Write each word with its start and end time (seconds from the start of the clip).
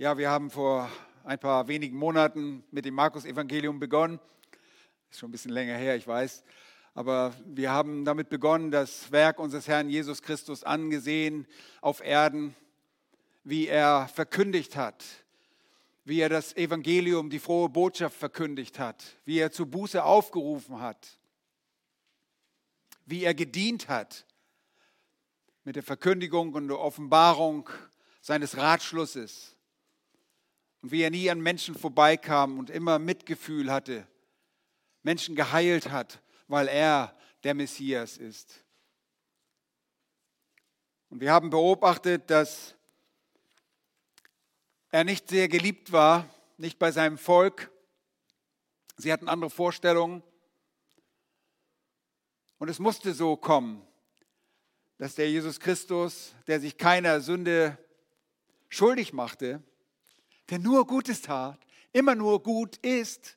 Ja, 0.00 0.16
wir 0.16 0.30
haben 0.30 0.48
vor 0.48 0.88
ein 1.24 1.40
paar 1.40 1.66
wenigen 1.66 1.96
Monaten 1.96 2.62
mit 2.70 2.84
dem 2.84 2.94
Markus-Evangelium 2.94 3.80
begonnen. 3.80 4.20
Ist 5.10 5.18
schon 5.18 5.28
ein 5.28 5.32
bisschen 5.32 5.50
länger 5.50 5.74
her, 5.74 5.96
ich 5.96 6.06
weiß. 6.06 6.44
Aber 6.94 7.34
wir 7.44 7.72
haben 7.72 8.04
damit 8.04 8.28
begonnen, 8.28 8.70
das 8.70 9.10
Werk 9.10 9.40
unseres 9.40 9.66
Herrn 9.66 9.90
Jesus 9.90 10.22
Christus 10.22 10.62
angesehen 10.62 11.48
auf 11.80 12.00
Erden, 12.00 12.54
wie 13.42 13.66
er 13.66 14.06
verkündigt 14.06 14.76
hat, 14.76 15.04
wie 16.04 16.20
er 16.20 16.28
das 16.28 16.56
Evangelium, 16.56 17.28
die 17.28 17.40
frohe 17.40 17.68
Botschaft 17.68 18.16
verkündigt 18.16 18.78
hat, 18.78 19.02
wie 19.24 19.40
er 19.40 19.50
zur 19.50 19.66
Buße 19.66 20.04
aufgerufen 20.04 20.80
hat, 20.80 21.18
wie 23.04 23.24
er 23.24 23.34
gedient 23.34 23.88
hat 23.88 24.26
mit 25.64 25.74
der 25.74 25.82
Verkündigung 25.82 26.54
und 26.54 26.68
der 26.68 26.78
Offenbarung 26.78 27.68
seines 28.20 28.56
Ratschlusses 28.56 29.57
und 30.88 30.92
wie 30.92 31.02
er 31.02 31.10
nie 31.10 31.28
an 31.28 31.42
Menschen 31.42 31.74
vorbeikam 31.74 32.58
und 32.58 32.70
immer 32.70 32.98
Mitgefühl 32.98 33.70
hatte, 33.70 34.08
Menschen 35.02 35.36
geheilt 35.36 35.90
hat, 35.90 36.22
weil 36.46 36.66
er 36.66 37.14
der 37.44 37.52
Messias 37.52 38.16
ist. 38.16 38.64
Und 41.10 41.20
wir 41.20 41.30
haben 41.30 41.50
beobachtet, 41.50 42.30
dass 42.30 42.74
er 44.90 45.04
nicht 45.04 45.28
sehr 45.28 45.46
geliebt 45.48 45.92
war, 45.92 46.26
nicht 46.56 46.78
bei 46.78 46.90
seinem 46.90 47.18
Volk. 47.18 47.70
Sie 48.96 49.12
hatten 49.12 49.28
andere 49.28 49.50
Vorstellungen. 49.50 50.22
Und 52.56 52.70
es 52.70 52.78
musste 52.78 53.12
so 53.12 53.36
kommen, 53.36 53.86
dass 54.96 55.16
der 55.16 55.30
Jesus 55.30 55.60
Christus, 55.60 56.34
der 56.46 56.60
sich 56.60 56.78
keiner 56.78 57.20
Sünde 57.20 57.76
schuldig 58.70 59.12
machte, 59.12 59.62
der 60.50 60.58
nur 60.58 60.86
Gutes 60.86 61.22
tat, 61.22 61.58
immer 61.92 62.14
nur 62.14 62.42
gut 62.42 62.76
ist, 62.78 63.36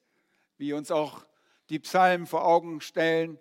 wie 0.58 0.73
uns 0.73 0.91
auch 0.91 1.25
die 1.69 1.80
Psalmen 1.80 2.27
vor 2.27 2.45
Augen 2.45 2.81
stellen, 2.81 3.39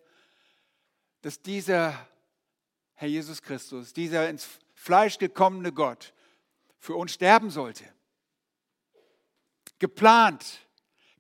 dass 1.23 1.43
dieser 1.43 2.07
Herr 2.95 3.09
Jesus 3.09 3.43
Christus, 3.43 3.93
dieser 3.93 4.29
ins 4.29 4.49
Fleisch 4.75 5.19
gekommene 5.19 5.73
Gott, 5.73 6.15
für 6.79 6.95
uns 6.95 7.13
sterben 7.13 7.51
sollte. 7.51 7.85
Geplant 9.79 10.67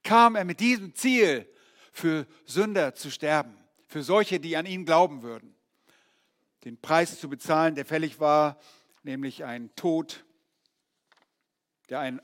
kam 0.02 0.36
er 0.36 0.44
mit 0.44 0.60
diesem 0.60 0.94
Ziel, 0.94 1.46
für 1.92 2.26
Sünder 2.46 2.94
zu 2.94 3.10
sterben, 3.10 3.56
für 3.86 4.02
solche, 4.02 4.40
die 4.40 4.56
an 4.56 4.66
ihn 4.66 4.84
glauben 4.84 5.22
würden. 5.22 5.54
Den 6.64 6.80
Preis 6.80 7.18
zu 7.18 7.28
bezahlen, 7.28 7.74
der 7.74 7.84
fällig 7.84 8.20
war, 8.20 8.58
nämlich 9.02 9.44
ein 9.44 9.74
Tod, 9.74 10.24
der 11.88 12.00
ein 12.00 12.20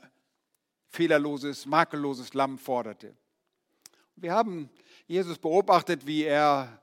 fehlerloses, 0.97 1.67
makelloses 1.67 2.33
Lamm 2.33 2.57
forderte. 2.57 3.15
Wir 4.15 4.33
haben 4.33 4.67
Jesus 5.05 5.37
beobachtet, 5.37 6.07
wie 6.07 6.23
er 6.23 6.81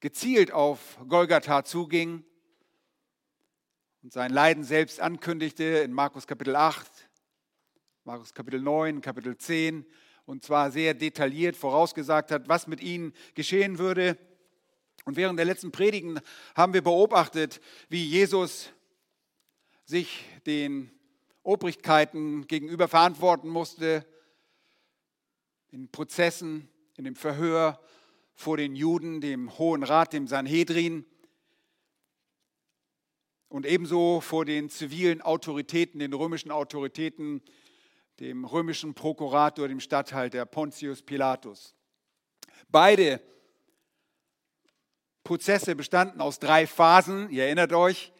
gezielt 0.00 0.50
auf 0.50 0.96
Golgatha 1.06 1.62
zuging 1.62 2.24
und 4.02 4.14
sein 4.14 4.32
Leiden 4.32 4.64
selbst 4.64 4.98
ankündigte 4.98 5.62
in 5.62 5.92
Markus 5.92 6.26
Kapitel 6.26 6.56
8, 6.56 6.90
Markus 8.04 8.32
Kapitel 8.32 8.62
9, 8.62 9.02
Kapitel 9.02 9.36
10 9.36 9.84
und 10.24 10.42
zwar 10.42 10.70
sehr 10.70 10.94
detailliert 10.94 11.54
vorausgesagt 11.54 12.30
hat, 12.30 12.48
was 12.48 12.66
mit 12.66 12.80
ihnen 12.80 13.12
geschehen 13.34 13.78
würde. 13.78 14.16
Und 15.04 15.16
während 15.16 15.38
der 15.38 15.44
letzten 15.44 15.70
Predigen 15.70 16.18
haben 16.54 16.72
wir 16.72 16.82
beobachtet, 16.82 17.60
wie 17.90 18.06
Jesus 18.06 18.70
sich 19.84 20.24
den 20.46 20.93
Obrigkeiten 21.44 22.46
gegenüber 22.46 22.88
verantworten 22.88 23.50
musste, 23.50 24.06
in 25.70 25.90
Prozessen, 25.90 26.70
in 26.96 27.04
dem 27.04 27.16
Verhör 27.16 27.80
vor 28.32 28.56
den 28.56 28.74
Juden, 28.74 29.20
dem 29.20 29.58
Hohen 29.58 29.82
Rat, 29.82 30.14
dem 30.14 30.26
Sanhedrin 30.26 31.04
und 33.48 33.66
ebenso 33.66 34.22
vor 34.22 34.46
den 34.46 34.70
zivilen 34.70 35.20
Autoritäten, 35.20 35.98
den 35.98 36.14
römischen 36.14 36.50
Autoritäten, 36.50 37.42
dem 38.20 38.46
römischen 38.46 38.94
Prokurator, 38.94 39.68
dem 39.68 39.80
Statthalter 39.80 40.46
Pontius 40.46 41.02
Pilatus. 41.02 41.74
Beide 42.68 43.20
Prozesse 45.24 45.76
bestanden 45.76 46.22
aus 46.22 46.38
drei 46.38 46.66
Phasen. 46.66 47.28
Ihr 47.28 47.44
erinnert 47.44 47.74
euch, 47.74 48.12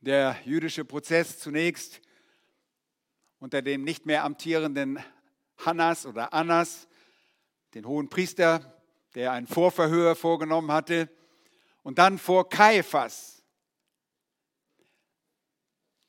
der 0.00 0.36
jüdische 0.44 0.84
Prozess 0.84 1.38
zunächst 1.38 2.02
unter 3.40 3.62
dem 3.62 3.82
nicht 3.82 4.06
mehr 4.06 4.24
amtierenden 4.24 5.02
Hannas 5.58 6.06
oder 6.06 6.32
Annas, 6.32 6.86
den 7.74 7.86
hohen 7.86 8.08
Priester, 8.08 8.80
der 9.14 9.32
ein 9.32 9.46
Vorverhör 9.46 10.14
vorgenommen 10.14 10.70
hatte, 10.70 11.08
und 11.82 11.98
dann 11.98 12.18
vor 12.18 12.48
Kaiphas, 12.48 13.42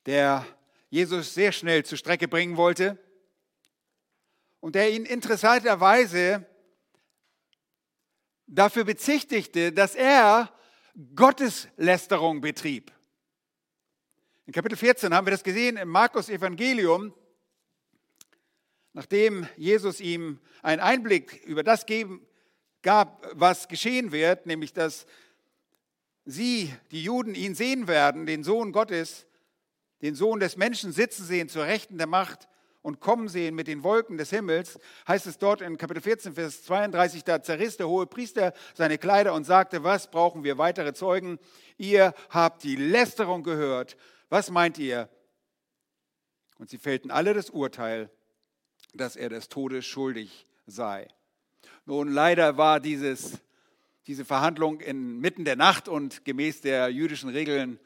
der 0.06 0.46
Jesus 0.90 1.34
sehr 1.34 1.52
schnell 1.52 1.86
zur 1.86 1.98
Strecke 1.98 2.28
bringen 2.28 2.58
wollte 2.58 2.98
und 4.60 4.76
der 4.76 4.92
ihn 4.92 5.06
interessanterweise 5.06 6.46
dafür 8.46 8.84
bezichtigte, 8.84 9.72
dass 9.72 9.96
er 9.96 10.54
Gotteslästerung 11.16 12.42
betrieb. 12.42 12.92
In 14.46 14.54
Kapitel 14.54 14.76
14 14.76 15.14
haben 15.14 15.26
wir 15.26 15.32
das 15.32 15.44
gesehen 15.44 15.78
im 15.78 15.88
Markus 15.88 16.28
Evangelium. 16.28 17.14
Nachdem 18.94 19.48
Jesus 19.56 20.02
ihm 20.02 20.40
einen 20.62 20.82
Einblick 20.82 21.44
über 21.46 21.64
das 21.64 21.86
geben, 21.86 22.26
gab, 22.82 23.28
was 23.34 23.68
geschehen 23.68 24.12
wird, 24.12 24.46
nämlich 24.46 24.74
dass 24.74 25.06
sie, 26.26 26.74
die 26.92 27.04
Juden, 27.04 27.36
ihn 27.36 27.56
sehen 27.56 27.88
werden, 27.88 28.26
den 28.26 28.44
Sohn 28.44 28.72
Gottes, 28.72 29.28
den 30.02 30.16
Sohn 30.16 30.40
des 30.40 30.58
Menschen 30.58 30.92
sitzen 30.92 31.26
sehen 31.26 31.48
zur 31.48 31.66
Rechten 31.66 31.98
der 31.98 32.08
Macht 32.08 32.48
und 32.82 33.00
kommen 33.00 33.28
sehen 33.28 33.56
mit 33.56 33.68
den 33.68 33.84
Wolken 33.84 34.18
des 34.18 34.32
Himmels, 34.32 34.80
heißt 35.08 35.28
es 35.28 35.38
dort 35.38 35.62
in 35.62 35.78
Kapitel 35.78 36.02
14, 36.02 36.34
Vers 36.34 36.64
32, 36.64 37.24
da 37.24 37.42
zerriss 37.42 37.78
der 37.78 37.88
hohe 37.88 38.08
Priester 38.08 38.54
seine 38.74 38.98
Kleider 38.98 39.34
und 39.34 39.44
sagte, 39.44 39.84
was 39.84 40.10
brauchen 40.10 40.44
wir 40.44 40.58
weitere 40.58 40.94
Zeugen? 40.94 41.40
Ihr 41.78 42.14
habt 42.30 42.64
die 42.64 42.76
Lästerung 42.76 43.44
gehört. 43.44 43.98
Was 44.30 44.50
meint 44.50 44.78
ihr? 44.80 45.10
Und 46.58 46.70
sie 46.70 46.78
fällten 46.78 47.12
alle 47.12 47.34
das 47.34 47.50
Urteil, 47.50 48.10
dass 48.94 49.16
er 49.16 49.30
des 49.30 49.50
Todes 49.50 49.86
schuldig 49.86 50.46
sei. 50.66 51.08
Nun, 51.86 52.12
leider 52.12 52.58
war 52.58 52.80
dieses, 52.80 53.40
diese 54.08 54.26
Verhandlung 54.26 54.80
inmitten 54.80 55.46
der 55.46 55.56
Nacht 55.56 55.88
und 55.88 56.26
gemäß 56.26 56.62
der 56.62 56.90
jüdischen 56.90 57.30
Regeln 57.30 57.80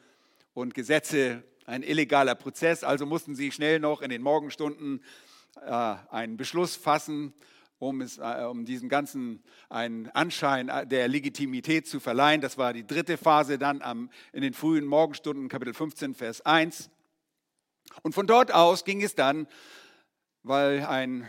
und 0.54 0.74
Gesetze 0.74 1.42
ein 1.66 1.82
illegaler 1.82 2.34
Prozess. 2.34 2.84
Also 2.84 3.06
mussten 3.06 3.34
sie 3.34 3.52
schnell 3.52 3.80
noch 3.80 4.02
in 4.02 4.10
den 4.10 4.22
Morgenstunden 4.22 5.02
äh, 5.64 5.70
einen 6.10 6.36
Beschluss 6.36 6.76
fassen, 6.76 7.34
um, 7.78 8.00
es, 8.00 8.18
äh, 8.18 8.46
um 8.48 8.64
diesem 8.64 8.88
Ganzen 8.88 9.42
einen 9.68 10.08
Anschein 10.10 10.70
der 10.88 11.08
Legitimität 11.08 11.86
zu 11.86 12.00
verleihen. 12.00 12.40
Das 12.40 12.58
war 12.58 12.72
die 12.72 12.86
dritte 12.86 13.16
Phase 13.16 13.58
dann 13.58 13.82
am, 13.82 14.10
in 14.32 14.42
den 14.42 14.54
frühen 14.54 14.86
Morgenstunden, 14.86 15.48
Kapitel 15.48 15.74
15, 15.74 16.14
Vers 16.14 16.40
1. 16.44 16.90
Und 18.02 18.14
von 18.14 18.26
dort 18.26 18.52
aus 18.52 18.84
ging 18.84 19.02
es 19.02 19.14
dann 19.14 19.46
weil 20.46 20.86
ein 20.86 21.28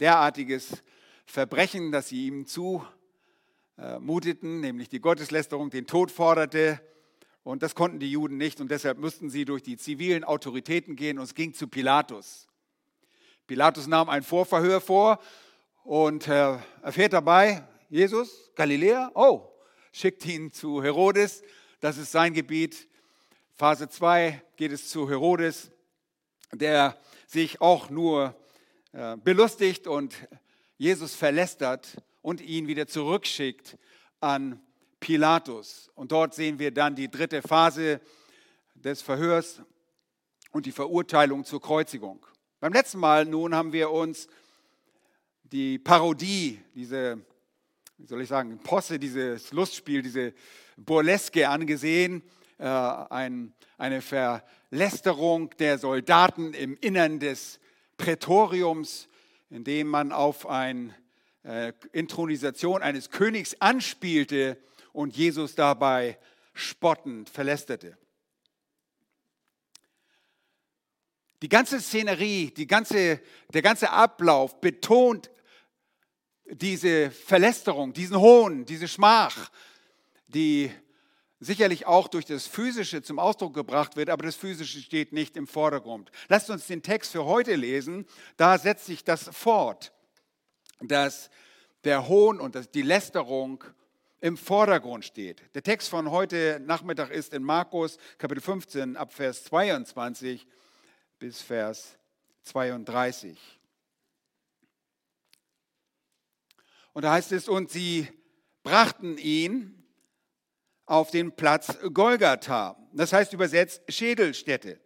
derartiges 0.00 0.82
Verbrechen, 1.26 1.92
das 1.92 2.08
sie 2.08 2.26
ihm 2.26 2.46
zumuteten, 2.46 4.60
nämlich 4.60 4.88
die 4.88 5.00
Gotteslästerung, 5.00 5.68
den 5.68 5.86
Tod 5.86 6.10
forderte. 6.10 6.80
Und 7.42 7.62
das 7.62 7.74
konnten 7.74 7.98
die 7.98 8.10
Juden 8.10 8.38
nicht 8.38 8.60
und 8.60 8.70
deshalb 8.70 8.98
mussten 8.98 9.28
sie 9.28 9.44
durch 9.44 9.62
die 9.62 9.76
zivilen 9.76 10.24
Autoritäten 10.24 10.96
gehen 10.96 11.18
und 11.18 11.24
es 11.24 11.34
ging 11.34 11.52
zu 11.52 11.68
Pilatus. 11.68 12.48
Pilatus 13.46 13.86
nahm 13.86 14.08
ein 14.08 14.22
Vorverhör 14.22 14.80
vor 14.80 15.20
und 15.84 16.26
äh, 16.26 16.56
erfährt 16.82 17.12
dabei, 17.12 17.62
Jesus, 17.90 18.50
Galiläa, 18.56 19.10
oh, 19.14 19.52
schickt 19.92 20.24
ihn 20.24 20.50
zu 20.50 20.82
Herodes, 20.82 21.42
das 21.80 21.98
ist 21.98 22.10
sein 22.10 22.32
Gebiet. 22.32 22.88
Phase 23.54 23.88
2 23.88 24.42
geht 24.56 24.72
es 24.72 24.88
zu 24.88 25.08
Herodes, 25.08 25.70
der 26.52 26.98
sich 27.26 27.60
auch 27.60 27.90
nur 27.90 28.34
belustigt 29.22 29.86
und 29.86 30.14
Jesus 30.78 31.14
verlästert 31.14 32.02
und 32.22 32.40
ihn 32.40 32.66
wieder 32.66 32.86
zurückschickt 32.86 33.76
an 34.20 34.60
Pilatus. 35.00 35.90
Und 35.94 36.12
dort 36.12 36.34
sehen 36.34 36.58
wir 36.58 36.70
dann 36.70 36.94
die 36.94 37.10
dritte 37.10 37.42
Phase 37.42 38.00
des 38.74 39.02
Verhörs 39.02 39.60
und 40.52 40.64
die 40.64 40.72
Verurteilung 40.72 41.44
zur 41.44 41.60
Kreuzigung. 41.60 42.24
Beim 42.58 42.72
letzten 42.72 42.98
Mal 42.98 43.26
nun 43.26 43.54
haben 43.54 43.72
wir 43.72 43.90
uns 43.90 44.28
die 45.42 45.78
Parodie, 45.78 46.60
diese, 46.74 47.20
wie 47.98 48.06
soll 48.06 48.22
ich 48.22 48.28
sagen, 48.28 48.58
Posse, 48.58 48.98
dieses 48.98 49.52
Lustspiel, 49.52 50.02
diese 50.02 50.32
Burleske 50.76 51.48
angesehen, 51.48 52.22
äh, 52.58 52.64
ein, 52.64 53.52
eine 53.76 54.00
Verlästerung 54.00 55.50
der 55.58 55.78
Soldaten 55.78 56.54
im 56.54 56.78
Innern 56.80 57.20
des 57.20 57.60
Prätoriums, 57.96 59.08
indem 59.50 59.88
man 59.88 60.12
auf 60.12 60.46
eine 60.46 60.94
äh, 61.42 61.72
Intronisation 61.92 62.82
eines 62.82 63.10
Königs 63.10 63.60
anspielte 63.60 64.58
und 64.92 65.16
Jesus 65.16 65.54
dabei 65.54 66.18
spottend 66.54 67.30
verlästerte. 67.30 67.96
Die 71.42 71.48
ganze 71.48 71.80
Szenerie, 71.80 72.50
die 72.50 72.66
ganze, 72.66 73.20
der 73.52 73.62
ganze 73.62 73.90
Ablauf 73.90 74.60
betont 74.60 75.30
diese 76.46 77.10
Verlästerung, 77.10 77.92
diesen 77.92 78.18
Hohn, 78.18 78.64
diese 78.64 78.88
Schmach, 78.88 79.50
die 80.28 80.70
sicherlich 81.40 81.86
auch 81.86 82.08
durch 82.08 82.24
das 82.24 82.46
Physische 82.46 83.02
zum 83.02 83.18
Ausdruck 83.18 83.54
gebracht 83.54 83.96
wird, 83.96 84.10
aber 84.10 84.24
das 84.24 84.36
Physische 84.36 84.80
steht 84.80 85.12
nicht 85.12 85.36
im 85.36 85.46
Vordergrund. 85.46 86.10
Lasst 86.28 86.50
uns 86.50 86.66
den 86.66 86.82
Text 86.82 87.12
für 87.12 87.24
heute 87.24 87.54
lesen, 87.54 88.06
da 88.36 88.58
setzt 88.58 88.86
sich 88.86 89.04
das 89.04 89.28
fort, 89.32 89.92
dass 90.80 91.30
der 91.84 92.08
Hohn 92.08 92.40
und 92.40 92.74
die 92.74 92.82
Lästerung 92.82 93.62
im 94.20 94.36
Vordergrund 94.36 95.04
steht. 95.04 95.42
Der 95.54 95.62
Text 95.62 95.88
von 95.88 96.10
heute 96.10 96.60
Nachmittag 96.64 97.10
ist 97.10 97.34
in 97.34 97.42
Markus 97.42 97.98
Kapitel 98.18 98.40
15 98.40 98.96
ab 98.96 99.12
Vers 99.12 99.44
22 99.44 100.46
bis 101.18 101.42
Vers 101.42 101.98
32. 102.44 103.38
Und 106.92 107.02
da 107.02 107.12
heißt 107.12 107.32
es, 107.32 107.46
und 107.46 107.70
sie 107.70 108.08
brachten 108.62 109.18
ihn 109.18 109.75
auf 110.86 111.10
den 111.10 111.32
Platz 111.32 111.76
Golgatha. 111.92 112.76
Das 112.92 113.12
heißt 113.12 113.32
übersetzt 113.32 113.82
Schädelstätte. 113.88 114.80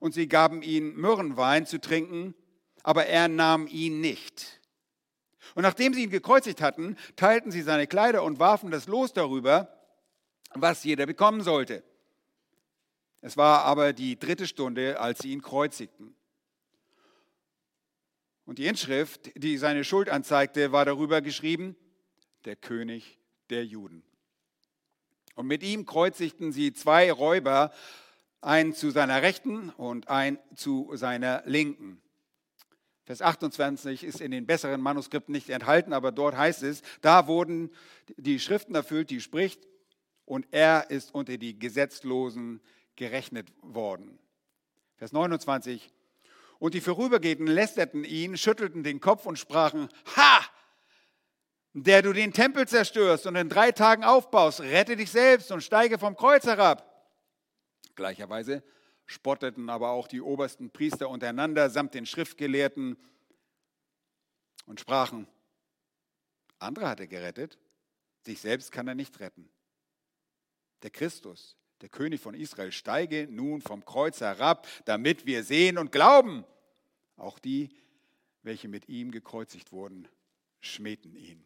Und 0.00 0.14
sie 0.14 0.28
gaben 0.28 0.62
ihm 0.62 0.94
Myrrenwein 0.94 1.66
zu 1.66 1.80
trinken, 1.80 2.34
aber 2.84 3.06
er 3.06 3.28
nahm 3.28 3.66
ihn 3.66 4.00
nicht. 4.00 4.60
Und 5.54 5.62
nachdem 5.62 5.92
sie 5.92 6.04
ihn 6.04 6.10
gekreuzigt 6.10 6.62
hatten, 6.62 6.96
teilten 7.16 7.50
sie 7.50 7.62
seine 7.62 7.86
Kleider 7.86 8.22
und 8.22 8.38
warfen 8.38 8.70
das 8.70 8.86
Los 8.86 9.12
darüber, 9.12 9.74
was 10.54 10.84
jeder 10.84 11.06
bekommen 11.06 11.42
sollte. 11.42 11.82
Es 13.20 13.36
war 13.36 13.64
aber 13.64 13.92
die 13.92 14.18
dritte 14.18 14.46
Stunde, 14.46 15.00
als 15.00 15.20
sie 15.20 15.32
ihn 15.32 15.42
kreuzigten. 15.42 16.14
Und 18.44 18.58
die 18.58 18.66
Inschrift, 18.66 19.30
die 19.34 19.58
seine 19.58 19.84
Schuld 19.84 20.08
anzeigte, 20.08 20.72
war 20.72 20.84
darüber 20.84 21.20
geschrieben, 21.20 21.76
der 22.44 22.56
König 22.56 23.18
der 23.50 23.66
Juden. 23.66 24.07
Und 25.38 25.46
mit 25.46 25.62
ihm 25.62 25.86
kreuzigten 25.86 26.50
sie 26.50 26.72
zwei 26.72 27.12
Räuber, 27.12 27.70
einen 28.40 28.74
zu 28.74 28.90
seiner 28.90 29.22
Rechten 29.22 29.70
und 29.70 30.08
einen 30.08 30.40
zu 30.56 30.90
seiner 30.94 31.44
Linken. 31.46 32.02
Vers 33.04 33.22
28 33.22 34.02
ist 34.02 34.20
in 34.20 34.32
den 34.32 34.46
besseren 34.46 34.80
Manuskripten 34.80 35.30
nicht 35.30 35.48
enthalten, 35.50 35.92
aber 35.92 36.10
dort 36.10 36.36
heißt 36.36 36.64
es, 36.64 36.82
da 37.02 37.28
wurden 37.28 37.70
die 38.16 38.40
Schriften 38.40 38.74
erfüllt, 38.74 39.10
die 39.10 39.20
spricht, 39.20 39.68
und 40.24 40.48
er 40.50 40.90
ist 40.90 41.14
unter 41.14 41.38
die 41.38 41.56
Gesetzlosen 41.56 42.60
gerechnet 42.96 43.46
worden. 43.62 44.18
Vers 44.96 45.12
29. 45.12 45.92
Und 46.58 46.74
die 46.74 46.80
Vorübergehenden 46.80 47.46
lästerten 47.46 48.02
ihn, 48.02 48.36
schüttelten 48.36 48.82
den 48.82 49.00
Kopf 49.00 49.24
und 49.24 49.38
sprachen, 49.38 49.88
Ha! 50.16 50.40
Der 51.74 52.02
du 52.02 52.12
den 52.12 52.32
Tempel 52.32 52.66
zerstörst 52.66 53.26
und 53.26 53.36
in 53.36 53.48
drei 53.48 53.72
Tagen 53.72 54.02
aufbaust, 54.02 54.60
rette 54.60 54.96
dich 54.96 55.10
selbst 55.10 55.52
und 55.52 55.62
steige 55.62 55.98
vom 55.98 56.16
Kreuz 56.16 56.44
herab. 56.44 56.84
Gleicherweise 57.94 58.62
spotteten 59.06 59.70
aber 59.70 59.90
auch 59.90 60.08
die 60.08 60.20
obersten 60.20 60.70
Priester 60.70 61.08
untereinander 61.08 61.70
samt 61.70 61.94
den 61.94 62.06
Schriftgelehrten 62.06 62.96
und 64.66 64.80
sprachen, 64.80 65.26
andere 66.58 66.88
hat 66.88 67.00
er 67.00 67.06
gerettet, 67.06 67.58
sich 68.24 68.40
selbst 68.40 68.72
kann 68.72 68.88
er 68.88 68.94
nicht 68.94 69.20
retten. 69.20 69.48
Der 70.82 70.90
Christus, 70.90 71.56
der 71.80 71.88
König 71.88 72.20
von 72.20 72.34
Israel, 72.34 72.72
steige 72.72 73.26
nun 73.30 73.62
vom 73.62 73.84
Kreuz 73.84 74.20
herab, 74.20 74.66
damit 74.84 75.26
wir 75.26 75.44
sehen 75.44 75.78
und 75.78 75.92
glauben. 75.92 76.44
Auch 77.16 77.38
die, 77.38 77.70
welche 78.42 78.68
mit 78.68 78.88
ihm 78.88 79.10
gekreuzigt 79.10 79.72
wurden, 79.72 80.08
schmähten 80.60 81.14
ihn. 81.14 81.42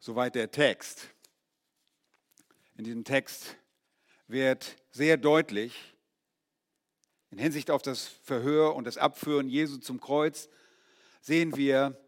Soweit 0.00 0.34
der 0.34 0.50
Text. 0.50 1.08
In 2.76 2.84
diesem 2.84 3.04
Text 3.04 3.56
wird 4.28 4.76
sehr 4.92 5.16
deutlich, 5.16 5.74
in 7.30 7.38
Hinsicht 7.38 7.70
auf 7.70 7.82
das 7.82 8.06
Verhör 8.06 8.76
und 8.76 8.84
das 8.84 8.96
Abführen 8.96 9.48
Jesu 9.48 9.78
zum 9.78 10.00
Kreuz, 10.00 10.48
sehen 11.20 11.56
wir, 11.56 12.00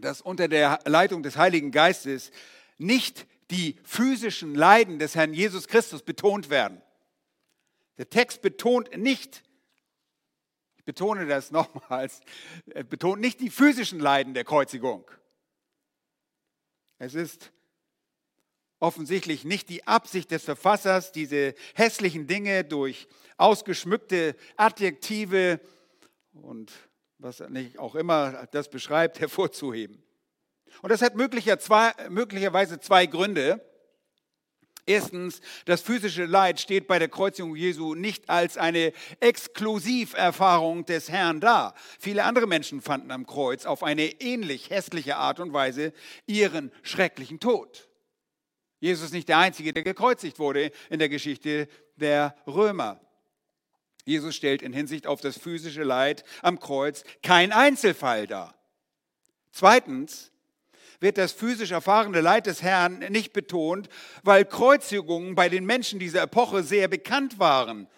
dass 0.00 0.22
unter 0.22 0.48
der 0.48 0.80
Leitung 0.86 1.22
des 1.22 1.36
Heiligen 1.36 1.70
Geistes 1.70 2.30
nicht 2.78 3.26
die 3.50 3.78
physischen 3.84 4.54
Leiden 4.54 4.98
des 4.98 5.14
Herrn 5.14 5.34
Jesus 5.34 5.68
Christus 5.68 6.02
betont 6.02 6.48
werden. 6.48 6.80
Der 7.98 8.08
Text 8.08 8.40
betont 8.40 8.96
nicht, 8.96 9.42
ich 10.76 10.84
betone 10.84 11.26
das 11.26 11.50
nochmals, 11.50 12.20
betont 12.88 13.20
nicht 13.20 13.40
die 13.40 13.50
physischen 13.50 14.00
Leiden 14.00 14.32
der 14.32 14.44
Kreuzigung. 14.44 15.04
Es 17.04 17.16
ist 17.16 17.50
offensichtlich 18.78 19.44
nicht 19.44 19.68
die 19.68 19.84
Absicht 19.88 20.30
des 20.30 20.44
Verfassers, 20.44 21.10
diese 21.10 21.56
hässlichen 21.74 22.28
Dinge 22.28 22.62
durch 22.62 23.08
ausgeschmückte 23.38 24.36
Adjektive 24.56 25.58
und 26.32 26.70
was 27.18 27.40
nicht 27.48 27.80
auch 27.80 27.96
immer 27.96 28.46
das 28.52 28.70
beschreibt, 28.70 29.18
hervorzuheben. 29.20 30.00
Und 30.80 30.90
das 30.90 31.02
hat 31.02 31.16
möglicherweise 31.16 32.78
zwei 32.78 33.06
Gründe. 33.06 33.60
Erstens, 34.84 35.40
das 35.64 35.80
physische 35.80 36.24
Leid 36.24 36.60
steht 36.60 36.88
bei 36.88 36.98
der 36.98 37.08
Kreuzigung 37.08 37.54
Jesu 37.54 37.94
nicht 37.94 38.28
als 38.28 38.58
eine 38.58 38.92
Exklusiverfahrung 39.20 40.84
des 40.86 41.08
Herrn 41.08 41.40
da. 41.40 41.74
Viele 42.00 42.24
andere 42.24 42.48
Menschen 42.48 42.80
fanden 42.80 43.12
am 43.12 43.24
Kreuz 43.26 43.64
auf 43.64 43.84
eine 43.84 44.20
ähnlich 44.20 44.70
hässliche 44.70 45.16
Art 45.16 45.38
und 45.38 45.52
Weise 45.52 45.92
ihren 46.26 46.72
schrecklichen 46.82 47.38
Tod. 47.38 47.88
Jesus 48.80 49.06
ist 49.06 49.12
nicht 49.12 49.28
der 49.28 49.38
Einzige, 49.38 49.72
der 49.72 49.84
gekreuzigt 49.84 50.40
wurde 50.40 50.72
in 50.90 50.98
der 50.98 51.08
Geschichte 51.08 51.68
der 51.94 52.34
Römer. 52.48 53.00
Jesus 54.04 54.34
stellt 54.34 54.62
in 54.62 54.72
Hinsicht 54.72 55.06
auf 55.06 55.20
das 55.20 55.38
physische 55.38 55.84
Leid 55.84 56.24
am 56.42 56.58
Kreuz 56.58 57.04
kein 57.22 57.52
Einzelfall 57.52 58.26
dar. 58.26 58.56
Zweitens, 59.52 60.31
wird 61.02 61.18
das 61.18 61.32
physisch 61.32 61.72
erfahrene 61.72 62.20
Leid 62.20 62.46
des 62.46 62.62
Herrn 62.62 63.00
nicht 63.10 63.32
betont, 63.32 63.88
weil 64.22 64.44
Kreuzigungen 64.44 65.34
bei 65.34 65.48
den 65.48 65.66
Menschen 65.66 65.98
dieser 65.98 66.22
Epoche 66.22 66.62
sehr 66.62 66.88
bekannt 66.88 67.38
waren 67.38 67.88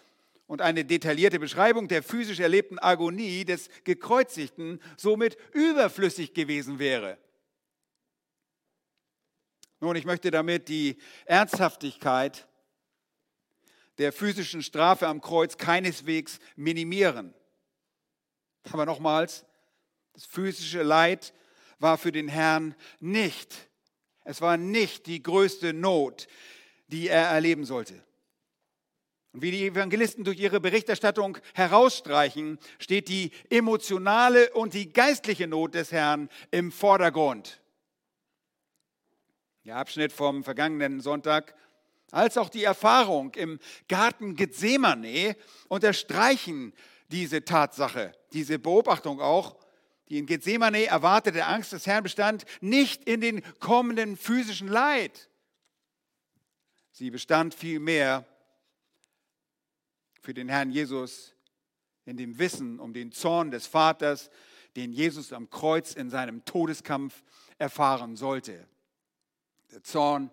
und 0.46 0.62
eine 0.62 0.84
detaillierte 0.84 1.38
Beschreibung 1.38 1.86
der 1.86 2.02
physisch 2.02 2.40
erlebten 2.40 2.78
Agonie 2.78 3.44
des 3.44 3.68
Gekreuzigten 3.84 4.80
somit 4.96 5.36
überflüssig 5.52 6.34
gewesen 6.34 6.78
wäre. 6.78 7.18
Nun, 9.80 9.96
ich 9.96 10.06
möchte 10.06 10.30
damit 10.30 10.68
die 10.68 10.96
Ernsthaftigkeit 11.26 12.48
der 13.98 14.12
physischen 14.12 14.62
Strafe 14.62 15.06
am 15.06 15.20
Kreuz 15.20 15.58
keineswegs 15.58 16.38
minimieren. 16.56 17.34
Aber 18.72 18.86
nochmals, 18.86 19.44
das 20.14 20.24
physische 20.24 20.82
Leid 20.82 21.34
war 21.84 21.98
für 21.98 22.10
den 22.10 22.28
Herrn 22.28 22.74
nicht, 22.98 23.68
es 24.24 24.40
war 24.40 24.56
nicht 24.56 25.06
die 25.06 25.22
größte 25.22 25.74
Not, 25.74 26.26
die 26.88 27.08
er 27.08 27.26
erleben 27.26 27.64
sollte. 27.64 28.02
Und 29.32 29.42
wie 29.42 29.50
die 29.50 29.66
Evangelisten 29.66 30.24
durch 30.24 30.40
ihre 30.40 30.60
Berichterstattung 30.60 31.36
herausstreichen, 31.54 32.58
steht 32.78 33.08
die 33.08 33.32
emotionale 33.50 34.50
und 34.54 34.72
die 34.72 34.92
geistliche 34.92 35.46
Not 35.46 35.74
des 35.74 35.92
Herrn 35.92 36.30
im 36.50 36.72
Vordergrund. 36.72 37.60
Der 39.64 39.76
Abschnitt 39.76 40.12
vom 40.12 40.42
vergangenen 40.42 41.00
Sonntag 41.00 41.54
als 42.12 42.38
auch 42.38 42.48
die 42.48 42.64
Erfahrung 42.64 43.34
im 43.34 43.58
Garten 43.88 44.36
Gethsemane 44.36 45.36
unterstreichen 45.68 46.72
diese 47.08 47.44
Tatsache, 47.44 48.14
diese 48.32 48.58
Beobachtung 48.58 49.20
auch 49.20 49.56
die 50.08 50.18
in 50.18 50.26
Gethsemane 50.26 50.86
erwartete 50.86 51.46
Angst 51.46 51.72
des 51.72 51.86
Herrn 51.86 52.02
bestand 52.02 52.44
nicht 52.60 53.04
in 53.04 53.20
den 53.20 53.42
kommenden 53.58 54.16
physischen 54.16 54.68
Leid. 54.68 55.30
Sie 56.92 57.10
bestand 57.10 57.54
vielmehr 57.54 58.26
für 60.20 60.34
den 60.34 60.48
Herrn 60.48 60.70
Jesus 60.70 61.34
in 62.04 62.16
dem 62.16 62.38
Wissen 62.38 62.78
um 62.80 62.92
den 62.92 63.12
Zorn 63.12 63.50
des 63.50 63.66
Vaters, 63.66 64.30
den 64.76 64.92
Jesus 64.92 65.32
am 65.32 65.50
Kreuz 65.50 65.94
in 65.94 66.10
seinem 66.10 66.44
Todeskampf 66.44 67.22
erfahren 67.58 68.16
sollte. 68.16 68.66
Der 69.72 69.82
Zorn, 69.82 70.30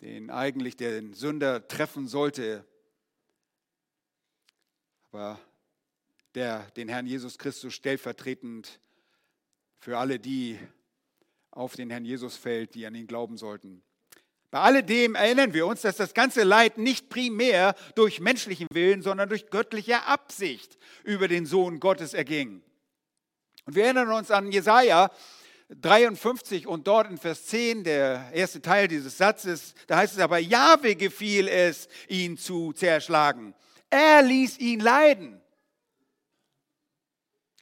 den 0.00 0.30
eigentlich 0.30 0.76
den 0.76 1.14
Sünder 1.14 1.66
treffen 1.66 2.08
sollte, 2.08 2.66
aber 5.10 5.38
der 6.34 6.70
den 6.76 6.88
Herrn 6.88 7.06
Jesus 7.06 7.38
Christus 7.38 7.74
stellvertretend 7.74 8.80
für 9.78 9.98
alle 9.98 10.18
die 10.18 10.58
auf 11.50 11.76
den 11.76 11.90
Herrn 11.90 12.04
Jesus 12.04 12.36
fällt, 12.36 12.74
die 12.74 12.86
an 12.86 12.94
ihn 12.94 13.06
glauben 13.06 13.36
sollten. 13.36 13.82
Bei 14.50 14.60
alledem 14.60 15.14
erinnern 15.14 15.52
wir 15.52 15.66
uns, 15.66 15.82
dass 15.82 15.96
das 15.96 16.14
ganze 16.14 16.44
Leid 16.44 16.78
nicht 16.78 17.08
primär 17.08 17.74
durch 17.96 18.20
menschlichen 18.20 18.68
Willen, 18.72 19.02
sondern 19.02 19.28
durch 19.28 19.50
göttliche 19.50 20.04
Absicht 20.06 20.78
über 21.02 21.28
den 21.28 21.44
Sohn 21.44 21.80
Gottes 21.80 22.14
erging. 22.14 22.62
Und 23.66 23.74
wir 23.74 23.84
erinnern 23.84 24.12
uns 24.12 24.30
an 24.30 24.52
Jesaja 24.52 25.10
53 25.70 26.66
und 26.66 26.86
dort 26.86 27.10
in 27.10 27.18
Vers 27.18 27.46
10, 27.46 27.84
der 27.84 28.30
erste 28.32 28.60
Teil 28.60 28.86
dieses 28.86 29.18
Satzes, 29.18 29.74
da 29.86 29.96
heißt 29.96 30.14
es 30.14 30.20
aber, 30.20 30.38
Jahwe 30.38 30.94
gefiel 30.94 31.48
es, 31.48 31.88
ihn 32.08 32.36
zu 32.36 32.72
zerschlagen. 32.72 33.54
Er 33.90 34.22
ließ 34.22 34.58
ihn 34.58 34.80
leiden. 34.80 35.40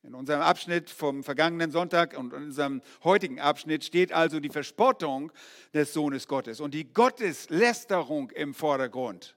In 0.04 0.14
unserem 0.14 0.40
Abschnitt 0.40 0.90
vom 0.90 1.22
vergangenen 1.22 1.70
Sonntag 1.70 2.18
und 2.18 2.32
in 2.32 2.44
unserem 2.44 2.82
heutigen 3.04 3.38
Abschnitt 3.38 3.84
steht 3.84 4.12
also 4.12 4.40
die 4.40 4.48
Verspottung 4.48 5.30
des 5.74 5.92
Sohnes 5.92 6.26
Gottes 6.26 6.58
und 6.58 6.74
die 6.74 6.92
Gotteslästerung 6.92 8.30
im 8.32 8.52
Vordergrund. 8.52 9.36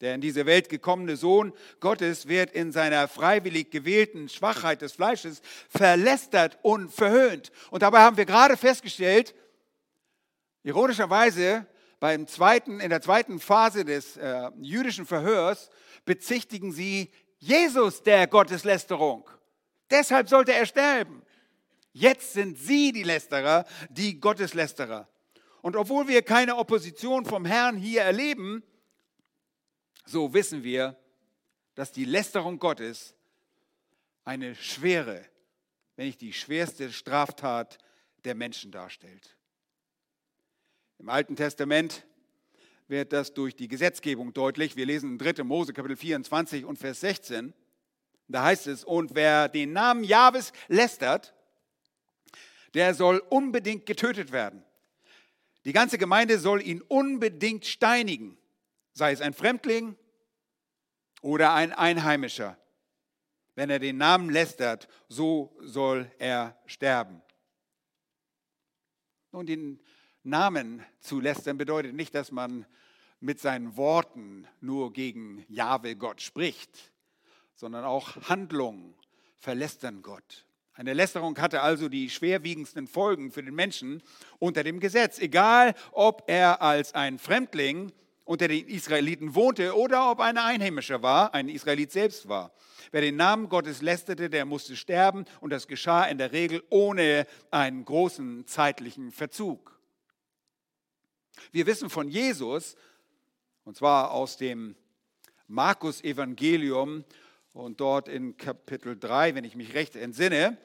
Der 0.00 0.14
in 0.14 0.20
diese 0.20 0.46
Welt 0.46 0.68
gekommene 0.68 1.16
Sohn 1.16 1.52
Gottes 1.80 2.28
wird 2.28 2.52
in 2.52 2.70
seiner 2.70 3.08
freiwillig 3.08 3.72
gewählten 3.72 4.28
Schwachheit 4.28 4.80
des 4.80 4.92
Fleisches 4.92 5.42
verlästert 5.68 6.56
und 6.62 6.92
verhöhnt. 6.92 7.50
Und 7.72 7.82
dabei 7.82 7.98
haben 7.98 8.16
wir 8.16 8.26
gerade 8.26 8.56
festgestellt, 8.56 9.34
ironischerweise 10.62 11.66
beim 11.98 12.28
zweiten, 12.28 12.78
in 12.78 12.90
der 12.90 13.02
zweiten 13.02 13.40
Phase 13.40 13.84
des 13.84 14.16
äh, 14.16 14.50
jüdischen 14.60 15.04
Verhörs 15.04 15.68
bezichtigen 16.04 16.72
sie 16.72 17.10
Jesus 17.40 18.02
der 18.02 18.26
Gotteslästerung. 18.26 19.28
Deshalb 19.90 20.28
sollte 20.28 20.52
er 20.52 20.66
sterben. 20.66 21.22
Jetzt 21.92 22.34
sind 22.34 22.58
sie 22.58 22.92
die 22.92 23.02
Lästerer, 23.02 23.64
die 23.88 24.20
Gotteslästerer. 24.20 25.08
Und 25.62 25.74
obwohl 25.74 26.06
wir 26.06 26.22
keine 26.22 26.56
Opposition 26.56 27.24
vom 27.24 27.44
Herrn 27.44 27.76
hier 27.76 28.02
erleben, 28.02 28.62
so 30.06 30.32
wissen 30.32 30.62
wir, 30.62 30.96
dass 31.74 31.92
die 31.92 32.04
Lästerung 32.04 32.58
Gottes 32.58 33.14
eine 34.24 34.54
schwere, 34.54 35.24
wenn 35.96 36.06
nicht 36.06 36.20
die 36.20 36.32
schwerste 36.32 36.92
Straftat 36.92 37.78
der 38.24 38.34
Menschen 38.34 38.70
darstellt. 38.70 39.36
Im 40.98 41.08
Alten 41.08 41.36
Testament 41.36 42.06
wird 42.90 43.12
das 43.12 43.32
durch 43.32 43.54
die 43.54 43.68
Gesetzgebung 43.68 44.32
deutlich. 44.32 44.74
Wir 44.74 44.84
lesen 44.84 45.12
in 45.12 45.18
3. 45.18 45.44
Mose 45.44 45.72
Kapitel 45.72 45.96
24 45.96 46.64
und 46.64 46.76
Vers 46.76 47.00
16. 47.00 47.54
Da 48.26 48.42
heißt 48.42 48.66
es, 48.66 48.84
und 48.84 49.14
wer 49.14 49.48
den 49.48 49.72
Namen 49.72 50.02
Jahwes 50.02 50.52
lästert, 50.66 51.32
der 52.74 52.94
soll 52.94 53.18
unbedingt 53.30 53.86
getötet 53.86 54.32
werden. 54.32 54.64
Die 55.64 55.72
ganze 55.72 55.98
Gemeinde 55.98 56.38
soll 56.38 56.66
ihn 56.66 56.82
unbedingt 56.82 57.64
steinigen, 57.64 58.36
sei 58.92 59.12
es 59.12 59.20
ein 59.20 59.34
Fremdling 59.34 59.96
oder 61.22 61.54
ein 61.54 61.72
Einheimischer. 61.72 62.58
Wenn 63.54 63.70
er 63.70 63.78
den 63.78 63.98
Namen 63.98 64.30
lästert, 64.30 64.88
so 65.08 65.56
soll 65.60 66.10
er 66.18 66.58
sterben. 66.66 67.22
Nun, 69.32 69.46
den 69.46 69.80
Namen 70.24 70.84
zu 71.00 71.20
lästern 71.20 71.56
bedeutet 71.56 71.94
nicht, 71.94 72.14
dass 72.14 72.32
man 72.32 72.66
mit 73.20 73.38
seinen 73.38 73.76
Worten 73.76 74.46
nur 74.60 74.92
gegen 74.92 75.44
Jahwe 75.48 75.94
Gott 75.96 76.22
spricht, 76.22 76.92
sondern 77.54 77.84
auch 77.84 78.16
Handlungen 78.28 78.94
verlästern 79.38 80.02
Gott. 80.02 80.46
Eine 80.72 80.94
Lästerung 80.94 81.36
hatte 81.38 81.60
also 81.60 81.90
die 81.90 82.08
schwerwiegendsten 82.08 82.86
Folgen 82.86 83.32
für 83.32 83.42
den 83.42 83.54
Menschen 83.54 84.02
unter 84.38 84.64
dem 84.64 84.80
Gesetz, 84.80 85.18
egal 85.18 85.74
ob 85.92 86.24
er 86.26 86.62
als 86.62 86.94
ein 86.94 87.18
Fremdling 87.18 87.92
unter 88.24 88.48
den 88.48 88.66
Israeliten 88.66 89.34
wohnte 89.34 89.76
oder 89.76 90.10
ob 90.10 90.20
ein 90.20 90.38
Einheimischer 90.38 91.02
war, 91.02 91.34
ein 91.34 91.48
Israelit 91.48 91.92
selbst 91.92 92.28
war. 92.28 92.52
Wer 92.92 93.02
den 93.02 93.16
Namen 93.16 93.48
Gottes 93.48 93.82
lästerte, 93.82 94.30
der 94.30 94.44
musste 94.46 94.76
sterben 94.76 95.26
und 95.40 95.50
das 95.50 95.66
geschah 95.66 96.04
in 96.04 96.16
der 96.16 96.32
Regel 96.32 96.62
ohne 96.70 97.26
einen 97.50 97.84
großen 97.84 98.46
zeitlichen 98.46 99.12
Verzug. 99.12 99.78
Wir 101.52 101.66
wissen 101.66 101.90
von 101.90 102.08
Jesus, 102.08 102.76
und 103.64 103.76
zwar 103.76 104.12
aus 104.12 104.36
dem 104.36 104.76
Markus-Evangelium 105.46 107.04
und 107.52 107.80
dort 107.80 108.08
in 108.08 108.36
Kapitel 108.36 108.98
3, 108.98 109.34
wenn 109.34 109.44
ich 109.44 109.56
mich 109.56 109.74
recht 109.74 109.96
entsinne. 109.96 110.56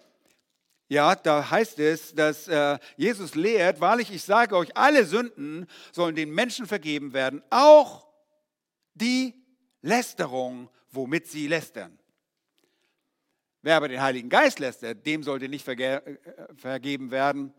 Ja, 0.87 1.15
da 1.15 1.49
heißt 1.49 1.79
es, 1.79 2.13
dass 2.13 2.47
äh, 2.47 2.77
Jesus 2.95 3.33
lehrt, 3.33 3.81
wahrlich, 3.81 4.13
ich 4.13 4.21
sage 4.21 4.55
euch, 4.55 4.77
alle 4.77 5.05
Sünden 5.05 5.65
sollen 5.91 6.15
den 6.15 6.29
Menschen 6.29 6.67
vergeben 6.67 7.13
werden, 7.13 7.41
auch 7.49 8.07
die 8.93 9.33
Lästerung, 9.81 10.69
womit 10.91 11.27
sie 11.27 11.47
lästern. 11.47 11.97
Wer 13.63 13.77
aber 13.77 13.87
den 13.87 13.99
Heiligen 13.99 14.29
Geist 14.29 14.59
lästert, 14.59 15.03
dem 15.07 15.23
sollte 15.23 15.49
nicht 15.49 15.65
verge 15.65 16.05
äh, 16.05 16.55
vergeben 16.55 17.09
werden, 17.09 17.51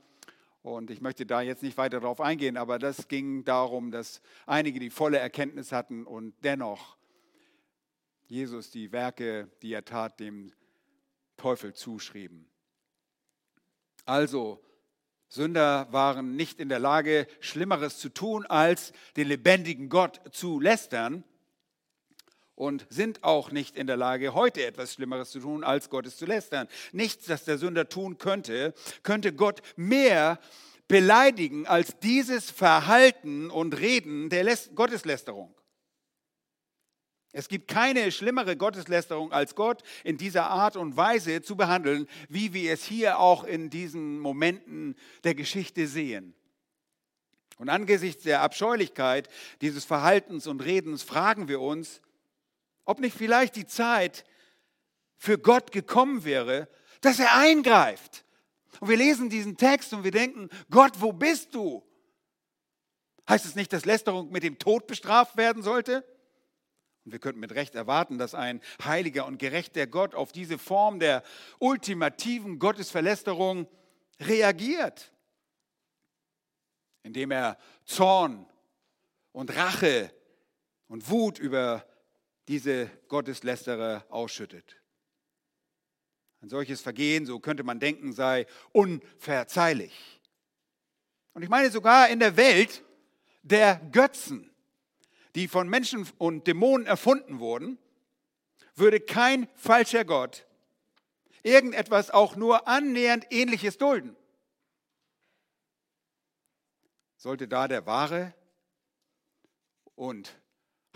und 0.66 0.90
ich 0.90 1.00
möchte 1.00 1.24
da 1.26 1.42
jetzt 1.42 1.62
nicht 1.62 1.78
weiter 1.78 2.00
darauf 2.00 2.20
eingehen, 2.20 2.56
aber 2.56 2.80
das 2.80 3.06
ging 3.06 3.44
darum, 3.44 3.92
dass 3.92 4.20
einige 4.46 4.80
die 4.80 4.90
volle 4.90 5.18
Erkenntnis 5.18 5.70
hatten 5.70 6.04
und 6.04 6.34
dennoch 6.42 6.96
Jesus 8.26 8.72
die 8.72 8.90
Werke, 8.90 9.48
die 9.62 9.72
er 9.72 9.84
tat, 9.84 10.18
dem 10.18 10.52
Teufel 11.36 11.72
zuschrieben. 11.72 12.50
Also, 14.06 14.60
Sünder 15.28 15.86
waren 15.92 16.34
nicht 16.34 16.58
in 16.58 16.68
der 16.68 16.80
Lage, 16.80 17.28
Schlimmeres 17.38 17.98
zu 17.98 18.08
tun, 18.08 18.44
als 18.44 18.92
den 19.16 19.28
lebendigen 19.28 19.88
Gott 19.88 20.20
zu 20.32 20.58
lästern 20.58 21.22
und 22.56 22.86
sind 22.88 23.22
auch 23.22 23.52
nicht 23.52 23.76
in 23.76 23.86
der 23.86 23.96
Lage, 23.96 24.34
heute 24.34 24.66
etwas 24.66 24.94
Schlimmeres 24.94 25.30
zu 25.30 25.38
tun, 25.38 25.62
als 25.62 25.88
Gottes 25.90 26.16
zu 26.16 26.26
lästern. 26.26 26.66
Nichts, 26.90 27.26
das 27.26 27.44
der 27.44 27.58
Sünder 27.58 27.88
tun 27.88 28.18
könnte, 28.18 28.74
könnte 29.04 29.32
Gott 29.32 29.62
mehr 29.76 30.40
beleidigen 30.88 31.66
als 31.66 31.98
dieses 32.00 32.50
Verhalten 32.50 33.50
und 33.50 33.78
Reden 33.78 34.30
der 34.30 34.56
Gotteslästerung. 34.74 35.54
Es 37.32 37.48
gibt 37.48 37.68
keine 37.68 38.10
schlimmere 38.12 38.56
Gotteslästerung 38.56 39.30
als 39.30 39.54
Gott 39.54 39.82
in 40.04 40.16
dieser 40.16 40.48
Art 40.48 40.74
und 40.76 40.96
Weise 40.96 41.42
zu 41.42 41.54
behandeln, 41.54 42.08
wie 42.30 42.54
wir 42.54 42.72
es 42.72 42.84
hier 42.84 43.18
auch 43.18 43.44
in 43.44 43.68
diesen 43.68 44.18
Momenten 44.18 44.96
der 45.22 45.34
Geschichte 45.34 45.86
sehen. 45.86 46.34
Und 47.58 47.68
angesichts 47.68 48.22
der 48.22 48.40
Abscheulichkeit 48.40 49.28
dieses 49.60 49.84
Verhaltens 49.84 50.46
und 50.46 50.64
Redens 50.64 51.02
fragen 51.02 51.48
wir 51.48 51.60
uns, 51.60 52.00
ob 52.86 53.00
nicht 53.00 53.16
vielleicht 53.16 53.56
die 53.56 53.66
Zeit 53.66 54.24
für 55.18 55.38
Gott 55.38 55.72
gekommen 55.72 56.24
wäre, 56.24 56.68
dass 57.02 57.18
er 57.18 57.36
eingreift. 57.36 58.24
Und 58.80 58.88
wir 58.88 58.96
lesen 58.96 59.28
diesen 59.28 59.56
Text 59.56 59.92
und 59.92 60.04
wir 60.04 60.10
denken, 60.10 60.48
Gott, 60.70 61.00
wo 61.00 61.12
bist 61.12 61.54
du? 61.54 61.82
Heißt 63.28 63.44
es 63.44 63.54
nicht, 63.54 63.72
dass 63.72 63.84
Lästerung 63.84 64.30
mit 64.30 64.42
dem 64.42 64.58
Tod 64.58 64.86
bestraft 64.86 65.36
werden 65.36 65.62
sollte? 65.62 66.04
Und 67.04 67.12
wir 67.12 67.18
könnten 67.18 67.40
mit 67.40 67.54
Recht 67.54 67.74
erwarten, 67.74 68.18
dass 68.18 68.34
ein 68.34 68.60
heiliger 68.84 69.26
und 69.26 69.38
gerechter 69.38 69.86
Gott 69.86 70.14
auf 70.14 70.32
diese 70.32 70.58
Form 70.58 71.00
der 71.00 71.22
ultimativen 71.58 72.58
Gottesverlästerung 72.58 73.68
reagiert, 74.20 75.12
indem 77.02 77.30
er 77.30 77.58
Zorn 77.84 78.46
und 79.32 79.54
Rache 79.56 80.12
und 80.88 81.10
Wut 81.10 81.38
über 81.38 81.84
diese 82.48 82.86
Gotteslästerer 83.08 84.06
ausschüttet. 84.08 84.80
Ein 86.42 86.48
solches 86.48 86.80
Vergehen, 86.80 87.26
so 87.26 87.40
könnte 87.40 87.64
man 87.64 87.80
denken, 87.80 88.12
sei 88.12 88.46
unverzeihlich. 88.72 90.20
Und 91.32 91.42
ich 91.42 91.48
meine 91.48 91.70
sogar 91.70 92.08
in 92.08 92.20
der 92.20 92.36
Welt 92.36 92.84
der 93.42 93.76
Götzen, 93.92 94.50
die 95.34 95.48
von 95.48 95.68
Menschen 95.68 96.08
und 96.18 96.46
Dämonen 96.46 96.86
erfunden 96.86 97.40
wurden, 97.40 97.78
würde 98.74 99.00
kein 99.00 99.48
falscher 99.54 100.04
Gott 100.04 100.46
irgendetwas 101.46 102.10
auch 102.10 102.34
nur 102.34 102.66
annähernd 102.66 103.26
ähnliches 103.30 103.78
dulden. 103.78 104.16
Sollte 107.16 107.46
da 107.46 107.68
der 107.68 107.86
wahre 107.86 108.34
und 109.94 110.36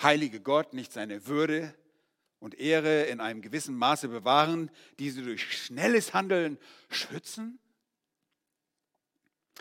heilige 0.02 0.40
Gott 0.40 0.73
nicht 0.73 0.92
seine 0.92 1.26
Würde 1.26 1.75
und 2.38 2.59
Ehre 2.59 3.04
in 3.04 3.21
einem 3.21 3.42
gewissen 3.42 3.76
Maße 3.76 4.09
bewahren, 4.09 4.71
diese 4.99 5.23
durch 5.23 5.64
schnelles 5.64 6.14
Handeln 6.14 6.59
schützen? 6.88 7.59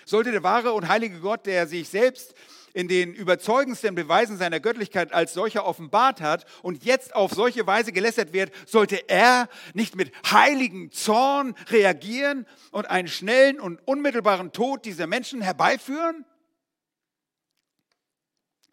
Sollte 0.05 0.31
der 0.31 0.43
wahre 0.43 0.74
und 0.74 0.88
heilige 0.88 1.19
Gott, 1.19 1.46
der 1.46 1.67
sich 1.67 1.89
selbst 1.89 2.34
in 2.74 2.88
den 2.88 3.13
überzeugendsten 3.13 3.96
Beweisen 3.96 4.38
seiner 4.38 4.60
Göttlichkeit 4.60 5.12
als 5.13 5.34
solcher 5.34 5.65
offenbart 5.65 6.22
hat 6.22 6.46
und 6.62 6.84
jetzt 6.84 7.15
auf 7.15 7.31
solche 7.31 7.65
Weise 7.67 7.91
gelästert 7.91 8.34
wird, 8.34 8.51
sollte 8.67 9.10
er 9.10 9.50
nicht 9.74 9.96
mit 9.96 10.12
heiligem 10.31 10.91
Zorn 10.91 11.55
reagieren 11.69 12.46
und 12.72 12.89
einen 12.89 13.08
schnellen 13.08 13.60
und 13.60 13.86
unmittelbaren 13.88 14.51
Tod 14.51 14.86
dieser 14.86 15.08
Menschen 15.08 15.41
herbeiführen? 15.41 16.25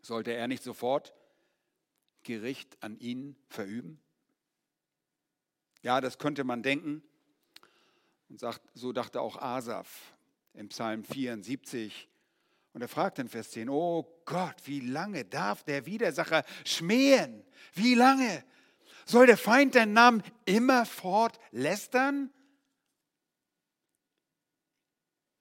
Sollte 0.02 0.32
er 0.32 0.46
nicht 0.46 0.62
sofort 0.62 1.12
Gericht 2.26 2.76
an 2.83 2.99
ihnen 2.99 3.37
verüben? 3.49 4.00
Ja, 5.83 6.00
das 6.00 6.18
könnte 6.18 6.45
man 6.45 6.62
denken. 6.62 7.02
Und 8.28 8.40
sagt, 8.40 8.61
so 8.75 8.92
dachte 8.92 9.21
auch 9.21 9.40
Asaf 9.40 10.16
im 10.54 10.68
Psalm 10.68 11.04
74. 11.04 12.09
Und 12.73 12.83
er 12.83 12.88
fragt 12.88 13.21
in 13.21 13.28
Vers 13.28 13.52
10, 13.52 13.71
oh 13.71 14.06
Gott, 14.25 14.56
wie 14.64 14.80
lange 14.80 15.25
darf 15.25 15.62
der 15.62 15.87
Widersacher 15.87 16.45
schmähen? 16.64 17.45
Wie 17.73 17.95
lange? 17.95 18.45
Soll 19.06 19.26
der 19.26 19.38
Feind 19.38 19.76
deinen 19.76 19.92
Namen 19.92 20.23
immerfort 20.45 21.38
lästern? 21.52 22.30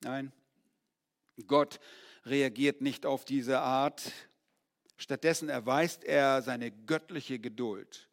Nein, 0.01 0.31
Gott 1.47 1.79
reagiert 2.25 2.81
nicht 2.81 3.07
auf 3.07 3.25
diese 3.25 3.59
Art. 3.59 4.11
Stattdessen 4.97 5.49
erweist 5.49 6.03
er 6.03 6.41
seine 6.41 6.71
göttliche 6.71 7.39
Geduld 7.39 8.09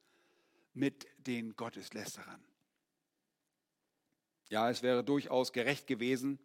mit 0.74 1.06
den 1.18 1.54
Gotteslästerern. 1.54 2.42
Ja, 4.48 4.68
es 4.68 4.82
wäre 4.82 5.04
durchaus 5.04 5.52
gerecht 5.52 5.86
gewesen, 5.86 6.38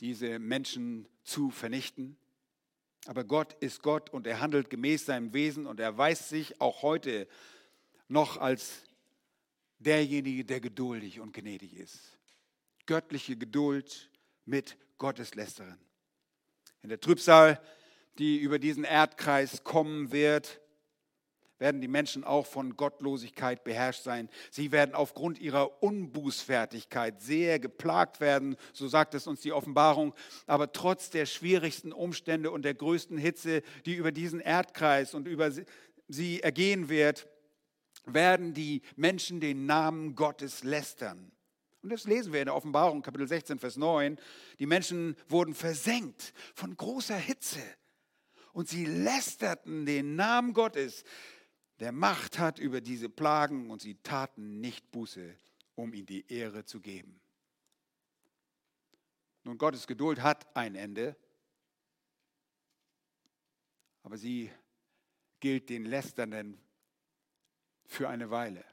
diese 0.00 0.38
Menschen 0.38 1.08
zu 1.24 1.50
vernichten. 1.50 2.16
Aber 3.06 3.24
Gott 3.24 3.54
ist 3.60 3.82
Gott 3.82 4.10
und 4.10 4.26
er 4.26 4.40
handelt 4.40 4.70
gemäß 4.70 5.06
seinem 5.06 5.32
Wesen 5.32 5.66
und 5.66 5.80
er 5.80 5.96
weiß 5.96 6.28
sich 6.28 6.60
auch 6.60 6.82
heute 6.82 7.28
noch 8.08 8.36
als 8.36 8.84
derjenige, 9.78 10.44
der 10.44 10.60
geduldig 10.60 11.20
und 11.20 11.32
gnädig 11.32 11.74
ist. 11.74 12.18
Göttliche 12.86 13.36
Geduld 13.36 14.10
mit 14.44 14.76
Gotteslästerern. 14.98 15.78
In 16.82 16.88
der 16.88 17.00
Trübsal, 17.00 17.60
die 18.18 18.38
über 18.38 18.58
diesen 18.58 18.84
Erdkreis 18.84 19.64
kommen 19.64 20.12
wird, 20.12 20.60
werden 21.58 21.80
die 21.80 21.88
Menschen 21.88 22.24
auch 22.24 22.46
von 22.46 22.76
Gottlosigkeit 22.76 23.64
beherrscht 23.64 24.02
sein. 24.02 24.28
Sie 24.50 24.70
werden 24.70 24.94
aufgrund 24.94 25.38
ihrer 25.38 25.82
Unbußfertigkeit 25.82 27.20
sehr 27.20 27.58
geplagt 27.58 28.20
werden, 28.20 28.56
so 28.72 28.86
sagt 28.88 29.14
es 29.14 29.26
uns 29.26 29.40
die 29.40 29.52
Offenbarung. 29.52 30.14
Aber 30.46 30.72
trotz 30.72 31.10
der 31.10 31.26
schwierigsten 31.26 31.92
Umstände 31.92 32.50
und 32.50 32.62
der 32.62 32.74
größten 32.74 33.18
Hitze, 33.18 33.62
die 33.86 33.94
über 33.94 34.12
diesen 34.12 34.40
Erdkreis 34.40 35.14
und 35.14 35.26
über 35.26 35.50
sie 36.08 36.40
ergehen 36.40 36.88
wird, 36.88 37.26
werden 38.04 38.54
die 38.54 38.82
Menschen 38.96 39.40
den 39.40 39.66
Namen 39.66 40.14
Gottes 40.14 40.62
lästern. 40.62 41.32
Und 41.82 41.90
das 41.90 42.04
lesen 42.04 42.32
wir 42.32 42.40
in 42.40 42.46
der 42.46 42.56
Offenbarung, 42.56 43.02
Kapitel 43.02 43.28
16, 43.28 43.58
Vers 43.58 43.76
9. 43.76 44.18
Die 44.58 44.66
Menschen 44.66 45.16
wurden 45.28 45.54
versenkt 45.54 46.32
von 46.54 46.76
großer 46.76 47.16
Hitze 47.16 47.60
und 48.52 48.68
sie 48.68 48.84
lästerten 48.84 49.86
den 49.86 50.16
Namen 50.16 50.52
Gottes 50.52 51.04
der 51.80 51.92
Macht 51.92 52.38
hat 52.38 52.58
über 52.58 52.80
diese 52.80 53.08
Plagen 53.08 53.70
und 53.70 53.80
sie 53.80 53.94
taten 54.02 54.60
nicht 54.60 54.90
Buße, 54.90 55.36
um 55.76 55.94
ihm 55.94 56.06
die 56.06 56.30
Ehre 56.30 56.64
zu 56.64 56.80
geben. 56.80 57.20
Nun, 59.44 59.58
Gottes 59.58 59.86
Geduld 59.86 60.20
hat 60.20 60.56
ein 60.56 60.74
Ende, 60.74 61.16
aber 64.02 64.18
sie 64.18 64.50
gilt 65.40 65.70
den 65.70 65.84
Lästernden 65.84 66.60
für 67.86 68.08
eine 68.08 68.30
Weile. 68.30 68.64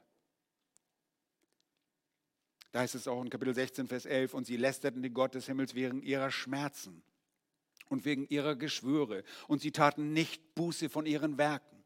Da 2.72 2.80
heißt 2.80 2.96
es 2.96 3.06
auch 3.06 3.22
in 3.22 3.30
Kapitel 3.30 3.54
16, 3.54 3.86
Vers 3.86 4.04
11, 4.04 4.34
und 4.34 4.46
sie 4.46 4.56
lästerten 4.56 5.02
den 5.02 5.14
Gott 5.14 5.34
des 5.34 5.46
Himmels 5.46 5.74
wegen 5.74 6.02
ihrer 6.02 6.30
Schmerzen 6.30 7.02
und 7.88 8.04
wegen 8.04 8.26
ihrer 8.28 8.56
Geschwüre, 8.56 9.22
und 9.48 9.60
sie 9.60 9.72
taten 9.72 10.12
nicht 10.12 10.54
Buße 10.54 10.88
von 10.88 11.06
ihren 11.06 11.38
Werken. 11.38 11.76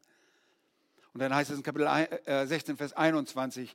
Und 1.13 1.21
dann 1.21 1.33
heißt 1.33 1.51
es 1.51 1.57
in 1.57 1.63
Kapitel 1.63 1.87
16, 2.47 2.75
äh, 2.75 2.77
Vers 2.77 2.93
21, 2.93 3.73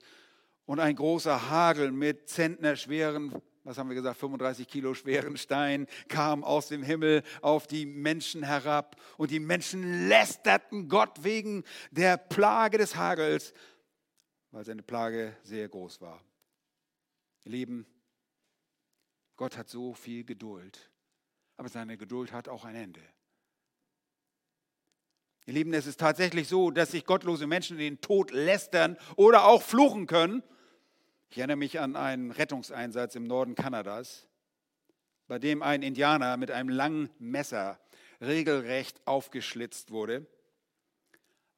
und 0.64 0.80
ein 0.80 0.96
großer 0.96 1.48
Hagel 1.50 1.92
mit 1.92 2.28
zentnerschweren, 2.28 3.40
was 3.66 3.78
haben 3.78 3.88
wir 3.88 3.96
gesagt, 3.96 4.18
35 4.18 4.68
Kilo 4.68 4.94
schweren 4.94 5.36
Steinen 5.36 5.88
kam 6.08 6.44
aus 6.44 6.68
dem 6.68 6.84
Himmel 6.84 7.22
auf 7.40 7.66
die 7.66 7.84
Menschen 7.84 8.44
herab. 8.44 8.96
Und 9.16 9.32
die 9.32 9.40
Menschen 9.40 10.08
lästerten 10.08 10.88
Gott 10.88 11.24
wegen 11.24 11.64
der 11.90 12.16
Plage 12.16 12.78
des 12.78 12.94
Hagels, 12.94 13.52
weil 14.52 14.64
seine 14.64 14.82
Plage 14.82 15.36
sehr 15.42 15.68
groß 15.68 16.00
war. 16.00 16.22
Ihr 17.44 17.52
Lieben, 17.52 17.86
Gott 19.36 19.56
hat 19.56 19.68
so 19.68 19.94
viel 19.94 20.24
Geduld, 20.24 20.90
aber 21.57 21.69
seine 21.69 21.97
Geduld 21.97 22.33
hat 22.33 22.49
auch 22.49 22.64
ein 22.64 22.75
Ende. 22.75 23.01
Ihr 25.47 25.55
Lieben, 25.55 25.73
es 25.75 25.87
ist 25.87 26.01
tatsächlich 26.01 26.49
so, 26.49 26.71
dass 26.71 26.90
sich 26.90 27.05
gottlose 27.05 27.47
Menschen 27.47 27.79
den 27.79 28.01
Tod 28.01 28.33
lästern 28.33 28.97
oder 29.14 29.47
auch 29.47 29.62
fluchen 29.62 30.07
können. 30.07 30.42
Ich 31.31 31.38
erinnere 31.38 31.57
mich 31.57 31.79
an 31.79 31.95
einen 31.95 32.33
Rettungseinsatz 32.33 33.14
im 33.14 33.25
Norden 33.25 33.55
Kanadas, 33.55 34.27
bei 35.29 35.38
dem 35.38 35.62
ein 35.62 35.83
Indianer 35.83 36.37
mit 36.37 36.51
einem 36.51 36.69
langen 36.69 37.11
Messer 37.19 37.79
regelrecht 38.21 39.07
aufgeschlitzt 39.07 39.90
wurde. 39.92 40.27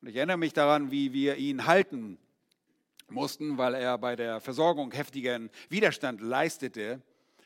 Und 0.00 0.08
ich 0.08 0.16
erinnere 0.16 0.36
mich 0.36 0.52
daran, 0.52 0.90
wie 0.90 1.12
wir 1.12 1.36
ihn 1.36 1.66
halten 1.66 2.18
mussten, 3.08 3.56
weil 3.56 3.74
er 3.74 3.96
bei 3.98 4.16
der 4.16 4.40
Versorgung 4.40 4.92
heftigen 4.92 5.50
Widerstand 5.70 6.20
leistete, 6.20 7.00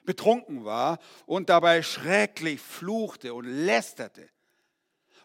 betrunken 0.05 0.65
war 0.65 0.99
und 1.27 1.49
dabei 1.49 1.83
schrecklich 1.83 2.61
fluchte 2.61 3.35
und 3.35 3.47
lästerte. 3.47 4.29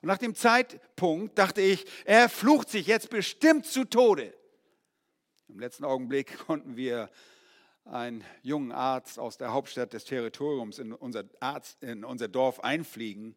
Und 0.01 0.07
nach 0.07 0.17
dem 0.17 0.35
Zeitpunkt 0.35 1.37
dachte 1.37 1.61
ich, 1.61 1.85
er 2.05 2.29
flucht 2.29 2.69
sich 2.69 2.87
jetzt 2.87 3.09
bestimmt 3.09 3.65
zu 3.65 3.83
Tode. 3.85 4.33
Im 5.47 5.59
letzten 5.59 5.85
Augenblick 5.85 6.37
konnten 6.47 6.75
wir 6.75 7.09
einen 7.85 8.23
jungen 8.43 8.71
Arzt 8.71 9.17
aus 9.17 9.37
der 9.37 9.53
Hauptstadt 9.53 9.93
des 9.93 10.03
Territoriums 10.03 10.77
in 10.77 10.93
unser, 10.93 11.23
Arzt, 11.39 11.81
in 11.83 12.03
unser 12.03 12.27
Dorf 12.27 12.59
einfliegen, 12.59 13.35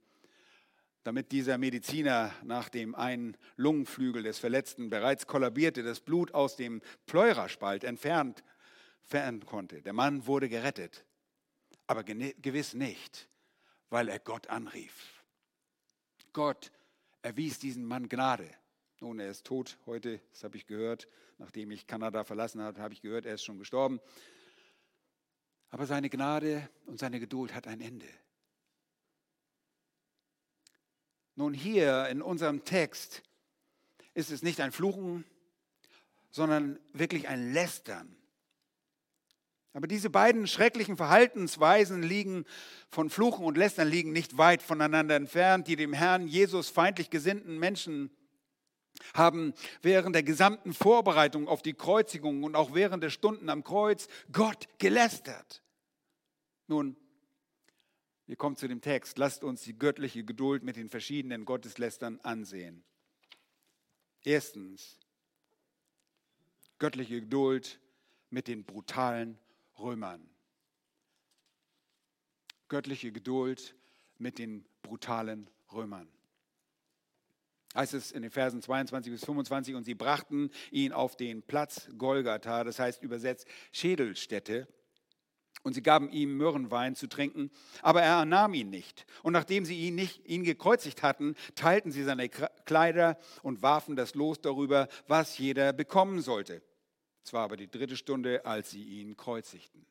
damit 1.04 1.32
dieser 1.32 1.56
Mediziner 1.56 2.32
nach 2.42 2.68
dem 2.68 2.94
einen 2.94 3.36
Lungenflügel 3.56 4.22
des 4.22 4.38
Verletzten 4.38 4.90
bereits 4.90 5.26
kollabierte, 5.26 5.82
das 5.82 6.00
Blut 6.00 6.34
aus 6.34 6.56
dem 6.56 6.82
Pleuraspalt 7.06 7.84
entfernt 7.84 8.42
werden 9.08 9.46
konnte. 9.46 9.82
Der 9.82 9.92
Mann 9.92 10.26
wurde 10.26 10.48
gerettet, 10.48 11.04
aber 11.90 12.04
gewiss 12.04 12.74
nicht, 12.74 13.28
weil 13.88 14.08
er 14.08 14.20
Gott 14.20 14.46
anrief. 14.46 15.24
Gott 16.32 16.70
erwies 17.20 17.58
diesen 17.58 17.84
Mann 17.84 18.08
Gnade. 18.08 18.48
Nun, 19.00 19.18
er 19.18 19.28
ist 19.28 19.44
tot 19.44 19.76
heute, 19.86 20.20
das 20.30 20.44
habe 20.44 20.56
ich 20.56 20.68
gehört. 20.68 21.08
Nachdem 21.38 21.72
ich 21.72 21.88
Kanada 21.88 22.22
verlassen 22.22 22.62
habe, 22.62 22.80
habe 22.80 22.94
ich 22.94 23.02
gehört, 23.02 23.26
er 23.26 23.34
ist 23.34 23.42
schon 23.42 23.58
gestorben. 23.58 23.98
Aber 25.70 25.84
seine 25.84 26.10
Gnade 26.10 26.70
und 26.86 27.00
seine 27.00 27.18
Geduld 27.18 27.56
hat 27.56 27.66
ein 27.66 27.80
Ende. 27.80 28.06
Nun, 31.34 31.54
hier 31.54 32.06
in 32.06 32.22
unserem 32.22 32.64
Text 32.64 33.24
ist 34.14 34.30
es 34.30 34.44
nicht 34.44 34.60
ein 34.60 34.70
Fluchen, 34.70 35.24
sondern 36.30 36.78
wirklich 36.92 37.26
ein 37.26 37.52
Lästern. 37.52 38.16
Aber 39.72 39.86
diese 39.86 40.10
beiden 40.10 40.46
schrecklichen 40.46 40.96
Verhaltensweisen 40.96 42.02
liegen 42.02 42.44
von 42.88 43.08
Fluchen 43.08 43.44
und 43.44 43.56
Lästern 43.56 43.88
liegen 43.88 44.12
nicht 44.12 44.36
weit 44.36 44.62
voneinander 44.62 45.14
entfernt. 45.14 45.68
Die 45.68 45.76
dem 45.76 45.92
Herrn 45.92 46.26
Jesus 46.26 46.68
feindlich 46.70 47.10
gesinnten 47.10 47.58
Menschen 47.58 48.10
haben 49.14 49.54
während 49.82 50.14
der 50.14 50.24
gesamten 50.24 50.74
Vorbereitung 50.74 51.46
auf 51.46 51.62
die 51.62 51.74
Kreuzigung 51.74 52.42
und 52.42 52.56
auch 52.56 52.74
während 52.74 53.02
der 53.02 53.10
Stunden 53.10 53.48
am 53.48 53.62
Kreuz 53.62 54.08
Gott 54.32 54.66
gelästert. 54.78 55.62
Nun, 56.66 56.96
wir 58.26 58.36
kommen 58.36 58.56
zu 58.56 58.68
dem 58.68 58.80
Text. 58.80 59.18
Lasst 59.18 59.44
uns 59.44 59.62
die 59.62 59.78
göttliche 59.78 60.24
Geduld 60.24 60.62
mit 60.62 60.76
den 60.76 60.88
verschiedenen 60.88 61.44
Gotteslästern 61.44 62.20
ansehen. 62.22 62.84
Erstens, 64.22 64.98
göttliche 66.78 67.20
Geduld 67.20 67.80
mit 68.30 68.48
den 68.48 68.64
brutalen 68.64 69.38
Römern. 69.80 70.28
Göttliche 72.68 73.12
Geduld 73.12 73.74
mit 74.18 74.38
den 74.38 74.64
brutalen 74.82 75.48
Römern. 75.72 76.08
Heißt 77.74 77.94
es 77.94 78.10
in 78.10 78.22
den 78.22 78.30
Versen 78.30 78.62
22 78.62 79.12
bis 79.12 79.24
25, 79.24 79.74
und 79.74 79.84
sie 79.84 79.94
brachten 79.94 80.50
ihn 80.70 80.92
auf 80.92 81.16
den 81.16 81.42
Platz 81.42 81.88
Golgatha, 81.96 82.64
das 82.64 82.78
heißt 82.78 83.02
übersetzt 83.02 83.46
Schädelstätte, 83.72 84.66
Und 85.62 85.74
sie 85.74 85.82
gaben 85.82 86.10
ihm 86.10 86.36
Myrrenwein 86.36 86.94
zu 86.96 87.06
trinken, 87.06 87.50
aber 87.82 88.02
er 88.02 88.24
nahm 88.24 88.54
ihn 88.54 88.70
nicht. 88.70 89.04
Und 89.22 89.34
nachdem 89.34 89.64
sie 89.66 89.78
ihn, 89.78 89.94
nicht, 89.94 90.26
ihn 90.26 90.42
gekreuzigt 90.42 91.02
hatten, 91.02 91.34
teilten 91.54 91.92
sie 91.92 92.02
seine 92.02 92.28
Kleider 92.28 93.18
und 93.42 93.62
warfen 93.62 93.94
das 93.94 94.14
Los 94.14 94.40
darüber, 94.40 94.88
was 95.06 95.36
jeder 95.36 95.72
bekommen 95.72 96.22
sollte. 96.22 96.62
Es 97.24 97.32
war 97.32 97.44
aber 97.44 97.56
die 97.56 97.70
dritte 97.70 97.96
Stunde, 97.96 98.44
als 98.44 98.70
sie 98.70 98.82
ihn 98.82 99.16
kreuzigten. 99.16 99.86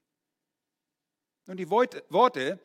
Und 1.47 1.57
die 1.57 1.69
Worte 1.69 2.59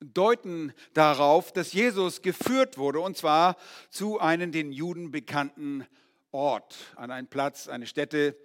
deuten 0.00 0.72
darauf, 0.94 1.52
dass 1.52 1.72
Jesus 1.72 2.22
geführt 2.22 2.78
wurde, 2.78 3.00
und 3.00 3.16
zwar 3.16 3.56
zu 3.90 4.18
einem 4.18 4.52
den 4.52 4.72
Juden 4.72 5.10
bekannten 5.10 5.86
Ort, 6.32 6.76
an 6.96 7.10
einen 7.10 7.28
Platz, 7.28 7.68
eine 7.68 7.86
Stätte, 7.86 8.36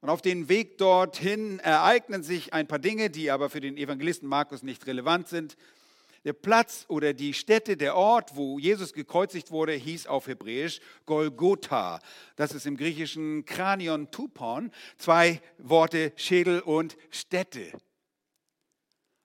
und 0.00 0.08
auf 0.08 0.22
dem 0.22 0.48
Weg 0.48 0.78
dorthin 0.78 1.58
ereignen 1.58 2.22
sich 2.22 2.54
ein 2.54 2.66
paar 2.66 2.78
Dinge, 2.78 3.10
die 3.10 3.30
aber 3.30 3.50
für 3.50 3.60
den 3.60 3.76
Evangelisten 3.76 4.28
Markus 4.28 4.62
nicht 4.62 4.86
relevant 4.86 5.28
sind. 5.28 5.56
Der 6.24 6.34
Platz 6.34 6.84
oder 6.88 7.14
die 7.14 7.32
Stätte, 7.32 7.76
der 7.76 7.96
Ort, 7.96 8.36
wo 8.36 8.58
Jesus 8.58 8.92
gekreuzigt 8.92 9.50
wurde, 9.50 9.72
hieß 9.72 10.06
auf 10.06 10.26
Hebräisch 10.26 10.80
Golgotha. 11.06 11.98
Das 12.36 12.52
ist 12.52 12.66
im 12.66 12.76
griechischen 12.76 13.46
Kranion 13.46 14.10
Tupon, 14.10 14.70
zwei 14.98 15.40
Worte 15.56 16.12
Schädel 16.16 16.60
und 16.60 16.98
Stätte. 17.10 17.72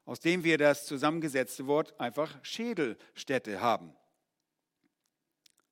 Aus 0.06 0.22
dem 0.22 0.44
wir 0.44 0.58
das 0.58 0.86
zusammengesetzte 0.86 1.68
Wort 1.68 2.00
einfach 2.00 2.34
Schädelstätte 2.44 3.60
haben. 3.60 3.94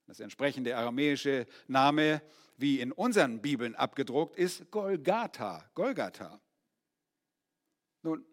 Das 0.07 0.19
entsprechende 0.19 0.75
aramäische 0.75 1.47
Name 1.67 2.21
wie 2.57 2.81
in 2.81 2.91
unseren 2.91 3.41
Bibeln 3.41 3.75
abgedruckt, 3.75 4.35
ist 4.35 4.69
Golgatha. 4.71 5.69
Golgatha. 5.73 6.41
Nun, 8.01 8.25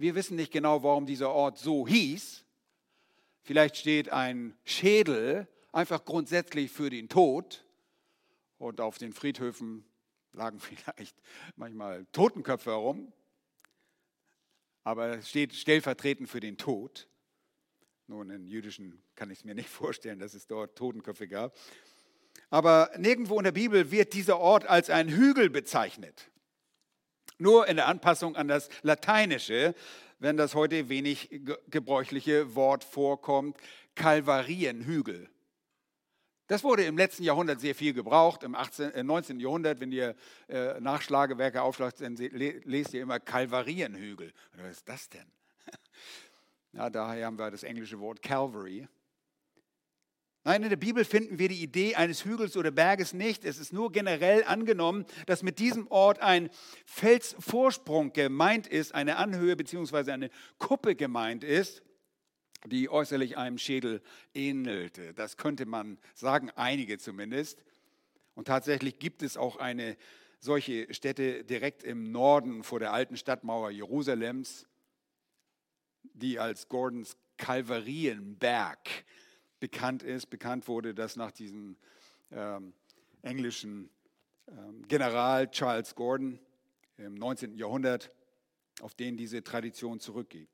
wir 0.00 0.14
wissen 0.14 0.36
nicht 0.36 0.50
genau, 0.50 0.82
warum 0.82 1.04
dieser 1.04 1.30
Ort 1.30 1.58
so 1.58 1.86
hieß. 1.86 2.42
Vielleicht 3.42 3.76
steht 3.76 4.08
ein 4.08 4.56
Schädel 4.64 5.46
einfach 5.72 6.06
grundsätzlich 6.06 6.70
für 6.70 6.88
den 6.88 7.10
Tod 7.10 7.66
und 8.56 8.80
auf 8.80 8.96
den 8.96 9.12
Friedhöfen 9.12 9.84
lagen 10.32 10.58
vielleicht 10.88 11.16
manchmal 11.54 12.06
Totenköpfe 12.12 12.70
herum, 12.70 13.12
aber 14.84 15.18
es 15.18 15.28
steht 15.28 15.52
stellvertretend 15.52 16.30
für 16.30 16.40
den 16.40 16.56
Tod. 16.56 17.06
Nun, 18.06 18.30
in 18.30 18.46
jüdischen 18.46 19.02
kann 19.16 19.30
ich 19.30 19.40
es 19.40 19.44
mir 19.44 19.54
nicht 19.54 19.68
vorstellen, 19.68 20.18
dass 20.18 20.32
es 20.32 20.46
dort 20.46 20.76
Totenköpfe 20.76 21.28
gab. 21.28 21.54
Aber 22.48 22.90
nirgendwo 22.96 23.36
in 23.36 23.44
der 23.44 23.52
Bibel 23.52 23.90
wird 23.90 24.14
dieser 24.14 24.40
Ort 24.40 24.64
als 24.64 24.88
ein 24.88 25.10
Hügel 25.10 25.50
bezeichnet. 25.50 26.29
Nur 27.40 27.66
in 27.68 27.76
der 27.76 27.88
Anpassung 27.88 28.36
an 28.36 28.48
das 28.48 28.68
Lateinische, 28.82 29.74
wenn 30.18 30.36
das 30.36 30.54
heute 30.54 30.90
wenig 30.90 31.40
gebräuchliche 31.70 32.54
Wort 32.54 32.84
vorkommt, 32.84 33.56
Kalvarienhügel. 33.94 35.30
Das 36.48 36.62
wurde 36.64 36.84
im 36.84 36.98
letzten 36.98 37.22
Jahrhundert 37.22 37.60
sehr 37.60 37.74
viel 37.74 37.94
gebraucht. 37.94 38.42
Im 38.42 38.54
18, 38.54 38.90
äh, 38.92 39.02
19. 39.02 39.40
Jahrhundert, 39.40 39.80
wenn 39.80 39.90
ihr 39.90 40.14
äh, 40.48 40.78
Nachschlagewerke 40.80 41.62
aufschlagt, 41.62 42.02
dann 42.02 42.16
lest 42.16 42.92
ihr 42.92 43.00
immer 43.00 43.20
Kalvarienhügel. 43.20 44.32
Was 44.56 44.72
ist 44.72 44.88
das 44.88 45.08
denn? 45.08 45.26
Ja, 46.72 46.88
daher 46.88 47.26
haben 47.26 47.36
wir 47.36 47.50
das 47.50 47.64
englische 47.64 47.98
Wort 47.98 48.22
Calvary. 48.22 48.86
Nein, 50.50 50.64
in 50.64 50.68
der 50.68 50.76
Bibel 50.76 51.04
finden 51.04 51.38
wir 51.38 51.48
die 51.48 51.62
Idee 51.62 51.94
eines 51.94 52.24
Hügels 52.24 52.56
oder 52.56 52.72
Berges 52.72 53.12
nicht. 53.12 53.44
Es 53.44 53.58
ist 53.58 53.72
nur 53.72 53.92
generell 53.92 54.42
angenommen, 54.42 55.06
dass 55.26 55.44
mit 55.44 55.60
diesem 55.60 55.86
Ort 55.86 56.18
ein 56.18 56.50
Felsvorsprung 56.86 58.12
gemeint 58.12 58.66
ist, 58.66 58.92
eine 58.92 59.18
Anhöhe 59.18 59.54
bzw. 59.54 60.10
eine 60.10 60.28
Kuppe 60.58 60.96
gemeint 60.96 61.44
ist, 61.44 61.84
die 62.66 62.90
äußerlich 62.90 63.38
einem 63.38 63.58
Schädel 63.58 64.02
ähnelte. 64.34 65.14
Das 65.14 65.36
könnte 65.36 65.66
man 65.66 65.98
sagen, 66.16 66.50
einige 66.56 66.98
zumindest. 66.98 67.62
Und 68.34 68.48
tatsächlich 68.48 68.98
gibt 68.98 69.22
es 69.22 69.36
auch 69.36 69.54
eine 69.54 69.96
solche 70.40 70.92
Stätte 70.92 71.44
direkt 71.44 71.84
im 71.84 72.10
Norden 72.10 72.64
vor 72.64 72.80
der 72.80 72.92
alten 72.92 73.16
Stadtmauer 73.16 73.70
Jerusalems, 73.70 74.66
die 76.02 76.40
als 76.40 76.68
Gordons 76.68 77.16
Kalvarienberg 77.36 78.80
bekannt 79.60 80.02
ist. 80.02 80.26
Bekannt 80.26 80.66
wurde 80.66 80.94
das 80.94 81.16
nach 81.16 81.30
diesem 81.30 81.76
ähm, 82.32 82.72
englischen 83.22 83.90
ähm, 84.48 84.86
General 84.88 85.50
Charles 85.50 85.94
Gordon 85.94 86.40
im 86.96 87.14
19. 87.14 87.56
Jahrhundert, 87.56 88.10
auf 88.80 88.94
den 88.94 89.16
diese 89.16 89.44
Tradition 89.44 90.00
zurückgeht. 90.00 90.48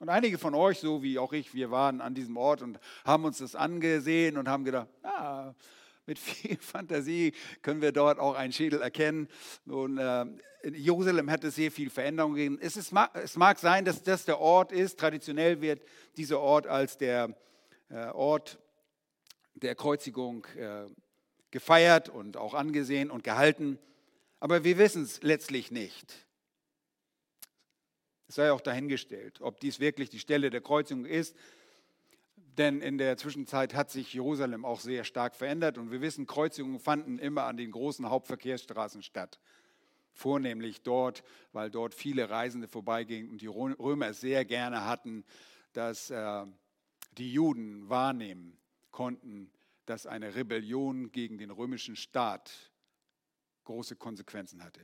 Und 0.00 0.08
einige 0.08 0.38
von 0.38 0.54
euch, 0.54 0.80
so 0.80 1.02
wie 1.02 1.18
auch 1.18 1.32
ich, 1.32 1.54
wir 1.54 1.70
waren 1.70 2.00
an 2.00 2.14
diesem 2.14 2.36
Ort 2.36 2.62
und 2.62 2.80
haben 3.04 3.24
uns 3.24 3.38
das 3.38 3.54
angesehen 3.54 4.36
und 4.36 4.48
haben 4.48 4.64
gedacht, 4.64 4.88
ah, 5.02 5.54
mit 6.06 6.18
viel 6.18 6.56
Fantasie 6.60 7.32
können 7.62 7.80
wir 7.80 7.92
dort 7.92 8.18
auch 8.18 8.34
einen 8.34 8.52
Schädel 8.52 8.82
erkennen. 8.82 9.28
Und 9.66 9.98
äh, 9.98 10.22
in 10.62 10.74
Jerusalem 10.74 11.30
hat 11.30 11.44
es 11.44 11.54
sehr 11.54 11.70
viel 11.70 11.90
Veränderung 11.90 12.34
gegeben. 12.34 12.58
Es, 12.60 12.76
ist, 12.76 12.92
es 13.14 13.36
mag 13.36 13.58
sein, 13.58 13.84
dass 13.84 14.02
das 14.02 14.24
der 14.24 14.40
Ort 14.40 14.72
ist. 14.72 14.98
Traditionell 14.98 15.60
wird 15.60 15.82
dieser 16.16 16.40
Ort 16.40 16.66
als 16.66 16.98
der 16.98 17.36
Ort 17.96 18.58
der 19.54 19.74
Kreuzigung 19.74 20.46
äh, 20.56 20.86
gefeiert 21.50 22.08
und 22.08 22.36
auch 22.36 22.54
angesehen 22.54 23.10
und 23.10 23.24
gehalten. 23.24 23.78
Aber 24.40 24.64
wir 24.64 24.78
wissen 24.78 25.02
es 25.02 25.22
letztlich 25.22 25.70
nicht. 25.70 26.26
Es 28.28 28.36
sei 28.36 28.50
auch 28.50 28.60
dahingestellt, 28.60 29.40
ob 29.40 29.60
dies 29.60 29.78
wirklich 29.78 30.08
die 30.08 30.18
Stelle 30.18 30.50
der 30.50 30.62
Kreuzigung 30.62 31.04
ist. 31.04 31.36
Denn 32.58 32.82
in 32.82 32.98
der 32.98 33.16
Zwischenzeit 33.16 33.74
hat 33.74 33.90
sich 33.90 34.12
Jerusalem 34.12 34.64
auch 34.64 34.80
sehr 34.80 35.04
stark 35.04 35.34
verändert 35.34 35.78
und 35.78 35.90
wir 35.90 36.02
wissen, 36.02 36.26
Kreuzigungen 36.26 36.80
fanden 36.80 37.18
immer 37.18 37.44
an 37.44 37.56
den 37.56 37.70
großen 37.70 38.10
Hauptverkehrsstraßen 38.10 39.02
statt. 39.02 39.38
Vornehmlich 40.12 40.82
dort, 40.82 41.24
weil 41.52 41.70
dort 41.70 41.94
viele 41.94 42.28
Reisende 42.28 42.68
vorbeigingen 42.68 43.30
und 43.30 43.40
die 43.40 43.46
Römer 43.46 44.08
es 44.08 44.20
sehr 44.20 44.44
gerne 44.44 44.84
hatten, 44.86 45.24
dass 45.72 46.10
äh, 46.10 46.44
die 47.18 47.32
Juden 47.32 47.88
wahrnehmen 47.88 48.56
konnten, 48.90 49.50
dass 49.86 50.06
eine 50.06 50.34
Rebellion 50.34 51.12
gegen 51.12 51.38
den 51.38 51.50
römischen 51.50 51.96
Staat 51.96 52.72
große 53.64 53.96
Konsequenzen 53.96 54.62
hatte. 54.62 54.80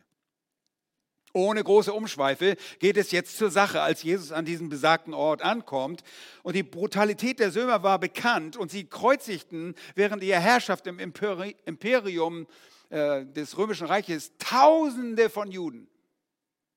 Ohne 1.34 1.62
große 1.62 1.92
Umschweife 1.92 2.56
geht 2.78 2.96
es 2.96 3.10
jetzt 3.10 3.36
zur 3.36 3.50
Sache, 3.50 3.82
als 3.82 4.02
Jesus 4.02 4.32
an 4.32 4.44
diesem 4.44 4.70
besagten 4.70 5.12
Ort 5.12 5.42
ankommt. 5.42 6.02
Und 6.42 6.56
die 6.56 6.62
Brutalität 6.62 7.38
der 7.38 7.50
Sömer 7.50 7.82
war 7.82 7.98
bekannt 7.98 8.56
und 8.56 8.70
sie 8.70 8.84
kreuzigten 8.84 9.74
während 9.94 10.22
ihrer 10.22 10.40
Herrschaft 10.40 10.86
im 10.86 10.98
Imperium 10.98 12.46
äh, 12.88 13.26
des 13.26 13.58
Römischen 13.58 13.86
Reiches 13.86 14.32
Tausende 14.38 15.28
von 15.28 15.50
Juden. 15.50 15.88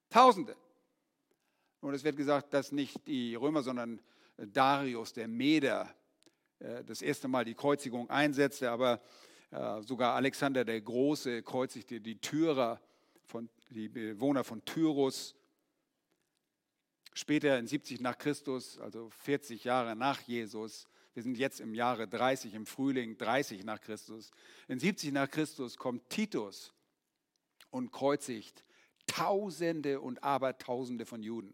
Tausende. 0.10 0.56
Und 1.80 1.94
es 1.94 2.04
wird 2.04 2.18
gesagt, 2.18 2.54
dass 2.54 2.72
nicht 2.72 3.08
die 3.08 3.36
Römer, 3.36 3.64
sondern 3.64 4.02
Darius, 4.48 5.14
der 5.14 5.28
Meder, 5.28 5.94
äh, 6.60 6.84
das 6.84 7.02
erste 7.02 7.28
Mal 7.28 7.46
die 7.46 7.56
Kreuzigung 7.56 8.10
einsetzte, 8.10 8.72
aber 8.72 9.02
äh, 9.52 9.82
sogar 9.82 10.16
Alexander 10.16 10.64
der 10.66 10.80
Große 10.82 11.44
kreuzigte 11.44 12.02
die 12.02 12.20
Tyrer, 12.20 12.80
von, 13.26 13.50
die 13.70 13.90
Bewohner 13.90 14.44
von 14.44 14.64
Tyrus. 14.66 15.36
Später 17.14 17.60
in 17.60 17.68
70 17.68 18.00
nach 18.00 18.18
Christus, 18.18 18.80
also 18.80 19.10
40 19.10 19.64
Jahre 19.64 19.96
nach 19.96 20.22
Jesus, 20.22 20.88
wir 21.14 21.24
sind 21.24 21.38
jetzt 21.38 21.60
im 21.60 21.74
Jahre 21.74 22.08
30, 22.08 22.54
im 22.54 22.66
Frühling 22.66 23.18
30 23.18 23.66
nach 23.66 23.82
Christus. 23.82 24.32
In 24.70 24.80
70 24.80 25.12
nach 25.12 25.30
Christus 25.30 25.78
kommt 25.78 26.10
Titus 26.10 26.74
und 27.70 27.92
kreuzigt 27.92 28.64
Tausende 29.08 30.00
und 30.00 30.24
Abertausende 30.24 31.06
von 31.06 31.22
Juden. 31.22 31.54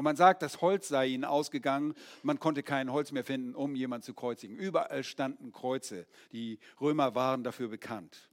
Und 0.00 0.04
man 0.04 0.16
sagt, 0.16 0.40
das 0.40 0.62
Holz 0.62 0.88
sei 0.88 1.08
ihnen 1.08 1.26
ausgegangen. 1.26 1.92
Man 2.22 2.40
konnte 2.40 2.62
kein 2.62 2.90
Holz 2.90 3.12
mehr 3.12 3.22
finden, 3.22 3.54
um 3.54 3.74
jemanden 3.74 4.02
zu 4.02 4.14
kreuzigen. 4.14 4.56
Überall 4.56 5.04
standen 5.04 5.52
Kreuze. 5.52 6.06
Die 6.32 6.58
Römer 6.80 7.14
waren 7.14 7.44
dafür 7.44 7.68
bekannt. 7.68 8.30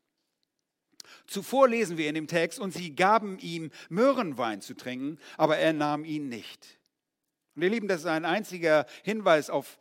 Zuvor 1.25 1.67
lesen 1.67 1.97
wir 1.97 2.07
in 2.07 2.15
dem 2.15 2.27
Text, 2.27 2.57
und 2.57 2.73
sie 2.73 2.95
gaben 2.95 3.37
ihm 3.39 3.69
Möhrenwein 3.89 4.61
zu 4.61 4.75
trinken, 4.75 5.19
aber 5.35 5.57
er 5.57 5.73
nahm 5.73 6.05
ihn 6.05 6.29
nicht. 6.29 6.79
Und 7.57 7.63
ihr 7.63 7.69
Lieben, 7.69 7.89
das 7.89 7.99
ist 7.99 8.05
ein 8.05 8.23
einziger 8.23 8.85
Hinweis 9.03 9.49
auf 9.49 9.77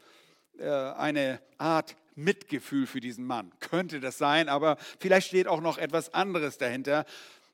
äh, 0.59 0.69
eine 0.69 1.41
Art 1.57 1.95
Mitgefühl 2.17 2.89
für 2.89 3.01
diesen 3.01 3.27
Mann. 3.27 3.53
Könnte 3.61 4.01
das 4.01 4.19
sein, 4.19 4.49
aber 4.49 4.77
vielleicht 4.99 5.29
steht 5.29 5.47
auch 5.47 5.61
noch 5.61 5.79
etwas 5.79 6.13
anderes 6.15 6.59
dahinter 6.59 7.05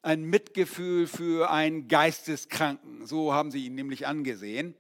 ein 0.03 0.25
Mitgefühl 0.25 1.07
für 1.07 1.51
einen 1.51 1.89
Geisteskranken. 1.89 3.07
So 3.07 3.33
haben 3.33 3.51
sie 3.51 3.67
ihn 3.67 3.75
nämlich 3.75 4.07
angesehen. 4.07 4.75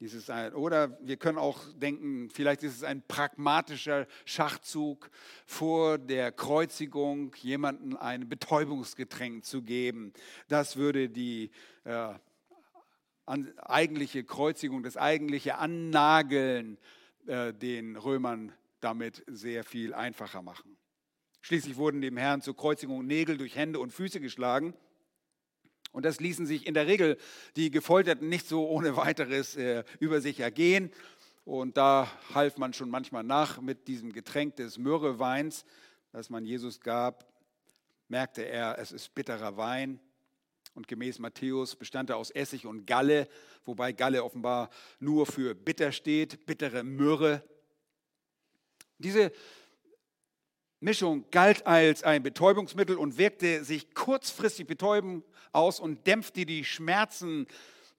Dieses 0.00 0.30
oder 0.54 0.96
wir 1.02 1.16
können 1.16 1.38
auch 1.38 1.60
denken, 1.74 2.30
vielleicht 2.30 2.62
ist 2.62 2.76
es 2.76 2.84
ein 2.84 3.02
pragmatischer 3.02 4.06
Schachzug 4.24 5.10
vor 5.44 5.98
der 5.98 6.30
Kreuzigung, 6.30 7.34
jemandem 7.36 7.96
ein 7.96 8.28
Betäubungsgetränk 8.28 9.44
zu 9.44 9.62
geben. 9.62 10.12
Das 10.46 10.76
würde 10.76 11.08
die 11.08 11.50
äh, 11.82 12.14
eigentliche 13.26 14.22
Kreuzigung, 14.22 14.84
das 14.84 14.96
eigentliche 14.96 15.56
Annageln 15.56 16.78
äh, 17.26 17.52
den 17.52 17.96
Römern 17.96 18.52
damit 18.80 19.24
sehr 19.26 19.64
viel 19.64 19.94
einfacher 19.94 20.42
machen. 20.42 20.76
Schließlich 21.48 21.78
wurden 21.78 22.02
dem 22.02 22.18
Herrn 22.18 22.42
zur 22.42 22.54
Kreuzigung 22.54 23.06
Nägel 23.06 23.38
durch 23.38 23.56
Hände 23.56 23.80
und 23.80 23.90
Füße 23.90 24.20
geschlagen. 24.20 24.74
Und 25.92 26.04
das 26.04 26.20
ließen 26.20 26.44
sich 26.44 26.66
in 26.66 26.74
der 26.74 26.86
Regel 26.86 27.16
die 27.56 27.70
Gefolterten 27.70 28.28
nicht 28.28 28.46
so 28.46 28.68
ohne 28.68 28.98
weiteres 28.98 29.56
äh, 29.56 29.82
über 29.98 30.20
sich 30.20 30.40
ergehen. 30.40 30.92
Und 31.46 31.78
da 31.78 32.06
half 32.34 32.58
man 32.58 32.74
schon 32.74 32.90
manchmal 32.90 33.24
nach 33.24 33.62
mit 33.62 33.88
diesem 33.88 34.12
Getränk 34.12 34.56
des 34.56 34.76
Myrrheweins, 34.76 35.64
das 36.12 36.28
man 36.28 36.44
Jesus 36.44 36.80
gab. 36.80 37.26
Merkte 38.08 38.42
er, 38.42 38.78
es 38.78 38.92
ist 38.92 39.14
bitterer 39.14 39.56
Wein. 39.56 40.00
Und 40.74 40.86
gemäß 40.86 41.18
Matthäus 41.18 41.76
bestand 41.76 42.10
er 42.10 42.18
aus 42.18 42.30
Essig 42.30 42.66
und 42.66 42.86
Galle, 42.86 43.26
wobei 43.64 43.92
Galle 43.92 44.22
offenbar 44.22 44.68
nur 45.00 45.24
für 45.24 45.54
bitter 45.54 45.92
steht, 45.92 46.44
bittere 46.44 46.84
Myrrhe. 46.84 47.42
Diese 48.98 49.32
Mischung 50.80 51.24
galt 51.30 51.66
als 51.66 52.04
ein 52.04 52.22
Betäubungsmittel 52.22 52.96
und 52.96 53.18
wirkte 53.18 53.64
sich 53.64 53.94
kurzfristig 53.94 54.66
betäubend 54.66 55.24
aus 55.50 55.80
und 55.80 56.06
dämpfte 56.06 56.46
die 56.46 56.64
Schmerzen 56.64 57.46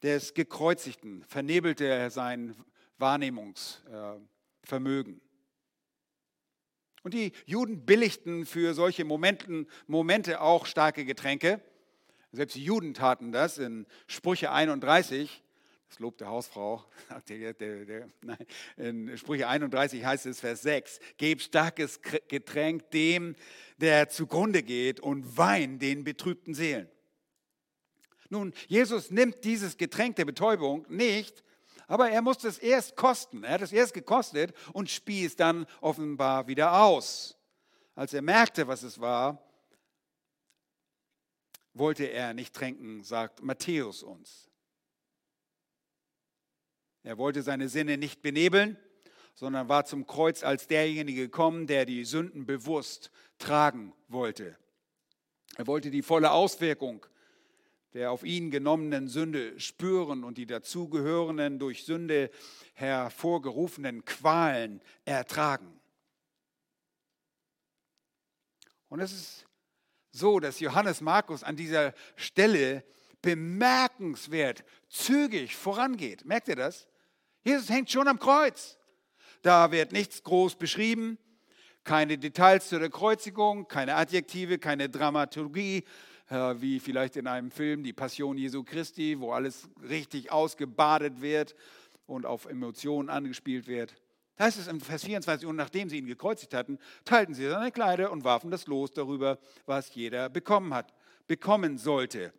des 0.01 0.33
Gekreuzigten, 0.33 1.25
vernebelte 1.27 2.09
sein 2.09 2.55
Wahrnehmungsvermögen. 2.97 5.19
Und 7.03 7.13
die 7.13 7.33
Juden 7.45 7.85
billigten 7.85 8.45
für 8.45 8.73
solche 8.73 9.03
Momenten, 9.03 9.67
Momente 9.87 10.41
auch 10.41 10.65
starke 10.65 11.05
Getränke. 11.05 11.61
Selbst 12.31 12.55
die 12.55 12.63
Juden 12.63 12.93
taten 12.93 13.31
das 13.31 13.57
in 13.57 13.87
Sprüche 14.07 14.51
31. 14.51 15.43
Das 15.89 15.97
Lob 15.97 16.17
der 16.19 16.27
Hausfrau. 16.27 16.85
In 18.77 19.17
Sprüche 19.17 19.47
31 19.47 20.05
heißt 20.05 20.27
es, 20.27 20.39
Vers 20.39 20.61
6, 20.61 20.99
Gebt 21.17 21.41
starkes 21.41 21.99
Getränk 22.27 22.91
dem, 22.91 23.35
der 23.77 24.07
zugrunde 24.09 24.61
geht 24.61 24.99
und 24.99 25.35
Wein 25.37 25.79
den 25.79 26.03
betrübten 26.03 26.53
Seelen. 26.53 26.87
Nun, 28.29 28.53
Jesus 28.67 29.09
nimmt 29.09 29.43
dieses 29.43 29.77
Getränk 29.77 30.15
der 30.17 30.25
Betäubung 30.25 30.85
nicht, 30.89 31.43
aber 31.87 32.11
er 32.11 32.21
musste 32.21 32.47
es 32.47 32.59
erst 32.59 32.95
kosten. 32.95 33.43
Er 33.43 33.53
hat 33.53 33.63
es 33.63 33.71
erst 33.71 33.95
gekostet 33.95 34.53
und 34.73 34.91
spie 34.91 35.25
es 35.25 35.35
dann 35.35 35.65
offenbar 35.81 36.47
wieder 36.47 36.79
aus. 36.79 37.35
Als 37.95 38.13
er 38.13 38.21
merkte, 38.21 38.67
was 38.67 38.83
es 38.83 39.01
war, 39.01 39.43
wollte 41.73 42.05
er 42.05 42.35
nicht 42.35 42.53
tränken, 42.53 43.03
sagt 43.03 43.41
Matthäus 43.41 44.03
uns. 44.03 44.48
Er 47.03 47.17
wollte 47.17 47.41
seine 47.41 47.69
Sinne 47.69 47.97
nicht 47.97 48.21
benebeln, 48.21 48.77
sondern 49.33 49.69
war 49.69 49.85
zum 49.85 50.05
Kreuz 50.05 50.43
als 50.43 50.67
derjenige 50.67 51.23
gekommen, 51.23 51.67
der 51.67 51.85
die 51.85 52.03
Sünden 52.05 52.45
bewusst 52.45 53.11
tragen 53.37 53.93
wollte. 54.07 54.57
Er 55.55 55.67
wollte 55.67 55.91
die 55.91 56.01
volle 56.01 56.31
Auswirkung 56.31 57.05
der 57.93 58.11
auf 58.11 58.23
ihn 58.23 58.51
genommenen 58.51 59.07
Sünde 59.07 59.59
spüren 59.59 60.23
und 60.23 60.37
die 60.37 60.45
dazugehörenden 60.45 61.57
durch 61.59 61.85
Sünde 61.85 62.29
hervorgerufenen 62.73 64.05
Qualen 64.05 64.81
ertragen. 65.05 65.79
Und 68.89 68.99
es 68.99 69.11
ist 69.11 69.45
so, 70.11 70.39
dass 70.39 70.59
Johannes 70.59 71.01
Markus 71.01 71.43
an 71.43 71.55
dieser 71.55 71.93
Stelle 72.15 72.83
bemerkenswert 73.21 74.63
zügig 74.87 75.55
vorangeht. 75.55 76.25
Merkt 76.25 76.47
ihr 76.47 76.55
das? 76.55 76.87
Jesus 77.43 77.69
hängt 77.69 77.89
schon 77.91 78.07
am 78.07 78.19
Kreuz. 78.19 78.77
Da 79.41 79.71
wird 79.71 79.91
nichts 79.91 80.23
groß 80.23 80.55
beschrieben, 80.55 81.17
keine 81.83 82.17
Details 82.17 82.67
zu 82.67 82.77
der 82.77 82.89
Kreuzigung, 82.89 83.67
keine 83.67 83.95
Adjektive, 83.95 84.59
keine 84.59 84.89
Dramaturgie, 84.89 85.85
äh, 86.29 86.55
wie 86.57 86.79
vielleicht 86.79 87.15
in 87.15 87.25
einem 87.25 87.51
Film 87.51 87.83
Die 87.83 87.93
Passion 87.93 88.37
Jesu 88.37 88.63
Christi, 88.63 89.19
wo 89.19 89.31
alles 89.31 89.69
richtig 89.87 90.31
ausgebadet 90.31 91.21
wird 91.21 91.55
und 92.05 92.25
auf 92.25 92.45
Emotionen 92.45 93.09
angespielt 93.09 93.67
wird. 93.67 93.95
Da 94.35 94.45
heißt 94.45 94.57
es 94.57 94.67
im 94.67 94.81
Vers 94.81 95.03
24, 95.03 95.47
und 95.47 95.55
nachdem 95.55 95.89
sie 95.89 95.97
ihn 95.97 96.05
gekreuzigt 96.05 96.53
hatten, 96.53 96.79
teilten 97.05 97.33
sie 97.33 97.49
seine 97.49 97.71
Kleider 97.71 98.11
und 98.11 98.23
warfen 98.23 98.51
das 98.51 98.67
Los 98.67 98.91
darüber, 98.91 99.37
was 99.65 99.93
jeder 99.93 100.29
bekommen 100.29 100.73
hat, 100.73 100.93
bekommen 101.27 101.77
sollte. 101.77 102.33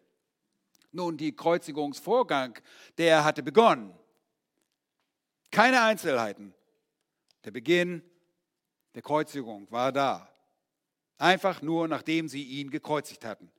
Nun, 0.93 1.17
die 1.17 1.35
Kreuzigungsvorgang, 1.35 2.59
der 2.99 3.25
hatte 3.25 3.43
begonnen. 3.43 3.95
Keine 5.51 5.83
Einzelheiten. 5.83 6.55
Der 7.45 7.51
Beginn 7.51 8.03
der 8.95 9.03
Kreuzigung 9.03 9.71
war 9.71 9.93
da. 9.93 10.29
Einfach 11.19 11.63
nur, 11.63 11.89
nachdem 11.89 12.29
sie 12.29 12.43
ihn 12.43 12.71
gekreuzigt 12.71 13.25
hatten. 13.25 13.51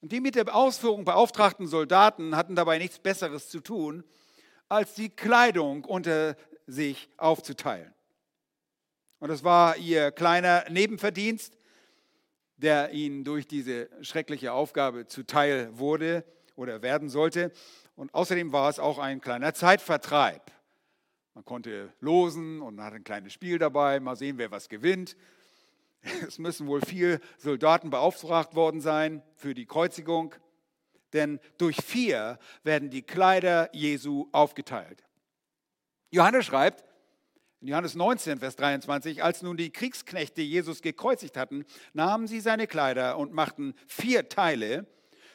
Und 0.00 0.12
die 0.12 0.20
mit 0.20 0.34
der 0.34 0.54
Ausführung 0.54 1.04
beauftragten 1.04 1.66
Soldaten 1.66 2.36
hatten 2.36 2.54
dabei 2.54 2.78
nichts 2.78 2.98
Besseres 2.98 3.48
zu 3.48 3.60
tun, 3.60 4.04
als 4.68 4.94
die 4.94 5.08
Kleidung 5.08 5.84
unter 5.84 6.36
sich 6.66 7.08
aufzuteilen. 7.16 7.92
Und 9.18 9.28
das 9.28 9.44
war 9.44 9.76
ihr 9.76 10.12
kleiner 10.12 10.68
Nebenverdienst, 10.68 11.56
der 12.56 12.90
ihnen 12.92 13.24
durch 13.24 13.46
diese 13.46 13.88
schreckliche 14.02 14.52
Aufgabe 14.52 15.06
zuteil 15.06 15.76
wurde 15.78 16.24
oder 16.54 16.82
werden 16.82 17.08
sollte. 17.08 17.50
Und 17.96 18.14
außerdem 18.14 18.52
war 18.52 18.68
es 18.68 18.78
auch 18.78 18.98
ein 18.98 19.20
kleiner 19.20 19.54
Zeitvertreib. 19.54 20.50
Man 21.34 21.44
konnte 21.44 21.92
losen 22.00 22.60
und 22.60 22.80
hat 22.80 22.94
ein 22.94 23.04
kleines 23.04 23.32
Spiel 23.32 23.58
dabei, 23.58 24.00
mal 24.00 24.16
sehen, 24.16 24.38
wer 24.38 24.50
was 24.50 24.68
gewinnt. 24.68 25.16
Es 26.28 26.38
müssen 26.38 26.66
wohl 26.66 26.82
viele 26.82 27.18
Soldaten 27.38 27.88
beauftragt 27.88 28.54
worden 28.54 28.82
sein 28.82 29.22
für 29.36 29.54
die 29.54 29.64
Kreuzigung, 29.64 30.34
denn 31.14 31.40
durch 31.56 31.76
vier 31.82 32.38
werden 32.62 32.90
die 32.90 33.00
Kleider 33.00 33.70
Jesu 33.72 34.28
aufgeteilt. 34.30 35.02
Johannes 36.10 36.44
schreibt, 36.44 36.84
in 37.62 37.68
Johannes 37.68 37.94
19, 37.94 38.38
Vers 38.38 38.56
23, 38.56 39.24
als 39.24 39.40
nun 39.40 39.56
die 39.56 39.70
Kriegsknechte 39.70 40.42
Jesus 40.42 40.82
gekreuzigt 40.82 41.38
hatten, 41.38 41.64
nahmen 41.94 42.26
sie 42.26 42.40
seine 42.40 42.66
Kleider 42.66 43.16
und 43.16 43.32
machten 43.32 43.74
vier 43.86 44.28
Teile, 44.28 44.86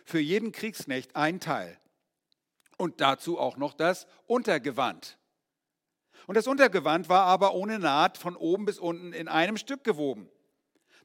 für 0.06 0.20
jeden 0.20 0.52
Kriegsknecht 0.52 1.16
ein 1.16 1.40
Teil. 1.40 1.80
Und 2.80 3.00
dazu 3.02 3.38
auch 3.38 3.58
noch 3.58 3.76
das 3.76 4.08
Untergewand. 4.26 5.20
Und 6.26 6.36
das 6.36 6.48
Untergewand 6.48 7.10
war 7.10 7.26
aber 7.26 7.54
ohne 7.54 7.78
Naht 7.78 8.18
von 8.18 8.36
oben 8.36 8.66
bis 8.66 8.80
unten 8.80 9.14
in 9.14 9.28
einem 9.28 9.58
Stück 9.58 9.84
gewoben. 9.84 10.28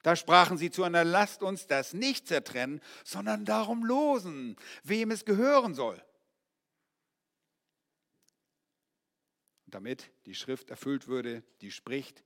Da 0.02 0.16
sprachen 0.16 0.56
sie 0.56 0.70
zueinander, 0.70 1.04
lasst 1.04 1.42
uns 1.42 1.66
das 1.66 1.92
nicht 1.92 2.28
zertrennen, 2.28 2.80
sondern 3.04 3.44
darum 3.44 3.84
losen, 3.84 4.56
wem 4.84 5.10
es 5.10 5.26
gehören 5.26 5.74
soll. 5.74 6.02
damit 9.74 10.12
die 10.26 10.36
Schrift 10.36 10.70
erfüllt 10.70 11.08
würde, 11.08 11.42
die 11.60 11.72
spricht, 11.72 12.22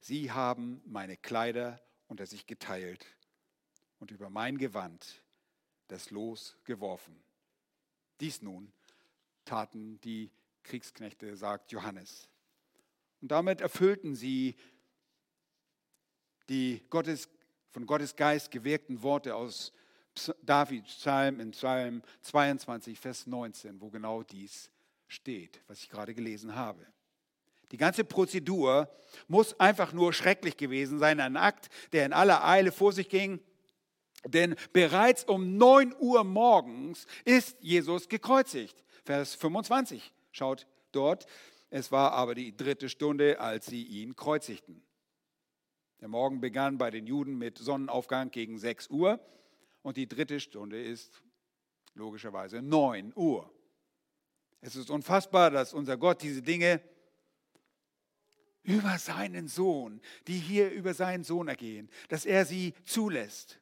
sie 0.00 0.32
haben 0.32 0.82
meine 0.84 1.16
Kleider 1.16 1.80
unter 2.08 2.26
sich 2.26 2.44
geteilt 2.46 3.06
und 4.00 4.10
über 4.10 4.30
mein 4.30 4.58
Gewand 4.58 5.22
das 5.86 6.10
Los 6.10 6.58
geworfen. 6.64 7.22
Dies 8.18 8.42
nun 8.42 8.72
taten 9.48 10.00
die 10.02 10.30
Kriegsknechte, 10.62 11.34
sagt 11.36 11.72
Johannes. 11.72 12.28
Und 13.20 13.30
damit 13.30 13.60
erfüllten 13.60 14.14
sie 14.14 14.54
die 16.48 16.84
Gottes, 16.90 17.28
von 17.70 17.86
Gottes 17.86 18.14
Geist 18.14 18.50
gewirkten 18.50 19.02
Worte 19.02 19.34
aus 19.34 19.72
Davids 20.42 20.94
Psalm 20.96 21.40
in 21.40 21.52
Psalm 21.52 22.02
22, 22.22 22.98
Vers 22.98 23.26
19, 23.26 23.80
wo 23.80 23.88
genau 23.88 24.22
dies 24.22 24.70
steht, 25.06 25.62
was 25.66 25.80
ich 25.80 25.88
gerade 25.88 26.14
gelesen 26.14 26.54
habe. 26.54 26.86
Die 27.70 27.76
ganze 27.76 28.04
Prozedur 28.04 28.88
muss 29.26 29.58
einfach 29.60 29.92
nur 29.92 30.12
schrecklich 30.12 30.56
gewesen 30.56 30.98
sein, 30.98 31.20
ein 31.20 31.36
Akt, 31.36 31.68
der 31.92 32.06
in 32.06 32.12
aller 32.12 32.44
Eile 32.44 32.72
vor 32.72 32.92
sich 32.92 33.08
ging. 33.08 33.40
Denn 34.24 34.56
bereits 34.72 35.24
um 35.24 35.56
9 35.56 35.94
Uhr 35.98 36.24
morgens 36.24 37.06
ist 37.24 37.56
Jesus 37.60 38.08
gekreuzigt. 38.08 38.82
Vers 39.08 39.36
25 39.36 40.12
schaut 40.32 40.66
dort. 40.92 41.24
Es 41.70 41.90
war 41.90 42.12
aber 42.12 42.34
die 42.34 42.54
dritte 42.54 42.90
Stunde, 42.90 43.40
als 43.40 43.64
sie 43.64 43.82
ihn 43.82 44.14
kreuzigten. 44.16 44.82
Der 46.02 46.08
Morgen 46.08 46.42
begann 46.42 46.76
bei 46.76 46.90
den 46.90 47.06
Juden 47.06 47.38
mit 47.38 47.56
Sonnenaufgang 47.56 48.30
gegen 48.30 48.58
6 48.58 48.88
Uhr 48.88 49.18
und 49.80 49.96
die 49.96 50.06
dritte 50.06 50.40
Stunde 50.40 50.82
ist 50.82 51.22
logischerweise 51.94 52.60
9 52.60 53.14
Uhr. 53.16 53.50
Es 54.60 54.76
ist 54.76 54.90
unfassbar, 54.90 55.50
dass 55.50 55.72
unser 55.72 55.96
Gott 55.96 56.20
diese 56.20 56.42
Dinge 56.42 56.82
über 58.62 58.98
seinen 58.98 59.48
Sohn, 59.48 60.02
die 60.26 60.36
hier 60.36 60.70
über 60.70 60.92
seinen 60.92 61.24
Sohn 61.24 61.48
ergehen, 61.48 61.88
dass 62.10 62.26
er 62.26 62.44
sie 62.44 62.74
zulässt. 62.84 63.58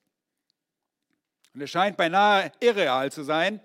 Und 1.55 1.61
es 1.61 1.71
scheint 1.71 1.97
beinahe 1.97 2.51
irreal 2.59 3.13
zu 3.13 3.23
sein, 3.23 3.61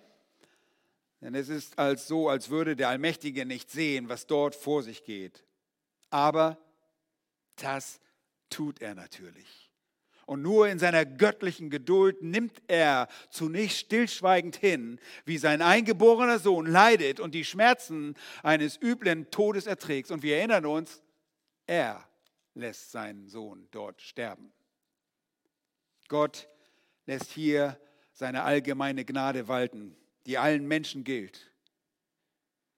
denn 1.21 1.35
es 1.35 1.49
ist 1.49 1.77
als 1.77 2.07
so, 2.07 2.29
als 2.29 2.49
würde 2.49 2.75
der 2.75 2.89
Allmächtige 2.89 3.45
nicht 3.45 3.69
sehen, 3.69 4.09
was 4.09 4.27
dort 4.27 4.55
vor 4.55 4.83
sich 4.83 5.03
geht. 5.03 5.45
Aber 6.09 6.57
das 7.55 7.99
tut 8.49 8.81
er 8.81 8.95
natürlich. 8.95 9.71
Und 10.25 10.41
nur 10.41 10.67
in 10.67 10.79
seiner 10.79 11.05
göttlichen 11.05 11.69
Geduld 11.69 12.21
nimmt 12.21 12.61
er 12.67 13.07
zunächst 13.29 13.79
stillschweigend 13.79 14.55
hin, 14.55 14.99
wie 15.25 15.37
sein 15.37 15.61
eingeborener 15.61 16.39
Sohn 16.39 16.65
leidet 16.65 17.19
und 17.19 17.35
die 17.35 17.45
Schmerzen 17.45 18.15
eines 18.41 18.81
üblen 18.81 19.29
Todes 19.29 19.67
erträgt. 19.67 20.09
Und 20.09 20.23
wir 20.23 20.37
erinnern 20.37 20.65
uns, 20.65 21.03
er 21.67 22.07
lässt 22.53 22.91
seinen 22.91 23.27
Sohn 23.27 23.67
dort 23.71 24.01
sterben. 24.01 24.53
Gott 26.07 26.47
lässt 27.05 27.31
hier 27.31 27.79
seine 28.13 28.43
allgemeine 28.43 29.05
Gnade 29.05 29.47
walten, 29.47 29.95
die 30.25 30.37
allen 30.37 30.67
Menschen 30.67 31.03
gilt, 31.03 31.51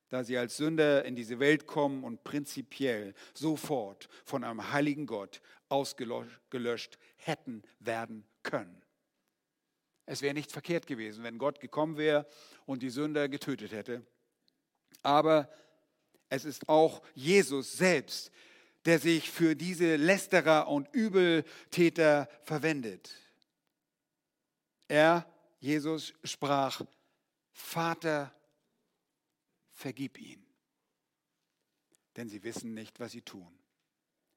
da 0.10 0.24
sie 0.24 0.38
als 0.38 0.58
Sünder 0.58 1.06
in 1.06 1.16
diese 1.16 1.40
Welt 1.40 1.66
kommen 1.66 2.04
und 2.04 2.24
prinzipiell 2.24 3.14
sofort 3.34 4.10
von 4.26 4.44
einem 4.44 4.72
heiligen 4.72 5.08
Gott 5.08 5.42
ausgelöscht 5.70 6.98
hätten 7.16 7.64
werden 7.80 8.26
können. 8.44 8.82
Es 10.06 10.22
wäre 10.22 10.34
nicht 10.34 10.52
verkehrt 10.52 10.86
gewesen, 10.86 11.24
wenn 11.24 11.38
Gott 11.38 11.60
gekommen 11.60 11.98
wäre 11.98 12.28
und 12.66 12.82
die 12.82 12.90
Sünder 12.90 13.30
getötet 13.30 13.72
hätte. 13.72 14.06
Aber 15.02 15.50
es 16.30 16.46
ist 16.46 16.68
auch 16.68 17.02
Jesus 17.14 17.74
selbst, 17.74 18.32
der 18.86 19.00
sich 19.00 19.32
für 19.32 19.56
diese 19.56 19.96
Lästerer 19.96 20.68
und 20.68 20.94
Übeltäter 20.94 22.28
verwendet. 22.44 23.16
Er, 24.88 25.26
Jesus, 25.60 26.14
sprach, 26.24 26.82
Vater, 27.54 28.36
vergib 29.70 30.20
ihn, 30.20 30.46
denn 32.18 32.28
sie 32.28 32.44
wissen 32.44 32.74
nicht, 32.74 33.00
was 33.00 33.12
sie 33.12 33.22
tun. 33.22 33.58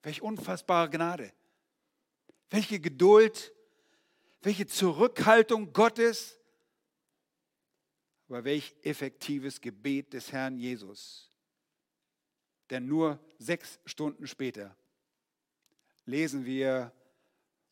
Welch 0.03 0.23
unfassbare 0.23 0.91
Gnade, 0.91 1.33
welche 2.51 2.79
Geduld, 2.79 3.53
welche 4.43 4.67
Zurückhaltung 4.67 5.73
Gottes, 5.73 6.39
aber 8.29 8.45
welch 8.45 8.75
effektives 8.83 9.61
Gebet 9.61 10.13
des 10.13 10.33
Herrn 10.33 10.59
Jesus. 10.59 11.31
Denn 12.71 12.87
nur 12.87 13.21
sechs 13.39 13.79
Stunden 13.85 14.27
später 14.27 14.77
lesen 16.05 16.45
wir 16.45 16.93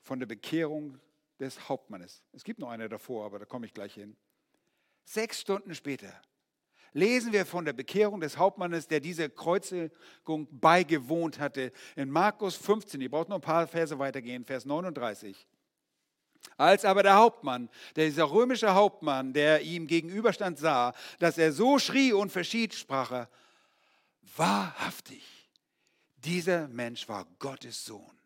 von 0.00 0.18
der 0.18 0.26
Bekehrung 0.26 1.00
des 1.40 1.68
Hauptmannes. 1.68 2.22
Es 2.32 2.44
gibt 2.44 2.60
noch 2.60 2.70
eine 2.70 2.88
davor, 2.88 3.26
aber 3.26 3.38
da 3.38 3.44
komme 3.44 3.66
ich 3.66 3.74
gleich 3.74 3.94
hin. 3.94 4.16
Sechs 5.04 5.40
Stunden 5.40 5.74
später 5.74 6.12
lesen 6.94 7.32
wir 7.32 7.44
von 7.44 7.64
der 7.64 7.72
Bekehrung 7.72 8.20
des 8.20 8.38
Hauptmannes, 8.38 8.88
der 8.88 9.00
dieser 9.00 9.28
Kreuzigung 9.28 10.48
beigewohnt 10.50 11.38
hatte. 11.38 11.72
In 11.96 12.08
Markus 12.08 12.56
15, 12.56 13.00
ihr 13.00 13.10
braucht 13.10 13.28
noch 13.28 13.36
ein 13.36 13.42
paar 13.42 13.66
Verse 13.66 13.98
weitergehen, 13.98 14.44
Vers 14.44 14.64
39. 14.64 15.46
Als 16.56 16.84
aber 16.84 17.02
der 17.02 17.16
Hauptmann, 17.16 17.68
dieser 17.96 18.30
römische 18.30 18.74
Hauptmann, 18.74 19.32
der 19.32 19.62
ihm 19.62 19.86
gegenüberstand, 19.86 20.58
sah, 20.58 20.94
dass 21.18 21.36
er 21.36 21.52
so 21.52 21.78
schrie 21.78 22.12
und 22.12 22.30
verschied, 22.30 22.74
sprach 22.74 23.10
er, 23.10 23.28
wahrhaftig, 24.36 25.24
dieser 26.16 26.68
Mensch 26.68 27.08
war 27.08 27.26
Gottes 27.38 27.84
Sohn. 27.84 28.18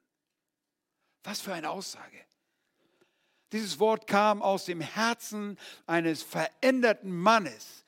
Was 1.24 1.40
für 1.40 1.54
eine 1.54 1.70
Aussage. 1.70 2.27
Dieses 3.52 3.78
Wort 3.78 4.06
kam 4.06 4.42
aus 4.42 4.66
dem 4.66 4.80
Herzen 4.80 5.58
eines 5.86 6.22
veränderten 6.22 7.10
Mannes, 7.10 7.84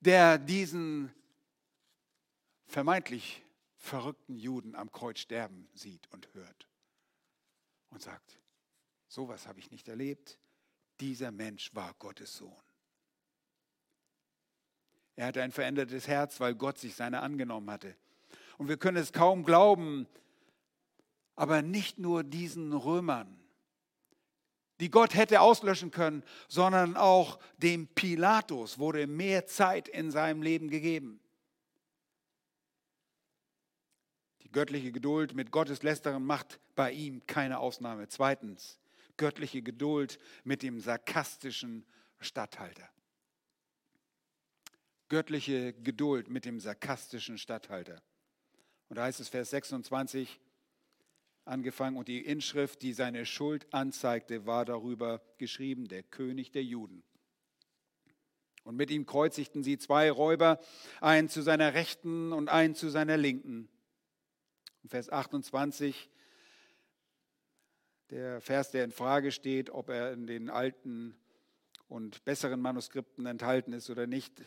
der 0.00 0.38
diesen 0.38 1.12
vermeintlich 2.66 3.44
verrückten 3.76 4.36
Juden 4.36 4.74
am 4.74 4.90
Kreuz 4.90 5.20
sterben 5.20 5.68
sieht 5.74 6.10
und 6.12 6.28
hört 6.34 6.68
und 7.90 8.02
sagt, 8.02 8.40
sowas 9.06 9.46
habe 9.46 9.60
ich 9.60 9.70
nicht 9.70 9.88
erlebt, 9.88 10.38
dieser 11.00 11.30
Mensch 11.30 11.74
war 11.74 11.94
Gottes 11.94 12.36
Sohn. 12.36 12.52
Er 15.14 15.26
hatte 15.26 15.42
ein 15.42 15.52
verändertes 15.52 16.08
Herz, 16.08 16.40
weil 16.40 16.54
Gott 16.54 16.78
sich 16.78 16.94
seiner 16.94 17.22
angenommen 17.22 17.70
hatte. 17.70 17.96
Und 18.58 18.68
wir 18.68 18.76
können 18.76 18.98
es 18.98 19.12
kaum 19.12 19.44
glauben, 19.44 20.06
aber 21.36 21.62
nicht 21.62 21.98
nur 21.98 22.24
diesen 22.24 22.72
Römern, 22.72 23.38
die 24.80 24.90
Gott 24.90 25.14
hätte 25.14 25.40
auslöschen 25.40 25.90
können, 25.90 26.22
sondern 26.48 26.96
auch 26.96 27.38
dem 27.58 27.86
Pilatus 27.88 28.78
wurde 28.78 29.06
mehr 29.06 29.46
Zeit 29.46 29.88
in 29.88 30.10
seinem 30.10 30.42
Leben 30.42 30.68
gegeben. 30.68 31.20
Die 34.42 34.52
göttliche 34.52 34.92
Geduld 34.92 35.34
mit 35.34 35.50
Gottes 35.50 35.82
Lästeren 35.82 36.24
macht 36.24 36.60
bei 36.74 36.92
ihm 36.92 37.26
keine 37.26 37.58
Ausnahme. 37.58 38.08
Zweitens, 38.08 38.78
göttliche 39.16 39.62
Geduld 39.62 40.18
mit 40.44 40.62
dem 40.62 40.78
sarkastischen 40.80 41.84
Statthalter. 42.20 42.88
Göttliche 45.08 45.72
Geduld 45.72 46.28
mit 46.28 46.44
dem 46.44 46.60
sarkastischen 46.60 47.38
Statthalter. 47.38 48.02
Und 48.88 48.96
da 48.96 49.04
heißt 49.04 49.20
es 49.20 49.28
Vers 49.28 49.50
26, 49.50 50.40
angefangen 51.46 51.96
und 51.96 52.08
die 52.08 52.24
Inschrift, 52.24 52.82
die 52.82 52.92
seine 52.92 53.24
Schuld 53.24 53.72
anzeigte, 53.72 54.46
war 54.46 54.64
darüber 54.64 55.22
geschrieben, 55.38 55.88
der 55.88 56.02
König 56.02 56.50
der 56.50 56.64
Juden. 56.64 57.02
Und 58.64 58.76
mit 58.76 58.90
ihm 58.90 59.06
kreuzigten 59.06 59.62
sie 59.62 59.78
zwei 59.78 60.10
Räuber, 60.10 60.58
einen 61.00 61.28
zu 61.28 61.40
seiner 61.42 61.74
Rechten 61.74 62.32
und 62.32 62.48
einen 62.48 62.74
zu 62.74 62.88
seiner 62.88 63.16
Linken. 63.16 63.68
Vers 64.88 65.08
28, 65.08 66.10
der 68.10 68.40
Vers, 68.40 68.70
der 68.72 68.84
in 68.84 68.92
Frage 68.92 69.30
steht, 69.30 69.70
ob 69.70 69.88
er 69.88 70.12
in 70.12 70.26
den 70.26 70.50
alten 70.50 71.16
und 71.88 72.24
besseren 72.24 72.60
Manuskripten 72.60 73.26
enthalten 73.26 73.72
ist 73.72 73.88
oder 73.90 74.06
nicht, 74.06 74.42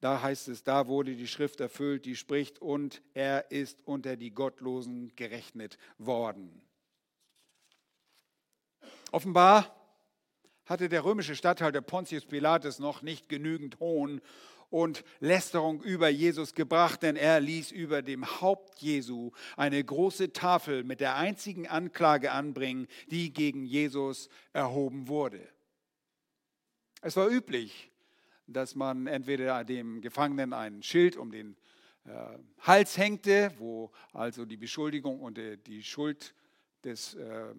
da 0.00 0.22
heißt 0.22 0.48
es, 0.48 0.62
da 0.64 0.86
wurde 0.86 1.14
die 1.14 1.28
Schrift 1.28 1.60
erfüllt, 1.60 2.06
die 2.06 2.16
spricht, 2.16 2.60
und 2.60 3.02
er 3.14 3.50
ist 3.50 3.78
unter 3.84 4.16
die 4.16 4.30
Gottlosen 4.30 5.14
gerechnet 5.16 5.78
worden. 5.98 6.62
Offenbar 9.12 9.76
hatte 10.64 10.88
der 10.88 11.04
römische 11.04 11.34
Statthalter 11.34 11.80
Pontius 11.80 12.24
Pilatus 12.24 12.78
noch 12.78 13.02
nicht 13.02 13.28
genügend 13.28 13.80
Hohn 13.80 14.20
und 14.70 15.04
Lästerung 15.18 15.82
über 15.82 16.08
Jesus 16.08 16.54
gebracht, 16.54 17.02
denn 17.02 17.16
er 17.16 17.40
ließ 17.40 17.72
über 17.72 18.02
dem 18.02 18.40
Haupt 18.40 18.78
Jesu 18.78 19.32
eine 19.56 19.82
große 19.82 20.32
Tafel 20.32 20.84
mit 20.84 21.00
der 21.00 21.16
einzigen 21.16 21.66
Anklage 21.66 22.30
anbringen, 22.30 22.86
die 23.10 23.32
gegen 23.32 23.64
Jesus 23.64 24.28
erhoben 24.52 25.08
wurde. 25.08 25.46
Es 27.02 27.16
war 27.16 27.28
üblich, 27.28 27.89
dass 28.52 28.74
man 28.74 29.06
entweder 29.06 29.64
dem 29.64 30.00
Gefangenen 30.00 30.52
ein 30.52 30.82
Schild 30.82 31.16
um 31.16 31.30
den 31.30 31.56
äh, 32.04 32.38
Hals 32.60 32.96
hängte, 32.96 33.52
wo 33.58 33.92
also 34.12 34.44
die 34.44 34.56
Beschuldigung 34.56 35.20
und 35.20 35.38
äh, 35.38 35.56
die 35.56 35.82
Schuld 35.82 36.34
des 36.84 37.14
äh, 37.14 37.54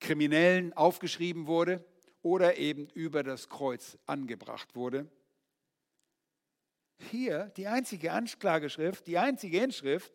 Kriminellen 0.00 0.72
aufgeschrieben 0.72 1.46
wurde 1.46 1.84
oder 2.22 2.56
eben 2.58 2.88
über 2.90 3.22
das 3.22 3.48
Kreuz 3.48 3.98
angebracht 4.06 4.74
wurde. 4.74 5.08
Hier 7.10 7.52
die 7.56 7.66
einzige 7.66 8.12
Anklageschrift, 8.12 9.06
die 9.06 9.18
einzige 9.18 9.62
Inschrift, 9.62 10.12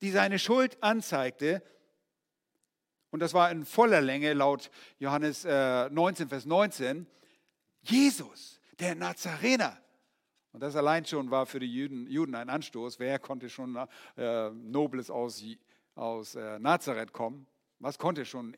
die 0.00 0.10
seine 0.10 0.38
Schuld 0.38 0.82
anzeigte, 0.82 1.62
und 3.10 3.20
das 3.20 3.32
war 3.32 3.50
in 3.50 3.64
voller 3.64 4.00
Länge 4.00 4.32
laut 4.32 4.70
Johannes 4.98 5.44
19, 5.44 6.28
Vers 6.28 6.46
19, 6.46 7.06
Jesus, 7.82 8.60
der 8.80 8.94
Nazarener. 8.94 9.78
Und 10.52 10.60
das 10.62 10.76
allein 10.76 11.04
schon 11.04 11.30
war 11.30 11.46
für 11.46 11.58
die 11.58 11.66
Juden, 11.66 12.06
Juden 12.06 12.34
ein 12.34 12.48
Anstoß. 12.48 13.00
Wer 13.00 13.18
konnte 13.18 13.50
schon 13.50 13.76
äh, 14.16 14.50
Nobles 14.50 15.10
aus, 15.10 15.42
aus 15.96 16.36
äh, 16.36 16.58
Nazareth 16.60 17.12
kommen? 17.12 17.46
Was 17.80 17.98
konnte 17.98 18.24
schon 18.24 18.56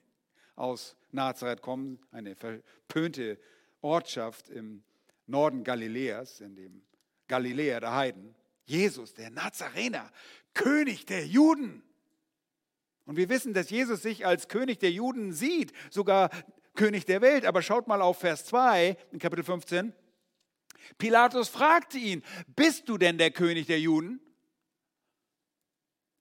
aus 0.56 0.96
Nazareth 1.10 1.62
kommen? 1.62 1.98
Eine 2.10 2.36
verpönte 2.36 3.38
Ortschaft 3.80 4.50
im 4.50 4.82
Norden 5.26 5.64
Galiläas, 5.64 6.40
in 6.40 6.54
dem 6.54 6.82
Galiläa 7.28 7.80
der 7.80 7.94
Heiden. 7.94 8.34
Jesus, 8.66 9.14
der 9.14 9.30
Nazarener, 9.30 10.10
König 10.52 11.06
der 11.06 11.26
Juden. 11.26 11.82
Und 13.06 13.16
wir 13.16 13.28
wissen, 13.28 13.54
dass 13.54 13.70
Jesus 13.70 14.02
sich 14.02 14.26
als 14.26 14.48
König 14.48 14.80
der 14.80 14.90
Juden 14.90 15.32
sieht, 15.32 15.72
sogar 15.90 16.30
König 16.74 17.06
der 17.06 17.22
Welt. 17.22 17.46
Aber 17.46 17.62
schaut 17.62 17.86
mal 17.86 18.02
auf 18.02 18.18
Vers 18.18 18.44
2 18.44 18.96
in 19.12 19.18
Kapitel 19.18 19.44
15. 19.44 19.94
Pilatus 20.98 21.48
fragte 21.48 21.98
ihn, 21.98 22.22
bist 22.54 22.88
du 22.88 22.98
denn 22.98 23.18
der 23.18 23.30
König 23.30 23.66
der 23.66 23.80
Juden? 23.80 24.20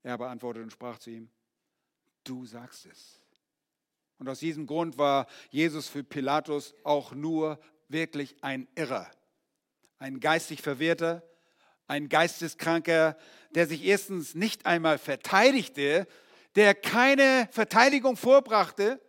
Er 0.03 0.18
beantwortete 0.18 0.64
und 0.64 0.72
sprach 0.72 0.99
zu 0.99 1.10
ihm, 1.10 1.30
du 2.24 2.45
sagst 2.45 2.86
es. 2.86 3.20
Und 4.18 4.30
aus 4.30 4.39
diesem 4.39 4.68
Grund 4.68 4.97
war 4.97 5.28
Jesus 5.49 5.88
für 5.88 6.03
Pilatus 6.03 6.74
auch 6.84 7.14
nur 7.14 7.60
wirklich 7.89 8.36
ein 8.41 8.68
Irrer, 8.76 9.10
ein 9.99 10.20
geistig 10.20 10.62
Verwirrter, 10.62 11.24
ein 11.88 12.10
Geisteskranker, 12.10 13.18
der 13.51 13.68
sich 13.68 13.84
erstens 13.84 14.36
nicht 14.36 14.66
einmal 14.66 14.97
verteidigte, 14.97 16.08
der 16.56 16.74
keine 16.74 17.49
Verteidigung 17.51 18.16
vorbrachte 18.16 19.01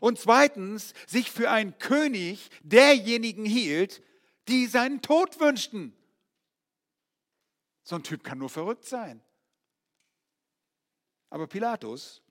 und 0.00 0.18
zweitens 0.18 0.94
sich 1.06 1.30
für 1.30 1.50
einen 1.50 1.78
König 1.78 2.50
derjenigen 2.62 3.44
hielt, 3.44 4.02
die 4.50 4.66
seinen 4.66 5.00
Tod 5.00 5.40
wünschten. 5.40 5.94
So 7.82 7.96
ein 7.96 8.02
Typ 8.02 8.22
kann 8.22 8.38
nur 8.38 8.50
verrückt 8.50 8.84
sein. 8.84 9.22
Aber 11.30 11.46
Pilatus 11.46 12.22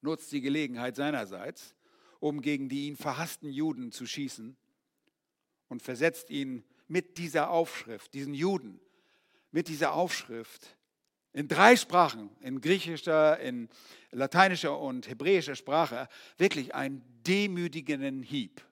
nutzt 0.00 0.32
die 0.32 0.40
Gelegenheit 0.40 0.96
seinerseits, 0.96 1.74
um 2.20 2.40
gegen 2.40 2.68
die 2.68 2.86
ihn 2.86 2.96
verhassten 2.96 3.50
Juden 3.50 3.92
zu 3.92 4.06
schießen 4.06 4.56
und 5.68 5.82
versetzt 5.82 6.30
ihn 6.30 6.64
mit 6.88 7.18
dieser 7.18 7.50
Aufschrift, 7.50 8.14
diesen 8.14 8.34
Juden, 8.34 8.80
mit 9.50 9.68
dieser 9.68 9.92
Aufschrift 9.92 10.76
in 11.32 11.48
drei 11.48 11.76
Sprachen, 11.76 12.30
in 12.40 12.60
griechischer, 12.60 13.38
in 13.40 13.68
lateinischer 14.10 14.78
und 14.78 15.08
hebräischer 15.08 15.56
Sprache, 15.56 16.08
wirklich 16.38 16.74
einen 16.74 17.02
demütigenden 17.26 18.22
Hieb. 18.22 18.62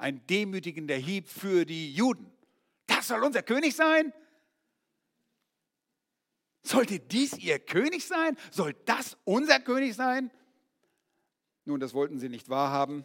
Ein 0.00 0.26
demütigender 0.28 0.96
Hieb 0.96 1.28
für 1.28 1.66
die 1.66 1.92
Juden. 1.92 2.32
Das 2.86 3.08
soll 3.08 3.22
unser 3.22 3.42
König 3.42 3.76
sein? 3.76 4.14
Sollte 6.62 6.98
dies 6.98 7.36
ihr 7.36 7.58
König 7.58 8.06
sein? 8.06 8.38
Soll 8.50 8.74
das 8.86 9.18
unser 9.24 9.60
König 9.60 9.94
sein? 9.94 10.30
Nun, 11.66 11.80
das 11.80 11.92
wollten 11.92 12.18
sie 12.18 12.30
nicht 12.30 12.48
wahrhaben. 12.48 13.04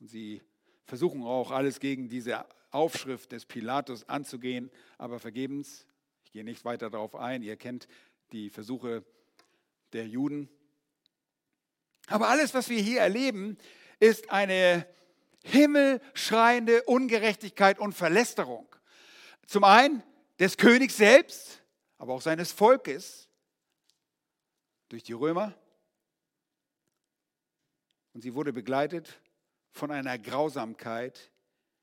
Und 0.00 0.08
sie 0.08 0.42
versuchen 0.84 1.22
auch 1.22 1.50
alles 1.50 1.80
gegen 1.80 2.10
diese 2.10 2.44
Aufschrift 2.70 3.32
des 3.32 3.46
Pilatus 3.46 4.06
anzugehen, 4.06 4.70
aber 4.98 5.18
vergebens. 5.18 5.86
Ich 6.24 6.32
gehe 6.32 6.44
nicht 6.44 6.66
weiter 6.66 6.90
darauf 6.90 7.14
ein. 7.14 7.42
Ihr 7.42 7.56
kennt 7.56 7.88
die 8.32 8.50
Versuche 8.50 9.02
der 9.94 10.06
Juden. 10.06 10.50
Aber 12.06 12.28
alles, 12.28 12.52
was 12.52 12.68
wir 12.68 12.82
hier 12.82 13.00
erleben, 13.00 13.56
ist 13.98 14.30
eine 14.30 14.86
himmelschreiende 15.44 16.82
Ungerechtigkeit 16.84 17.78
und 17.78 17.92
Verlästerung. 17.92 18.66
Zum 19.46 19.64
einen 19.64 20.02
des 20.38 20.56
Königs 20.56 20.96
selbst, 20.96 21.62
aber 21.98 22.14
auch 22.14 22.22
seines 22.22 22.52
Volkes 22.52 23.28
durch 24.88 25.02
die 25.02 25.12
Römer. 25.12 25.54
Und 28.12 28.22
sie 28.22 28.34
wurde 28.34 28.52
begleitet 28.52 29.20
von 29.72 29.90
einer 29.90 30.18
Grausamkeit, 30.18 31.30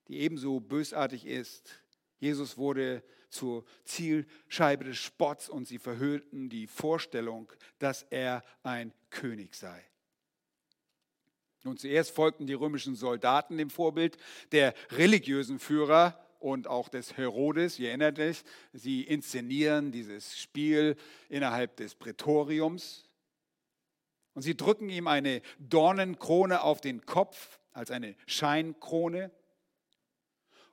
die 0.07 0.19
ebenso 0.19 0.59
bösartig 0.59 1.25
ist. 1.25 1.81
Jesus 2.19 2.57
wurde 2.57 3.03
zur 3.29 3.65
Zielscheibe 3.83 4.85
des 4.85 4.97
Spotts 4.97 5.49
und 5.49 5.67
sie 5.67 5.79
verhüllten 5.79 6.49
die 6.49 6.67
Vorstellung, 6.67 7.51
dass 7.79 8.03
er 8.03 8.43
ein 8.63 8.93
König 9.09 9.55
sei. 9.55 9.83
Nun 11.67 11.75
zuerst 11.75 12.11
folgten 12.11 12.47
die 12.47 12.53
römischen 12.53 12.95
Soldaten 12.95 13.57
dem 13.57 13.69
Vorbild 13.69 14.15
der 14.53 14.73
religiösen 14.91 15.59
Führer 15.59 16.17
und 16.39 16.65
auch 16.65 16.87
des 16.87 17.17
Herodes. 17.17 17.77
Ihr 17.77 17.89
erinnert 17.89 18.19
euch, 18.19 18.45
sie 18.71 19.01
inszenieren 19.01 19.91
dieses 19.91 20.37
Spiel 20.37 20.95
innerhalb 21.27 21.75
des 21.75 21.93
Prätoriums. 21.95 23.09
Und 24.33 24.43
sie 24.43 24.55
drücken 24.55 24.87
ihm 24.87 25.07
eine 25.07 25.41
Dornenkrone 25.59 26.61
auf 26.61 26.79
den 26.79 27.05
Kopf 27.05 27.59
als 27.73 27.91
eine 27.91 28.15
Scheinkrone. 28.27 29.29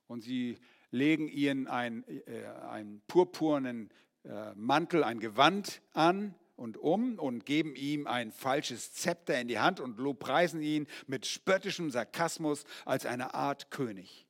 Und 0.07 0.20
sie 0.20 0.59
legen 0.92 1.26
ihnen 1.26 1.66
einen, 1.66 2.05
äh, 2.07 2.47
einen 2.70 3.03
purpurnen 3.09 3.90
äh, 4.22 4.55
Mantel, 4.55 5.03
ein 5.03 5.18
Gewand 5.18 5.82
an 5.92 6.36
und 6.57 6.76
um 6.76 7.18
und 7.18 7.46
geben 7.46 7.74
ihm 7.74 8.07
ein 8.07 8.32
falsches 8.32 8.92
Zepter 8.92 9.38
in 9.40 9.48
die 9.48 9.59
Hand 9.59 9.80
und 9.80 9.98
lobpreisen 9.98 10.61
ihn 10.61 10.86
mit 11.07 11.26
spöttischem 11.26 11.90
Sarkasmus 11.90 12.64
als 12.84 13.07
eine 13.07 13.34
Art 13.34 13.70
König. 13.70 14.26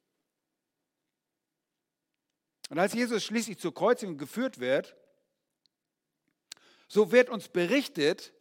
Und 2.70 2.78
als 2.78 2.94
Jesus 2.94 3.22
schließlich 3.24 3.58
zur 3.58 3.74
Kreuzigung 3.74 4.16
geführt 4.16 4.58
wird, 4.58 4.96
so 6.88 7.12
wird 7.12 7.28
uns 7.28 7.48
berichtet, 7.48 8.32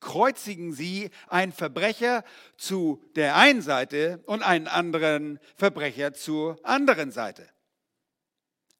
kreuzigen 0.00 0.72
sie 0.72 1.10
einen 1.28 1.52
Verbrecher 1.52 2.24
zu 2.56 3.02
der 3.16 3.36
einen 3.36 3.62
Seite 3.62 4.22
und 4.26 4.42
einen 4.42 4.66
anderen 4.66 5.38
Verbrecher 5.56 6.12
zur 6.12 6.58
anderen 6.64 7.10
Seite. 7.10 7.48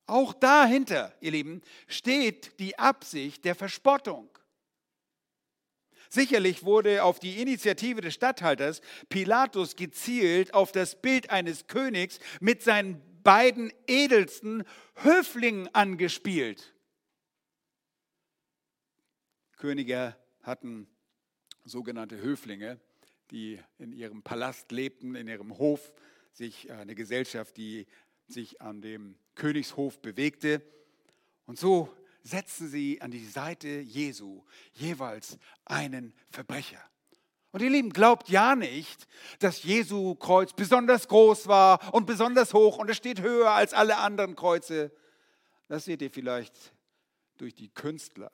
Auch 0.06 0.32
dahinter, 0.32 1.14
ihr 1.20 1.32
Lieben, 1.32 1.62
steht 1.86 2.58
die 2.60 2.78
Absicht 2.78 3.44
der 3.44 3.54
Verspottung. 3.54 4.30
Sicherlich 6.08 6.64
wurde 6.64 7.04
auf 7.04 7.18
die 7.18 7.40
Initiative 7.40 8.00
des 8.00 8.14
Statthalters 8.14 8.80
Pilatus 9.08 9.76
gezielt 9.76 10.54
auf 10.54 10.72
das 10.72 11.00
Bild 11.00 11.30
eines 11.30 11.66
Königs 11.66 12.18
mit 12.40 12.62
seinen 12.62 13.02
beiden 13.22 13.72
edelsten 13.86 14.64
Höflingen 14.94 15.74
angespielt. 15.74 16.74
Könige 19.56 20.16
hatten 20.42 20.88
sogenannte 21.64 22.18
Höflinge, 22.20 22.80
die 23.30 23.60
in 23.78 23.92
ihrem 23.92 24.22
Palast 24.22 24.72
lebten, 24.72 25.14
in 25.14 25.28
ihrem 25.28 25.58
Hof, 25.58 25.92
sich 26.32 26.70
eine 26.70 26.94
Gesellschaft, 26.94 27.56
die 27.56 27.86
sich 28.28 28.62
an 28.62 28.80
dem 28.80 29.16
Königshof 29.34 30.00
bewegte. 30.00 30.62
Und 31.46 31.58
so 31.58 31.92
setzten 32.28 32.68
sie 32.68 33.00
an 33.00 33.10
die 33.10 33.26
Seite 33.26 33.68
Jesu 33.68 34.44
jeweils 34.72 35.38
einen 35.64 36.14
Verbrecher. 36.30 36.80
Und 37.50 37.62
ihr 37.62 37.70
Lieben, 37.70 37.92
glaubt 37.92 38.28
ja 38.28 38.54
nicht, 38.54 39.06
dass 39.38 39.62
Jesu 39.62 40.14
Kreuz 40.14 40.52
besonders 40.52 41.08
groß 41.08 41.48
war 41.48 41.94
und 41.94 42.06
besonders 42.06 42.52
hoch 42.52 42.78
und 42.78 42.90
es 42.90 42.98
steht 42.98 43.22
höher 43.22 43.50
als 43.50 43.72
alle 43.72 43.96
anderen 43.96 44.36
Kreuze. 44.36 44.92
Das 45.68 45.86
seht 45.86 46.02
ihr 46.02 46.10
vielleicht 46.10 46.74
durch 47.38 47.54
die 47.54 47.68
Künstler, 47.68 48.30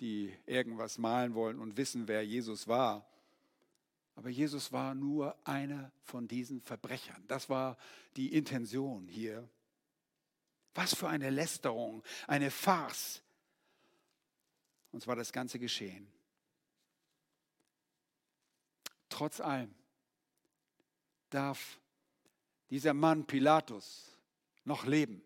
die 0.00 0.34
irgendwas 0.46 0.96
malen 0.96 1.34
wollen 1.34 1.58
und 1.58 1.76
wissen, 1.76 2.08
wer 2.08 2.24
Jesus 2.24 2.66
war. 2.66 3.06
Aber 4.14 4.30
Jesus 4.30 4.72
war 4.72 4.94
nur 4.94 5.36
einer 5.46 5.92
von 6.02 6.26
diesen 6.26 6.60
Verbrechern. 6.62 7.22
Das 7.28 7.48
war 7.48 7.76
die 8.16 8.34
Intention 8.34 9.06
hier. 9.06 9.48
Was 10.74 10.94
für 10.94 11.08
eine 11.08 11.30
Lästerung, 11.30 12.02
eine 12.26 12.50
Farce. 12.50 13.22
Und 14.92 15.02
zwar 15.02 15.16
das 15.16 15.32
ganze 15.32 15.58
Geschehen. 15.58 16.10
Trotz 19.08 19.40
allem 19.40 19.74
darf 21.30 21.80
dieser 22.70 22.94
Mann 22.94 23.26
Pilatus 23.26 24.16
noch 24.64 24.86
leben. 24.86 25.22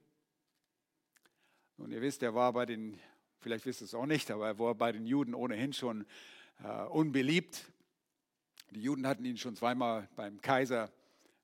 Und 1.77 1.93
ihr 1.93 2.01
wisst, 2.01 2.23
er 2.23 2.35
war 2.35 2.53
bei 2.53 2.67
den, 2.67 2.99
vielleicht 3.41 3.67
wisst 3.67 3.83
ihr 3.83 3.87
es 3.87 3.95
auch 3.95 4.07
nicht, 4.07 4.31
aber 4.31 4.47
er 4.47 4.59
war 4.59 4.75
bei 4.75 4.93
den 4.93 5.07
Juden 5.07 5.35
ohnehin 5.35 5.73
schon 5.73 6.07
äh, 6.63 6.85
unbeliebt. 6.85 7.65
Die 8.71 8.83
Juden 8.83 9.07
hatten 9.07 9.25
ihn 9.25 9.39
schon 9.39 9.57
zweimal 9.57 10.09
beim 10.17 10.41
Kaiser 10.41 10.91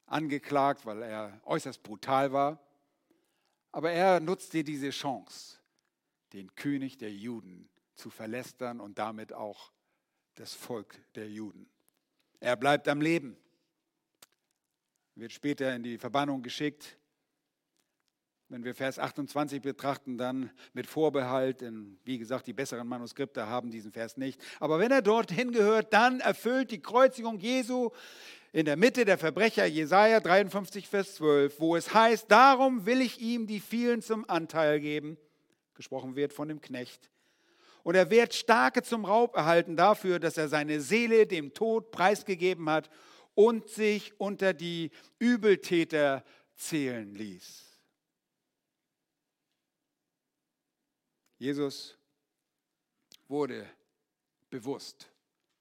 angeklagt, 0.07 0.86
weil 0.86 1.03
er 1.03 1.40
äußerst 1.44 1.82
brutal 1.82 2.32
war. 2.32 2.59
Aber 3.73 3.93
er 3.93 4.21
nutzte 4.21 4.64
diese 4.64 4.91
Chance, 4.91 5.59
den 6.33 6.55
König 6.55 6.99
der 6.99 7.12
Juden 7.12 7.68
zu 7.95 8.11
verlästern 8.11 8.81
und 8.81 8.99
damit 8.99 9.33
auch 9.33 9.73
das 10.35 10.55
Volk 10.55 10.97
der 11.14 11.29
Juden. 11.29 11.68
Er 12.41 12.57
bleibt 12.57 12.89
am 12.89 13.01
Leben, 13.01 13.37
wird 15.14 15.33
später 15.33 15.75
in 15.75 15.83
die 15.83 15.99
Verbannung 15.99 16.43
geschickt. 16.43 16.97
Wenn 18.49 18.64
wir 18.64 18.75
Vers 18.75 18.99
28 18.99 19.61
betrachten, 19.61 20.18
dann 20.18 20.51
mit 20.73 20.89
Vorbehalt, 20.89 21.61
denn 21.61 22.01
wie 22.05 22.18
gesagt, 22.18 22.49
die 22.49 22.53
besseren 22.53 22.89
Manuskripte 22.89 23.47
haben 23.47 23.71
diesen 23.71 23.93
Vers 23.93 24.16
nicht. 24.16 24.43
Aber 24.59 24.81
wenn 24.81 24.91
er 24.91 25.03
dorthin 25.03 25.53
gehört, 25.53 25.93
dann 25.93 26.18
erfüllt 26.18 26.73
die 26.73 26.81
Kreuzigung 26.81 27.39
Jesu 27.39 27.91
in 28.53 28.64
der 28.66 28.76
Mitte 28.76 29.05
der 29.05 29.18
Verbrecher 29.18 29.64
Jesaja 29.64 30.20
53, 30.20 30.88
Vers 30.88 31.14
12, 31.16 31.61
wo 31.61 31.76
es 31.76 31.94
heißt: 31.94 32.30
Darum 32.30 32.86
will 32.86 33.01
ich 33.01 33.20
ihm 33.20 33.46
die 33.46 33.61
vielen 33.61 34.03
zum 34.03 34.28
Anteil 34.28 34.80
geben. 34.80 35.18
Gesprochen 35.74 36.16
wird 36.16 36.32
von 36.32 36.48
dem 36.48 36.61
Knecht. 36.61 37.11
Und 37.82 37.94
er 37.94 38.11
wird 38.11 38.34
Starke 38.34 38.82
zum 38.82 39.05
Raub 39.05 39.36
erhalten 39.36 39.76
dafür, 39.76 40.18
dass 40.18 40.36
er 40.36 40.48
seine 40.48 40.80
Seele 40.80 41.26
dem 41.26 41.55
Tod 41.55 41.90
preisgegeben 41.90 42.68
hat 42.68 42.90
und 43.34 43.68
sich 43.68 44.18
unter 44.20 44.53
die 44.53 44.90
Übeltäter 45.18 46.24
zählen 46.57 47.14
ließ. 47.14 47.66
Jesus 51.38 51.96
wurde 53.28 53.66
bewusst 54.51 55.11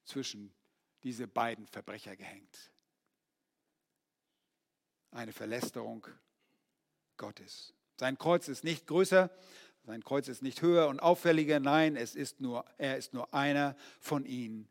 zwischen 0.04 0.52
diese 1.02 1.26
beiden 1.26 1.66
Verbrecher 1.66 2.16
gehängt. 2.16 2.70
Eine 5.10 5.32
Verlästerung 5.32 6.06
Gottes. 7.16 7.74
Sein 7.96 8.16
Kreuz 8.16 8.48
ist 8.48 8.64
nicht 8.64 8.86
größer, 8.86 9.30
sein 9.84 10.04
Kreuz 10.04 10.28
ist 10.28 10.42
nicht 10.42 10.62
höher 10.62 10.88
und 10.88 11.00
auffälliger, 11.00 11.60
nein, 11.60 11.96
es 11.96 12.14
ist 12.14 12.40
nur, 12.40 12.64
er 12.78 12.96
ist 12.96 13.12
nur 13.12 13.32
einer 13.34 13.76
von 13.98 14.24
ihnen, 14.24 14.68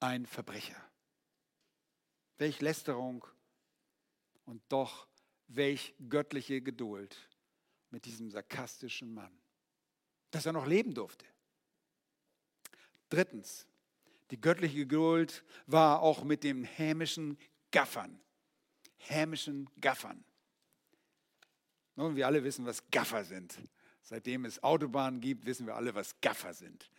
ein 0.00 0.26
Verbrecher. 0.26 0.80
Welch 2.38 2.60
Lästerung 2.60 3.26
und 4.44 4.62
doch 4.68 5.06
welch 5.48 5.94
göttliche 6.08 6.62
Geduld 6.62 7.16
mit 7.90 8.04
diesem 8.04 8.30
sarkastischen 8.30 9.12
Mann, 9.12 9.36
dass 10.30 10.46
er 10.46 10.52
noch 10.52 10.66
leben 10.66 10.94
durfte. 10.94 11.26
Drittens, 13.08 13.66
die 14.30 14.40
göttliche 14.40 14.78
Geduld 14.78 15.44
war 15.66 16.00
auch 16.00 16.24
mit 16.24 16.44
dem 16.44 16.64
hämischen 16.64 17.38
Gaffern. 17.70 18.20
Hämischen 19.08 19.68
Gaffern. 19.80 20.24
Nun, 21.96 22.16
wir 22.16 22.26
alle 22.26 22.42
wissen, 22.42 22.66
was 22.66 22.90
Gaffer 22.90 23.24
sind. 23.24 23.54
Seitdem 24.02 24.44
es 24.44 24.62
Autobahnen 24.62 25.20
gibt, 25.20 25.46
wissen 25.46 25.66
wir 25.66 25.76
alle, 25.76 25.94
was 25.94 26.20
Gaffer 26.20 26.52
sind. 26.52 26.90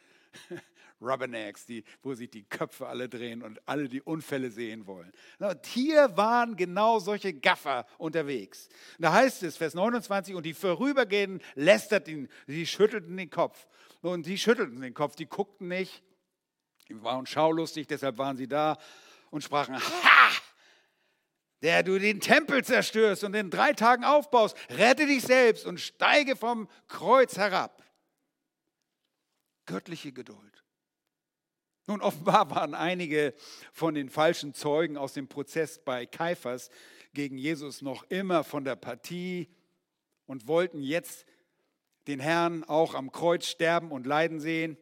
Rubbernecks, 1.01 1.65
die, 1.65 1.83
wo 2.01 2.13
sich 2.13 2.29
die 2.29 2.43
Köpfe 2.43 2.87
alle 2.87 3.09
drehen 3.09 3.43
und 3.43 3.59
alle 3.67 3.89
die 3.89 4.01
Unfälle 4.01 4.49
sehen 4.49 4.87
wollen. 4.87 5.11
Und 5.39 5.65
hier 5.65 6.15
waren 6.15 6.55
genau 6.55 6.99
solche 6.99 7.33
Gaffer 7.33 7.85
unterwegs. 7.97 8.69
da 8.97 9.13
heißt 9.13 9.43
es, 9.43 9.57
Vers 9.57 9.73
29, 9.73 10.35
und 10.35 10.45
die 10.45 10.53
Vorübergehenden 10.53 11.41
lästerten, 11.55 12.29
sie 12.47 12.65
schüttelten 12.65 13.17
den 13.17 13.29
Kopf. 13.29 13.67
Und 14.01 14.25
sie 14.25 14.37
schüttelten 14.37 14.81
den 14.81 14.93
Kopf, 14.93 15.15
die 15.15 15.25
guckten 15.25 15.67
nicht, 15.67 16.03
die 16.87 17.01
waren 17.03 17.25
schaulustig, 17.25 17.87
deshalb 17.87 18.17
waren 18.17 18.37
sie 18.37 18.47
da 18.47 18.77
und 19.31 19.43
sprachen, 19.43 19.75
ha! 19.75 20.31
Der 21.61 21.83
du 21.83 21.99
den 21.99 22.19
Tempel 22.19 22.63
zerstörst 22.63 23.23
und 23.23 23.33
in 23.33 23.49
drei 23.49 23.73
Tagen 23.73 24.03
aufbaust, 24.03 24.55
rette 24.69 25.05
dich 25.05 25.23
selbst 25.23 25.65
und 25.65 25.79
steige 25.79 26.35
vom 26.35 26.67
Kreuz 26.87 27.37
herab. 27.37 27.83
Göttliche 29.65 30.11
Geduld. 30.11 30.63
Nun, 31.87 32.01
offenbar 32.01 32.49
waren 32.55 32.73
einige 32.73 33.33
von 33.71 33.93
den 33.93 34.09
falschen 34.09 34.53
Zeugen 34.53 34.97
aus 34.97 35.13
dem 35.13 35.27
Prozess 35.27 35.79
bei 35.79 36.05
Kaiphas 36.05 36.69
gegen 37.13 37.37
Jesus 37.37 37.81
noch 37.81 38.03
immer 38.09 38.43
von 38.43 38.65
der 38.65 38.75
Partie 38.75 39.49
und 40.25 40.47
wollten 40.47 40.81
jetzt 40.81 41.25
den 42.07 42.19
Herrn 42.19 42.63
auch 42.63 42.93
am 42.93 43.11
Kreuz 43.11 43.47
sterben 43.47 43.91
und 43.91 44.05
leiden 44.05 44.39
sehen. 44.39 44.77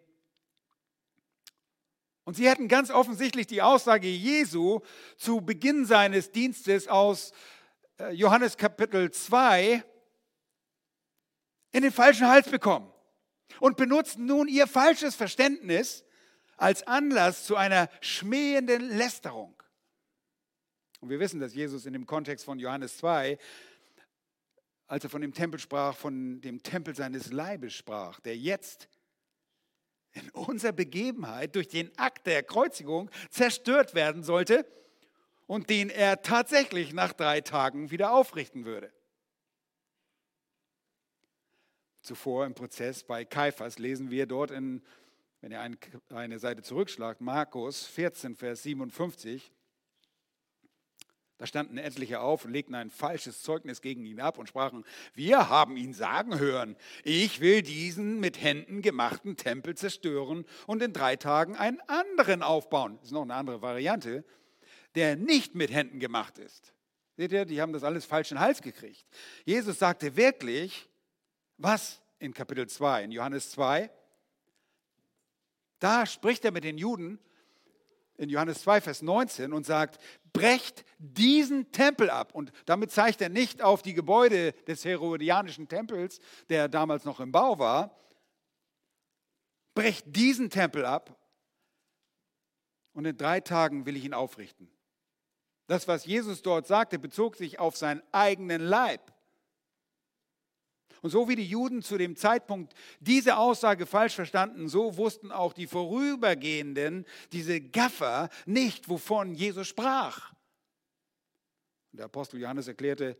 Und 2.26 2.36
sie 2.36 2.47
hätten 2.47 2.67
ganz 2.67 2.89
offensichtlich 2.89 3.47
die 3.47 3.61
Aussage 3.61 4.07
Jesu 4.07 4.80
zu 5.17 5.41
Beginn 5.41 5.86
seines 5.86 6.32
Dienstes 6.32 6.88
aus 6.88 7.34
äh, 7.99 8.11
Johannes 8.11 8.55
Kapitel 8.55 9.11
2 9.11 9.84
in 11.71 11.82
den 11.82 11.91
falschen 11.91 12.28
Hals 12.28 12.49
bekommen 12.49 12.91
und 13.59 13.76
benutzten 13.76 14.26
nun 14.26 14.47
ihr 14.47 14.67
falsches 14.67 15.15
Verständnis 15.15 16.05
als 16.55 16.84
Anlass 16.84 17.45
zu 17.45 17.55
einer 17.57 17.89
schmähenden 17.99 18.89
Lästerung. 18.89 19.61
Und 21.01 21.09
wir 21.09 21.19
wissen, 21.19 21.41
dass 21.41 21.53
Jesus 21.53 21.86
in 21.86 21.91
dem 21.91 22.05
Kontext 22.05 22.45
von 22.45 22.59
Johannes 22.59 22.97
2, 22.97 23.38
als 24.88 25.03
er 25.03 25.09
von 25.09 25.21
dem 25.21 25.34
Tempel 25.34 25.59
sprach, 25.59 25.97
von 25.97 26.39
dem 26.39 26.63
Tempel 26.63 26.95
seines 26.95 27.34
Leibes 27.34 27.74
sprach, 27.74 28.21
der 28.21 28.38
jetzt 28.38 28.88
in 30.14 30.30
unserer 30.32 30.72
Begebenheit 30.72 31.55
durch 31.55 31.68
den 31.68 31.95
Akt 31.97 32.28
der 32.28 32.43
Kreuzigung 32.43 33.09
zerstört 33.30 33.95
werden 33.95 34.24
sollte 34.24 34.66
und 35.47 35.70
den 35.70 35.89
er 35.89 36.22
tatsächlich 36.22 36.93
nach 36.93 37.14
drei 37.14 37.41
Tagen 37.41 37.91
wieder 37.91 38.14
aufrichten 38.14 38.66
würde. 38.66 38.91
Zuvor 42.01 42.45
im 42.45 42.53
Prozess 42.53 43.03
bei 43.03 43.26
Kaiphas 43.26 43.80
lesen 43.80 44.11
wir 44.11 44.26
dort 44.26 44.51
in 44.51 44.84
wenn 45.43 45.51
ihr 45.51 45.78
eine 46.07 46.39
Seite 46.39 46.61
zurückschlagt, 46.61 47.20
Markus 47.20 47.86
14, 47.86 48.38
Vers 48.38 48.64
57, 48.64 49.51
da 51.38 51.48
standen 51.48 51.78
etliche 51.78 52.20
auf 52.20 52.46
und 52.46 52.52
legten 52.52 52.76
ein 52.76 52.90
falsches 52.90 53.42
Zeugnis 53.42 53.82
gegen 53.82 54.06
ihn 54.06 54.20
ab 54.20 54.38
und 54.38 54.48
sprachen, 54.48 54.86
wir 55.14 55.50
haben 55.50 55.78
ihn 55.78 55.94
sagen 55.94 56.40
hören, 56.40 56.76
ich 57.04 57.42
will 57.42 57.62
diesen 57.62 58.20
mit 58.20 58.42
Händen 58.42 58.82
gemachten 58.82 59.36
Tempel 59.36 59.76
zerstören 59.76 60.46
und 60.68 60.82
in 60.82 60.94
drei 60.94 61.16
Tagen 61.16 61.56
einen 61.56 61.82
anderen 61.88 62.44
aufbauen. 62.44 62.98
Das 62.98 63.06
ist 63.06 63.12
noch 63.12 63.24
eine 63.24 63.34
andere 63.34 63.62
Variante, 63.62 64.24
der 64.96 65.16
nicht 65.16 65.56
mit 65.56 65.72
Händen 65.72 66.00
gemacht 66.00 66.38
ist. 66.38 66.74
Seht 67.18 67.32
ihr, 67.32 67.46
die 67.46 67.62
haben 67.62 67.74
das 67.74 67.84
alles 67.84 68.06
falsch 68.06 68.32
in 68.32 68.38
den 68.38 68.44
Hals 68.44 68.62
gekriegt. 68.62 69.06
Jesus 69.46 69.80
sagte 69.80 70.16
wirklich, 70.16 70.88
was 71.58 72.02
in 72.20 72.34
Kapitel 72.34 72.68
2, 72.68 73.04
in 73.04 73.12
Johannes 73.12 73.52
2, 73.52 73.90
da 75.80 76.06
spricht 76.06 76.46
er 76.46 76.52
mit 76.52 76.64
den 76.64 76.78
Juden 76.78 77.20
in 78.24 78.30
Johannes 78.30 78.61
2, 78.61 78.82
Vers 78.82 79.01
19 79.01 79.53
und 79.53 79.65
sagt, 79.65 80.01
brecht 80.34 80.84
diesen 80.97 81.71
Tempel 81.71 82.09
ab. 82.09 82.34
Und 82.34 82.51
damit 82.65 82.91
zeigt 82.91 83.21
er 83.21 83.30
nicht 83.30 83.61
auf 83.61 83.82
die 83.82 83.93
Gebäude 83.93 84.53
des 84.67 84.84
herodianischen 84.84 85.67
Tempels, 85.67 86.19
der 86.49 86.67
damals 86.67 87.05
noch 87.05 87.19
im 87.19 87.32
Bau 87.32 87.59
war. 87.59 87.99
Brecht 89.76 90.05
diesen 90.15 90.49
Tempel 90.49 90.86
ab 90.86 91.19
und 92.93 93.05
in 93.05 93.17
drei 93.17 93.39
Tagen 93.39 93.86
will 93.86 93.95
ich 93.95 94.05
ihn 94.05 94.13
aufrichten. 94.13 94.69
Das, 95.67 95.88
was 95.88 96.05
Jesus 96.05 96.41
dort 96.41 96.67
sagte, 96.67 96.99
bezog 96.99 97.36
sich 97.36 97.59
auf 97.59 97.78
seinen 97.78 98.03
eigenen 98.11 98.61
Leib. 98.61 99.12
Und 101.04 101.10
so 101.10 101.28
wie 101.28 101.36
die 101.36 101.45
Juden 101.45 101.82
zu 101.82 101.97
dem 101.97 102.16
Zeitpunkt 102.16 102.74
diese 103.01 103.36
Aussage 103.36 103.86
falsch 103.86 104.16
verstanden, 104.16 104.70
so 104.70 104.95
wussten 104.95 105.34
auch 105.34 105.51
die 105.51 105.68
Vorübergehenden, 105.68 107.06
diese 107.34 107.60
Gaffer, 107.60 108.30
nicht, 108.45 108.88
wovon 108.88 109.36
Jesus 109.36 109.68
sprach. 109.68 110.34
Der 111.91 112.06
Apostel 112.06 112.39
Johannes 112.39 112.70
erklärte 112.70 113.18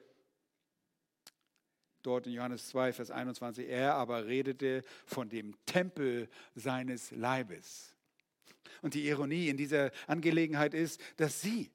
dort 2.03 2.25
in 2.25 2.31
Johannes 2.31 2.69
2, 2.69 2.93
Vers 2.93 3.11
21, 3.11 3.67
er 3.67 3.95
aber 3.95 4.27
redete 4.27 4.84
von 5.05 5.27
dem 5.27 5.53
Tempel 5.65 6.29
seines 6.55 7.11
Leibes. 7.11 7.93
Und 8.81 8.93
die 8.93 9.05
Ironie 9.09 9.49
in 9.49 9.57
dieser 9.57 9.91
Angelegenheit 10.07 10.73
ist, 10.73 11.01
dass 11.17 11.41
sie 11.41 11.69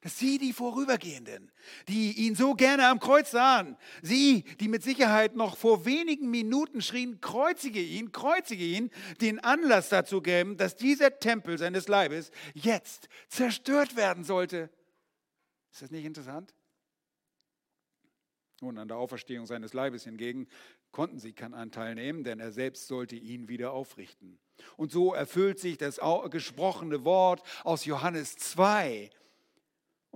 dass 0.00 0.16
sie, 0.18 0.38
die 0.38 0.52
Vorübergehenden, 0.52 1.50
die 1.88 2.12
ihn 2.12 2.36
so 2.36 2.54
gerne 2.54 2.86
am 2.86 3.00
Kreuz 3.00 3.30
sahen, 3.30 3.76
sie, 4.00 4.44
die 4.60 4.68
mit 4.68 4.82
Sicherheit 4.82 5.34
noch 5.34 5.56
vor 5.56 5.84
wenigen 5.84 6.30
Minuten 6.30 6.82
schrien, 6.82 7.20
kreuzige 7.20 7.80
ihn, 7.80 8.12
kreuzige 8.12 8.64
ihn, 8.64 8.90
den 9.20 9.40
Anlass 9.40 9.88
dazu 9.88 10.22
geben, 10.22 10.56
dass 10.56 10.76
dieser 10.76 11.18
Tempel 11.18 11.58
seines 11.58 11.88
Leibes 11.88 12.30
jetzt 12.54 13.08
zerstört 13.28 13.96
werden 13.96 14.22
sollte. 14.22 14.70
Ist 15.72 15.82
das 15.82 15.90
nicht 15.90 16.04
interessant? 16.04 16.54
Nun, 18.60 18.78
an 18.78 18.88
der 18.88 18.96
Auferstehung 18.96 19.46
seines 19.46 19.72
Leibes 19.72 20.04
hingegen 20.04 20.48
konnten 20.90 21.18
sie 21.18 21.32
keinen 21.32 21.54
Anteil 21.54 21.94
nehmen, 21.94 22.24
denn 22.24 22.40
er 22.40 22.50
selbst 22.50 22.88
sollte 22.88 23.14
ihn 23.14 23.48
wieder 23.48 23.72
aufrichten. 23.72 24.38
Und 24.76 24.90
so 24.90 25.14
erfüllt 25.14 25.60
sich 25.60 25.76
das 25.76 26.00
gesprochene 26.30 27.04
Wort 27.04 27.42
aus 27.62 27.84
Johannes 27.84 28.36
2 28.36 29.10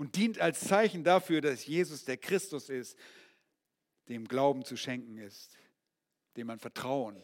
und 0.03 0.17
dient 0.17 0.41
als 0.41 0.59
Zeichen 0.59 1.05
dafür, 1.05 1.41
dass 1.41 1.65
Jesus 1.65 2.05
der 2.05 2.17
Christus 2.17 2.69
ist, 2.69 2.99
dem 4.09 4.27
Glauben 4.27 4.65
zu 4.65 4.77
schenken 4.77 5.17
ist, 5.17 5.57
dem 6.37 6.49
man 6.49 6.59
vertrauen 6.59 7.23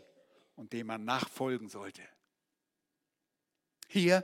und 0.54 0.72
dem 0.72 0.86
man 0.86 1.04
nachfolgen 1.04 1.68
sollte. 1.68 2.02
Hier 3.88 4.22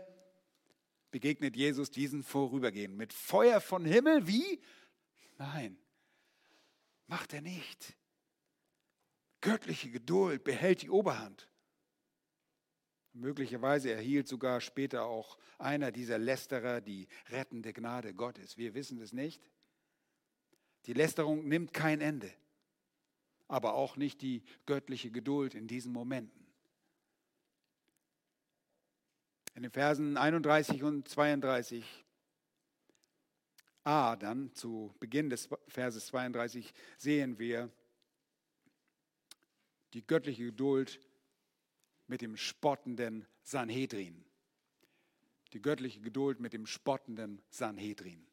begegnet 1.11 1.57
Jesus 1.57 1.91
diesen 1.91 2.23
Vorübergehen 2.23 2.97
mit 2.97 3.13
Feuer 3.13 3.61
von 3.61 3.85
Himmel. 3.85 4.29
Wie? 4.29 4.63
Nein, 5.37 5.77
macht 7.09 7.33
er 7.33 7.41
nicht. 7.41 7.97
Göttliche 9.41 9.91
Geduld 9.91 10.45
behält 10.45 10.83
die 10.83 10.91
Oberhand. 10.91 11.49
Möglicherweise 13.15 13.93
erhielt 13.93 14.27
sogar 14.27 14.61
später 14.61 15.05
auch 15.05 15.39
einer 15.59 15.93
dieser 15.93 16.19
Lästerer 16.19 16.81
die 16.81 17.07
rettende 17.29 17.73
Gnade 17.73 18.13
Gottes. 18.13 18.59
Wir 18.59 18.75
wissen 18.75 19.01
es 19.01 19.13
nicht. 19.13 19.41
Die 20.87 20.95
Lästerung 20.95 21.47
nimmt 21.47 21.73
kein 21.73 22.01
Ende, 22.01 22.31
aber 23.47 23.75
auch 23.75 23.97
nicht 23.97 24.21
die 24.21 24.43
göttliche 24.67 25.13
Geduld 25.13 25.55
in 25.55 25.69
diesen 25.69 25.93
Momenten. 25.93 26.45
In 29.55 29.63
den 29.63 29.71
Versen 29.71 30.17
31 30.17 30.83
und 30.83 31.09
32 31.09 32.05
a, 33.85 34.17
dann 34.17 34.53
zu 34.55 34.93
Beginn 34.99 35.31
des 35.31 35.49
Verses 35.69 36.07
32 36.07 36.75
sehen 36.99 37.39
wir 37.39 37.71
die 39.93 40.05
göttliche 40.05 40.47
Geduld 40.47 40.99
mit 42.07 42.21
dem 42.21 42.37
spottenden 42.37 43.27
Sanhedrin. 43.43 44.25
Die 45.53 45.63
göttliche 45.63 46.01
Geduld 46.01 46.41
mit 46.41 46.53
dem 46.53 46.67
spottenden 46.67 47.43
Sanhedrin. 47.49 48.27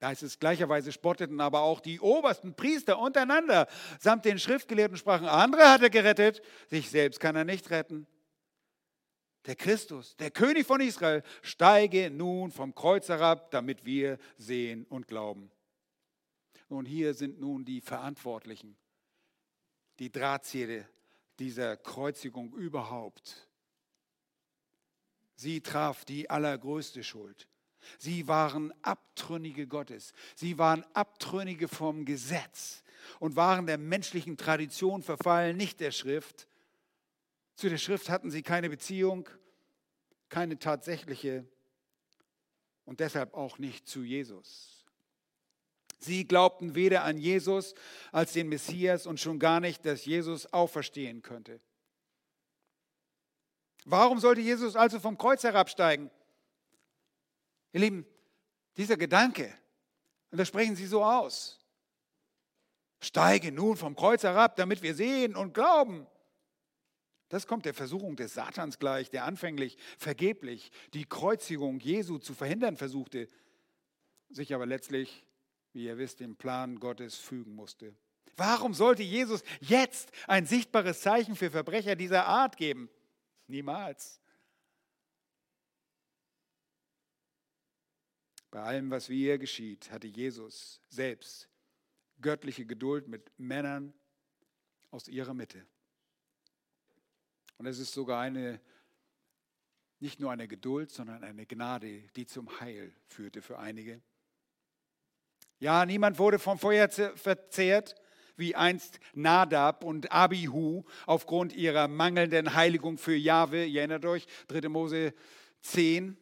Da 0.00 0.08
heißt 0.08 0.22
es 0.22 0.38
gleicherweise 0.38 0.92
spotteten 0.92 1.40
aber 1.40 1.60
auch 1.60 1.80
die 1.80 1.98
obersten 2.00 2.54
Priester 2.54 2.98
untereinander 2.98 3.66
samt 3.98 4.24
den 4.24 4.38
Schriftgelehrten 4.38 4.96
sprachen, 4.96 5.26
andere 5.26 5.68
hat 5.68 5.82
er 5.82 5.90
gerettet, 5.90 6.40
sich 6.68 6.88
selbst 6.88 7.18
kann 7.18 7.34
er 7.34 7.44
nicht 7.44 7.70
retten. 7.70 8.06
Der 9.46 9.56
Christus, 9.56 10.16
der 10.16 10.30
König 10.30 10.66
von 10.66 10.80
Israel, 10.80 11.22
steige 11.42 12.10
nun 12.10 12.50
vom 12.50 12.74
Kreuz 12.74 13.08
herab, 13.08 13.50
damit 13.50 13.84
wir 13.84 14.18
sehen 14.36 14.84
und 14.88 15.08
glauben. 15.08 15.50
Und 16.68 16.84
hier 16.84 17.14
sind 17.14 17.40
nun 17.40 17.64
die 17.64 17.80
Verantwortlichen, 17.80 18.76
die 19.98 20.10
Drahtzieher 20.10 20.88
dieser 21.38 21.76
Kreuzigung 21.76 22.52
überhaupt. 22.54 23.48
Sie 25.34 25.60
traf 25.60 26.04
die 26.04 26.28
allergrößte 26.28 27.04
Schuld. 27.04 27.48
Sie 27.98 28.26
waren 28.26 28.72
Abtrünnige 28.82 29.66
Gottes. 29.66 30.12
Sie 30.34 30.58
waren 30.58 30.84
Abtrünnige 30.94 31.68
vom 31.68 32.04
Gesetz 32.04 32.82
und 33.20 33.36
waren 33.36 33.66
der 33.66 33.78
menschlichen 33.78 34.36
Tradition 34.36 35.02
verfallen, 35.02 35.56
nicht 35.56 35.80
der 35.80 35.92
Schrift. 35.92 36.48
Zu 37.54 37.68
der 37.68 37.78
Schrift 37.78 38.08
hatten 38.08 38.30
sie 38.30 38.42
keine 38.42 38.68
Beziehung, 38.68 39.28
keine 40.28 40.58
tatsächliche 40.58 41.46
und 42.84 43.00
deshalb 43.00 43.34
auch 43.34 43.58
nicht 43.58 43.86
zu 43.88 44.02
Jesus. 44.02 44.77
Sie 45.98 46.26
glaubten 46.26 46.74
weder 46.74 47.04
an 47.04 47.18
Jesus 47.18 47.74
als 48.12 48.32
den 48.32 48.48
Messias 48.48 49.06
und 49.06 49.18
schon 49.18 49.38
gar 49.38 49.60
nicht, 49.60 49.84
dass 49.84 50.04
Jesus 50.04 50.52
auferstehen 50.52 51.22
könnte. 51.22 51.60
Warum 53.84 54.20
sollte 54.20 54.40
Jesus 54.40 54.76
also 54.76 55.00
vom 55.00 55.18
Kreuz 55.18 55.42
herabsteigen? 55.42 56.10
Ihr 57.72 57.80
Lieben, 57.80 58.06
dieser 58.76 58.96
Gedanke, 58.96 59.52
und 60.30 60.38
das 60.38 60.48
sprechen 60.48 60.76
sie 60.76 60.86
so 60.86 61.04
aus, 61.04 61.58
steige 63.00 63.50
nun 63.50 63.76
vom 63.76 63.96
Kreuz 63.96 64.22
herab, 64.22 64.56
damit 64.56 64.82
wir 64.82 64.94
sehen 64.94 65.34
und 65.34 65.54
glauben. 65.54 66.06
Das 67.28 67.46
kommt 67.46 67.66
der 67.66 67.74
Versuchung 67.74 68.16
des 68.16 68.34
Satans 68.34 68.78
gleich, 68.78 69.10
der 69.10 69.24
anfänglich 69.24 69.76
vergeblich 69.98 70.70
die 70.94 71.04
Kreuzigung 71.04 71.78
Jesu 71.80 72.18
zu 72.18 72.34
verhindern 72.34 72.76
versuchte, 72.76 73.28
sich 74.30 74.54
aber 74.54 74.66
letztlich, 74.66 75.26
wie 75.78 75.84
ihr 75.84 75.96
wisst, 75.96 76.18
dem 76.18 76.34
Plan 76.34 76.80
Gottes 76.80 77.14
fügen 77.14 77.54
musste. 77.54 77.94
Warum 78.36 78.74
sollte 78.74 79.04
Jesus 79.04 79.44
jetzt 79.60 80.10
ein 80.26 80.44
sichtbares 80.44 81.00
Zeichen 81.02 81.36
für 81.36 81.52
Verbrecher 81.52 81.94
dieser 81.94 82.26
Art 82.26 82.56
geben? 82.56 82.90
Niemals. 83.46 84.20
Bei 88.50 88.60
allem, 88.60 88.90
was 88.90 89.08
wie 89.08 89.18
hier 89.18 89.38
geschieht, 89.38 89.88
hatte 89.92 90.08
Jesus 90.08 90.80
selbst 90.88 91.48
göttliche 92.20 92.66
Geduld 92.66 93.06
mit 93.06 93.30
Männern 93.38 93.94
aus 94.90 95.06
ihrer 95.06 95.32
Mitte. 95.32 95.64
Und 97.56 97.66
es 97.66 97.78
ist 97.78 97.92
sogar 97.92 98.20
eine, 98.20 98.60
nicht 100.00 100.18
nur 100.18 100.32
eine 100.32 100.48
Geduld, 100.48 100.90
sondern 100.90 101.22
eine 101.22 101.46
Gnade, 101.46 102.08
die 102.16 102.26
zum 102.26 102.58
Heil 102.58 102.92
führte 103.06 103.42
für 103.42 103.60
einige. 103.60 104.02
Ja, 105.60 105.84
niemand 105.84 106.18
wurde 106.18 106.38
vom 106.38 106.58
Feuer 106.58 106.88
verzehrt, 106.88 107.96
wie 108.36 108.54
einst 108.54 109.00
Nadab 109.14 109.82
und 109.82 110.12
Abihu 110.12 110.84
aufgrund 111.06 111.52
ihrer 111.52 111.88
mangelnden 111.88 112.54
Heiligung 112.54 112.96
für 112.96 113.16
Jahwe. 113.16 113.64
Ihr 113.64 113.80
erinnert 113.80 114.04
euch, 114.04 114.26
3. 114.46 114.68
Mose 114.68 115.12
10. 115.62 116.16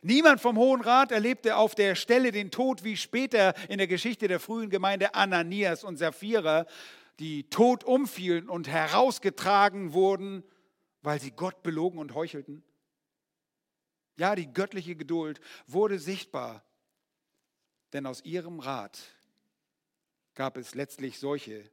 Niemand 0.00 0.40
vom 0.40 0.56
Hohen 0.56 0.80
Rat 0.80 1.12
erlebte 1.12 1.56
auf 1.56 1.74
der 1.74 1.94
Stelle 1.94 2.32
den 2.32 2.50
Tod 2.50 2.84
wie 2.84 2.96
später 2.96 3.54
in 3.68 3.78
der 3.78 3.86
Geschichte 3.86 4.28
der 4.28 4.40
frühen 4.40 4.70
Gemeinde 4.70 5.14
Ananias 5.14 5.84
und 5.84 5.98
Sapphira, 5.98 6.66
die 7.18 7.48
tot 7.50 7.84
umfielen 7.84 8.48
und 8.48 8.68
herausgetragen 8.68 9.92
wurden, 9.92 10.42
weil 11.02 11.20
sie 11.20 11.30
Gott 11.30 11.62
belogen 11.62 11.98
und 11.98 12.14
heuchelten. 12.14 12.64
Ja, 14.16 14.34
die 14.34 14.52
göttliche 14.52 14.96
Geduld 14.96 15.40
wurde 15.66 15.98
sichtbar, 15.98 16.64
denn 17.94 18.06
aus 18.06 18.24
ihrem 18.24 18.58
Rat 18.58 19.00
gab 20.34 20.56
es 20.56 20.74
letztlich 20.74 21.20
solche, 21.20 21.70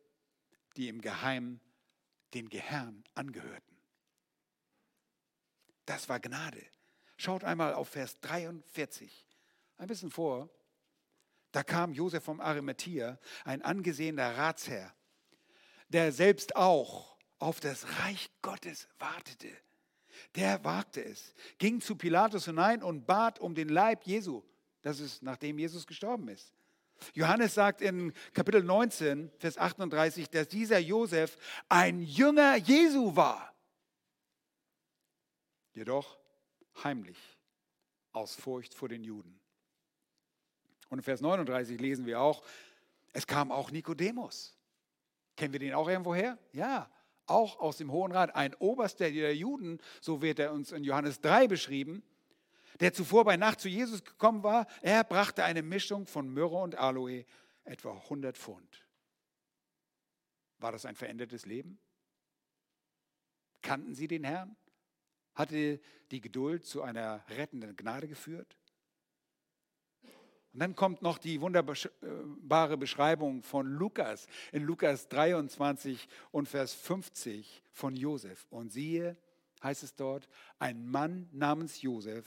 die 0.78 0.88
im 0.88 1.02
Geheimen 1.02 1.60
den 2.36 2.48
Gehirn 2.48 3.04
angehörten. 3.16 3.76
Das 5.88 6.08
war 6.10 6.20
Gnade. 6.20 6.64
Schaut 7.18 7.44
einmal 7.44 7.74
auf 7.74 7.90
Vers 7.90 8.20
43, 8.22 9.26
ein 9.78 9.88
bisschen 9.88 10.12
vor. 10.12 10.50
Da 11.52 11.64
kam 11.64 11.92
Josef 11.92 12.24
vom 12.24 12.40
Arimathea, 12.40 13.20
ein 13.44 13.64
angesehener 13.64 14.38
Ratsherr, 14.38 14.94
der 15.90 16.12
selbst 16.12 16.56
auch 16.56 17.18
auf 17.40 17.60
das 17.60 18.00
Reich 18.00 18.30
Gottes 18.44 18.88
wartete. 19.00 19.50
Der 20.36 20.64
wagte 20.64 21.04
es, 21.04 21.34
ging 21.58 21.82
zu 21.82 21.96
Pilatus 21.96 22.46
hinein 22.46 22.84
und 22.84 23.08
bat 23.08 23.40
um 23.40 23.56
den 23.56 23.70
Leib 23.70 24.04
Jesu. 24.06 24.44
Das 24.82 25.00
ist 25.00 25.22
nachdem 25.22 25.60
Jesus 25.60 25.86
gestorben 25.86 26.28
ist. 26.28 26.54
Johannes 27.14 27.54
sagt 27.54 27.82
in 27.82 28.14
Kapitel 28.34 28.64
19, 28.64 29.32
Vers 29.38 29.58
38, 29.58 30.30
dass 30.30 30.48
dieser 30.48 30.80
Josef 30.80 31.38
ein 31.68 32.02
Jünger 32.02 32.56
Jesu 32.58 33.16
war. 33.16 33.54
Jedoch 35.74 36.20
heimlich, 36.84 37.18
aus 38.12 38.36
Furcht 38.36 38.74
vor 38.74 38.90
den 38.90 39.04
Juden. 39.04 39.40
Und 40.90 41.00
in 41.00 41.04
Vers 41.04 41.22
39 41.22 41.80
lesen 41.80 42.06
wir 42.06 42.20
auch, 42.20 42.44
es 43.14 43.26
kam 43.26 43.52
auch 43.52 43.72
Nikodemus. 43.72 44.58
Kennen 45.36 45.54
wir 45.54 45.60
den 45.60 45.74
auch 45.74 45.88
irgendwoher? 45.88 46.38
Ja, 46.52 46.92
auch 47.26 47.60
aus 47.60 47.78
dem 47.78 47.92
Hohen 47.92 48.12
Rat, 48.12 48.36
ein 48.36 48.54
Oberster 48.56 49.10
der 49.10 49.36
Juden, 49.36 49.80
so 50.02 50.22
wird 50.22 50.40
er 50.40 50.52
uns 50.52 50.72
in 50.72 50.84
Johannes 50.84 51.22
3 51.22 51.48
beschrieben, 51.48 52.04
der 52.82 52.94
zuvor 52.94 53.24
bei 53.24 53.38
Nacht 53.38 53.62
zu 53.62 53.70
Jesus 53.70 54.04
gekommen 54.04 54.44
war. 54.44 54.68
Er 54.82 55.04
brachte 55.04 55.44
eine 55.44 55.62
Mischung 55.62 56.08
von 56.08 56.28
Myrrhe 56.34 56.58
und 56.58 56.76
Aloe, 56.76 57.26
etwa 57.64 57.94
100 57.94 58.38
Pfund. 58.38 58.86
War 60.58 60.72
das 60.72 60.86
ein 60.86 60.96
verändertes 60.96 61.46
Leben? 61.46 61.80
Kannten 63.62 63.94
sie 63.94 64.08
den 64.08 64.24
Herrn? 64.24 64.56
Hatte 65.36 65.80
die 66.10 66.22
Geduld 66.22 66.66
zu 66.66 66.82
einer 66.82 67.24
rettenden 67.30 67.76
Gnade 67.76 68.08
geführt? 68.08 68.58
Und 70.54 70.60
dann 70.60 70.76
kommt 70.76 71.02
noch 71.02 71.18
die 71.18 71.40
wunderbare 71.40 72.78
Beschreibung 72.78 73.42
von 73.44 73.68
Lukas 73.68 74.28
in 74.52 74.64
Lukas 74.64 75.08
23 75.08 76.10
und 76.32 76.50
Vers 76.50 76.74
50 76.74 77.64
von 77.72 77.96
Josef. 77.96 78.48
Und 78.50 78.72
siehe, 78.72 79.16
heißt 79.64 79.84
es 79.84 79.96
dort, 79.96 80.28
ein 80.60 80.88
Mann 80.88 81.30
namens 81.32 81.82
Josef, 81.82 82.26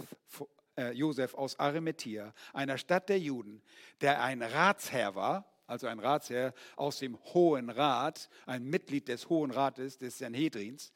äh, 0.77 0.93
Josef 0.93 1.35
aus 1.35 1.59
Arimathea, 1.59 2.33
einer 2.53 2.79
Stadt 2.79 3.09
der 3.09 3.19
Juden, 3.19 3.63
der 4.01 4.23
ein 4.23 4.43
Ratsherr 4.43 5.15
war, 5.15 5.45
also 5.67 5.87
ein 5.87 5.99
Ratsherr 5.99 6.53
aus 6.77 6.99
dem 6.99 7.19
Hohen 7.33 7.71
Rat, 7.71 8.29
ein 8.47 8.65
Mitglied 8.65 9.09
des 9.09 9.29
Hohen 9.29 9.51
Rates, 9.51 9.99
des 9.99 10.19
Sanhedrins, 10.19 10.93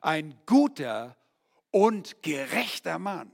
ein 0.00 0.38
guter 0.46 1.16
und 1.70 2.22
gerechter 2.22 2.98
Mann, 2.98 3.30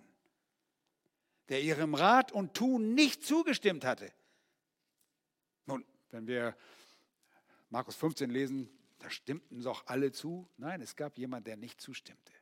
der 1.48 1.62
ihrem 1.62 1.94
Rat 1.94 2.32
und 2.32 2.54
Tun 2.54 2.94
nicht 2.94 3.24
zugestimmt 3.24 3.84
hatte. 3.84 4.12
Nun, 5.66 5.84
wenn 6.10 6.26
wir 6.26 6.56
Markus 7.70 7.96
15 7.96 8.30
lesen, 8.30 8.70
da 8.98 9.10
stimmten 9.10 9.62
doch 9.62 9.86
alle 9.86 10.12
zu. 10.12 10.48
Nein, 10.56 10.80
es 10.80 10.96
gab 10.96 11.18
jemand, 11.18 11.46
der 11.46 11.56
nicht 11.56 11.80
zustimmte. 11.80 12.32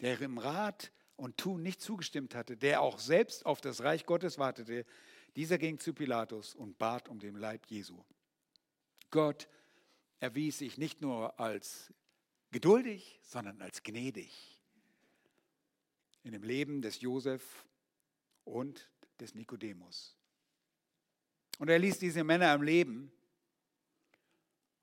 Der 0.00 0.12
ihrem 0.12 0.38
Rat 0.38 0.92
und 1.16 1.38
Tun 1.38 1.62
nicht 1.62 1.80
zugestimmt 1.80 2.34
hatte, 2.34 2.56
der 2.56 2.82
auch 2.82 2.98
selbst 2.98 3.46
auf 3.46 3.60
das 3.60 3.82
Reich 3.82 4.06
Gottes 4.06 4.38
wartete, 4.38 4.84
dieser 5.36 5.58
ging 5.58 5.78
zu 5.78 5.92
Pilatus 5.92 6.54
und 6.54 6.78
bat 6.78 7.08
um 7.08 7.18
den 7.18 7.36
Leib 7.36 7.66
Jesu. 7.66 8.02
Gott 9.10 9.48
erwies 10.20 10.58
sich 10.58 10.78
nicht 10.78 11.00
nur 11.00 11.38
als 11.38 11.92
geduldig, 12.50 13.20
sondern 13.22 13.60
als 13.60 13.82
gnädig. 13.82 14.62
In 16.22 16.32
dem 16.32 16.42
Leben 16.42 16.82
des 16.82 17.00
Josef 17.00 17.66
und 18.44 18.90
des 19.20 19.34
Nikodemus. 19.34 20.16
Und 21.58 21.68
er 21.68 21.78
ließ 21.78 21.98
diese 21.98 22.24
Männer 22.24 22.50
am 22.50 22.62
Leben. 22.62 23.12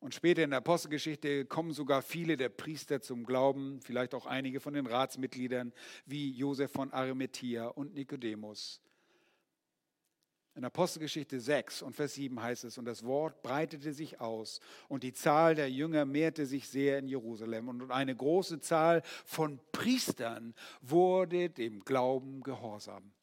Und 0.04 0.14
später 0.14 0.44
in 0.44 0.50
der 0.50 0.58
Apostelgeschichte 0.58 1.46
kommen 1.46 1.72
sogar 1.72 2.02
viele 2.02 2.36
der 2.36 2.50
Priester 2.50 3.00
zum 3.00 3.26
Glauben, 3.26 3.80
vielleicht 3.80 4.14
auch 4.14 4.26
einige 4.26 4.60
von 4.60 4.74
den 4.74 4.86
Ratsmitgliedern, 4.86 5.72
wie 6.06 6.30
Josef 6.32 6.74
von 6.74 6.92
Arimathea 6.92 7.68
und 7.68 7.94
Nikodemus. 7.94 8.82
In 10.56 10.66
Apostelgeschichte 10.66 11.40
6 11.40 11.84
und 11.84 11.96
Vers 11.96 12.16
7 12.16 12.38
heißt 12.42 12.66
es, 12.66 12.78
und 12.78 12.84
das 12.84 13.06
Wort 13.06 13.42
breitete 13.44 13.94
sich 13.94 14.20
aus 14.20 14.60
und 14.90 15.04
die 15.04 15.14
Zahl 15.14 15.56
der 15.56 15.72
Jünger 15.72 16.04
mehrte 16.04 16.46
sich 16.46 16.68
sehr 16.68 17.00
in 17.00 17.08
Jerusalem 17.08 17.70
und 17.70 17.90
eine 17.90 18.14
große 18.14 18.60
Zahl 18.60 19.04
von 19.24 19.58
Priestern 19.72 20.54
wurde 20.82 21.50
dem 21.50 21.80
Glauben 21.86 22.44
gehorsam. 22.44 23.14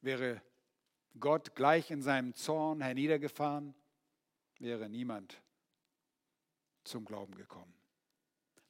Wäre 0.00 0.40
Gott 1.20 1.54
gleich 1.54 1.90
in 1.90 2.00
seinem 2.00 2.32
Zorn 2.32 2.80
herniedergefahren, 2.80 3.74
wäre 4.62 4.88
niemand 4.88 5.42
zum 6.84 7.04
Glauben 7.04 7.34
gekommen. 7.34 7.74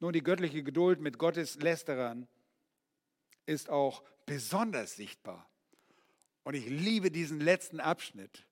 Nun, 0.00 0.12
die 0.12 0.22
göttliche 0.22 0.62
Geduld 0.62 1.00
mit 1.00 1.18
Gottes 1.18 1.56
Lästerern 1.56 2.26
ist 3.46 3.70
auch 3.70 4.02
besonders 4.26 4.96
sichtbar 4.96 5.48
und 6.42 6.54
ich 6.54 6.66
liebe 6.66 7.10
diesen 7.10 7.40
letzten 7.40 7.78
Abschnitt 7.78 8.46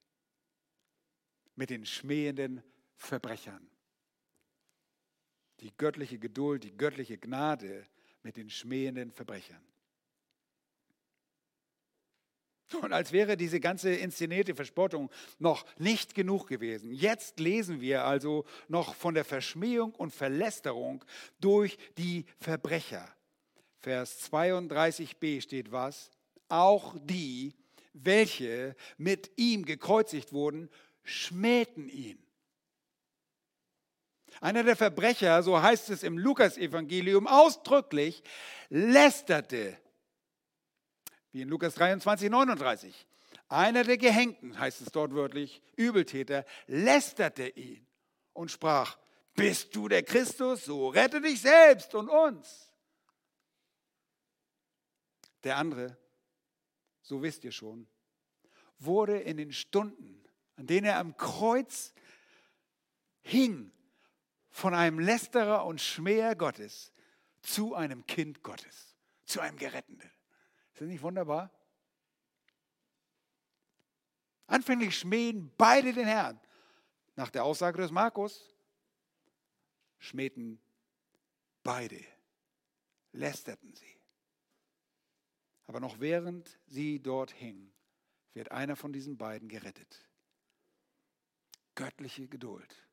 mit 1.57 1.70
den 1.70 1.84
schmähenden 1.84 2.62
Verbrechern. 2.97 3.68
Die 5.61 5.76
göttliche 5.76 6.18
Geduld, 6.18 6.64
die 6.64 6.76
göttliche 6.76 7.18
Gnade 7.18 7.86
mit 8.22 8.36
den 8.36 8.49
schmähenden 8.49 9.11
Verbrechern. 9.11 9.62
Und 12.75 12.93
als 12.93 13.12
wäre 13.12 13.37
diese 13.37 13.61
ganze 13.61 13.93
inszenierte 13.93 14.55
Verspottung 14.55 15.11
noch 15.39 15.64
nicht 15.79 16.14
genug 16.14 16.47
gewesen. 16.47 16.93
Jetzt 16.93 17.41
lesen 17.41 17.81
wir 17.81 18.05
also 18.05 18.45
noch 18.68 18.95
von 18.95 19.14
der 19.14 19.25
Verschmähung 19.25 19.95
und 19.95 20.14
Verlästerung 20.14 21.05
durch 21.41 21.79
die 21.99 22.25
Verbrecher. 22.39 23.09
Vers 23.81 24.31
32b 24.31 25.41
steht 25.41 25.73
was? 25.73 26.11
Auch 26.49 26.95
die, 27.03 27.55
welche 27.93 28.77
mit 28.99 29.31
ihm 29.37 29.64
gekreuzigt 29.64 30.33
wurden, 30.33 30.68
schmähten 31.03 31.89
ihn. 31.89 32.18
Einer 34.41 34.62
der 34.62 34.77
Verbrecher, 34.77 35.43
so 35.43 35.61
heißt 35.61 35.91
es 35.91 36.03
im 36.03 36.16
Lukasevangelium 36.16 37.27
ausdrücklich, 37.27 38.23
lästerte, 38.68 39.77
wie 41.33 41.43
in 41.43 41.49
Lukas 41.49 41.74
23, 41.74 42.31
39. 42.31 43.07
Einer 43.49 43.85
der 43.85 43.99
Gehängten, 43.99 44.59
heißt 44.59 44.81
es 44.81 44.93
dort 44.93 45.14
wörtlich, 45.14 45.62
Übeltäter, 45.76 46.45
lästerte 46.66 47.49
ihn 47.49 47.87
und 48.33 48.51
sprach, 48.51 48.99
bist 49.35 49.74
du 49.74 49.89
der 49.89 50.03
Christus, 50.03 50.64
so 50.64 50.89
rette 50.89 51.20
dich 51.20 51.41
selbst 51.41 51.95
und 51.95 52.09
uns. 52.09 52.72
Der 55.43 55.57
andere 55.57 55.97
so 57.11 57.22
wisst 57.22 57.43
ihr 57.43 57.51
schon, 57.51 57.89
wurde 58.78 59.18
in 59.18 59.37
den 59.37 59.53
Stunden, 59.53 60.24
an 60.55 60.68
denen 60.68 60.87
er 60.87 60.99
am 60.99 61.16
Kreuz 61.16 61.93
hing, 63.22 63.72
von 64.49 64.74
einem 64.74 65.01
Lästerer 65.01 65.66
und 65.66 65.81
Schmäher 65.81 66.37
Gottes 66.37 66.93
zu 67.43 67.74
einem 67.74 68.07
Kind 68.07 68.45
Gottes, 68.45 68.97
zu 69.24 69.41
einem 69.41 69.57
Geretteten. 69.57 70.09
Ist 70.81 70.85
das 70.87 70.93
nicht 70.93 71.03
wunderbar? 71.03 71.51
Anfänglich 74.47 74.99
schmähen 74.99 75.53
beide 75.59 75.93
den 75.93 76.07
Herrn. 76.07 76.41
Nach 77.16 77.28
der 77.28 77.45
Aussage 77.45 77.83
des 77.83 77.91
Markus 77.91 78.57
schmähten 79.99 80.59
beide, 81.62 82.03
lästerten 83.12 83.74
sie. 83.74 84.01
Aber 85.66 85.81
noch 85.81 86.01
während 86.01 86.59
sie 86.66 86.99
dort 86.99 87.33
hingen, 87.33 87.70
wird 88.33 88.51
einer 88.51 88.74
von 88.74 88.91
diesen 88.91 89.18
beiden 89.18 89.51
gerettet. 89.51 90.09
Göttliche 91.74 92.26
Geduld. 92.26 92.89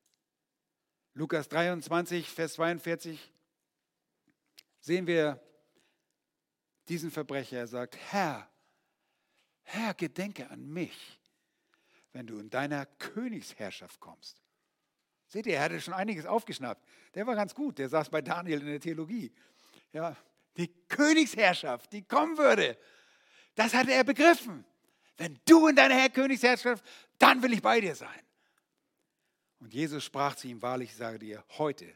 Lukas 1.14 1.48
23, 1.48 2.28
Vers 2.28 2.52
42 2.52 3.32
sehen 4.78 5.06
wir 5.06 5.42
diesen 6.88 7.10
Verbrecher. 7.10 7.58
Er 7.58 7.66
sagt, 7.66 7.96
Herr, 8.10 8.48
Herr, 9.62 9.94
gedenke 9.94 10.50
an 10.50 10.66
mich, 10.68 11.18
wenn 12.12 12.26
du 12.26 12.38
in 12.38 12.50
deiner 12.50 12.86
Königsherrschaft 12.86 14.00
kommst. 14.00 14.40
Seht 15.26 15.46
ihr, 15.46 15.54
er 15.54 15.64
hatte 15.64 15.80
schon 15.80 15.94
einiges 15.94 16.24
aufgeschnappt. 16.24 16.82
Der 17.14 17.26
war 17.26 17.34
ganz 17.34 17.54
gut, 17.54 17.78
der 17.78 17.88
saß 17.88 18.08
bei 18.08 18.22
Daniel 18.22 18.60
in 18.60 18.66
der 18.66 18.80
Theologie. 18.80 19.30
Ja, 19.92 20.16
die 20.56 20.68
Königsherrschaft, 20.88 21.92
die 21.92 22.02
kommen 22.02 22.38
würde. 22.38 22.78
Das 23.54 23.74
hatte 23.74 23.92
er 23.92 24.04
begriffen. 24.04 24.64
Wenn 25.18 25.38
du 25.44 25.68
in 25.68 25.76
deiner 25.76 26.08
Königsherrschaft, 26.08 26.84
dann 27.18 27.42
will 27.42 27.52
ich 27.52 27.60
bei 27.60 27.80
dir 27.80 27.94
sein. 27.94 28.22
Und 29.60 29.74
Jesus 29.74 30.04
sprach 30.04 30.36
zu 30.36 30.48
ihm, 30.48 30.62
wahrlich, 30.62 30.90
ich 30.90 30.96
sage 30.96 31.18
dir, 31.18 31.44
heute 31.58 31.92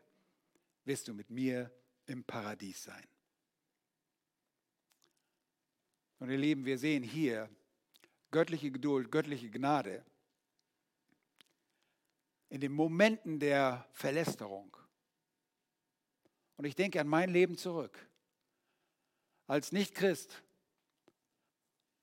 wirst 0.84 1.08
du 1.08 1.14
mit 1.14 1.30
mir 1.30 1.70
im 2.06 2.24
Paradies 2.24 2.82
sein. 2.82 3.06
Und 6.22 6.30
ihr 6.30 6.38
Lieben, 6.38 6.64
wir 6.64 6.78
sehen 6.78 7.02
hier 7.02 7.50
göttliche 8.30 8.70
Geduld, 8.70 9.10
göttliche 9.10 9.50
Gnade 9.50 10.04
in 12.48 12.60
den 12.60 12.70
Momenten 12.70 13.40
der 13.40 13.88
Verlästerung. 13.92 14.76
Und 16.56 16.64
ich 16.64 16.76
denke 16.76 17.00
an 17.00 17.08
mein 17.08 17.28
Leben 17.28 17.56
zurück 17.56 17.98
als 19.48 19.72
Nicht-Christ, 19.72 20.44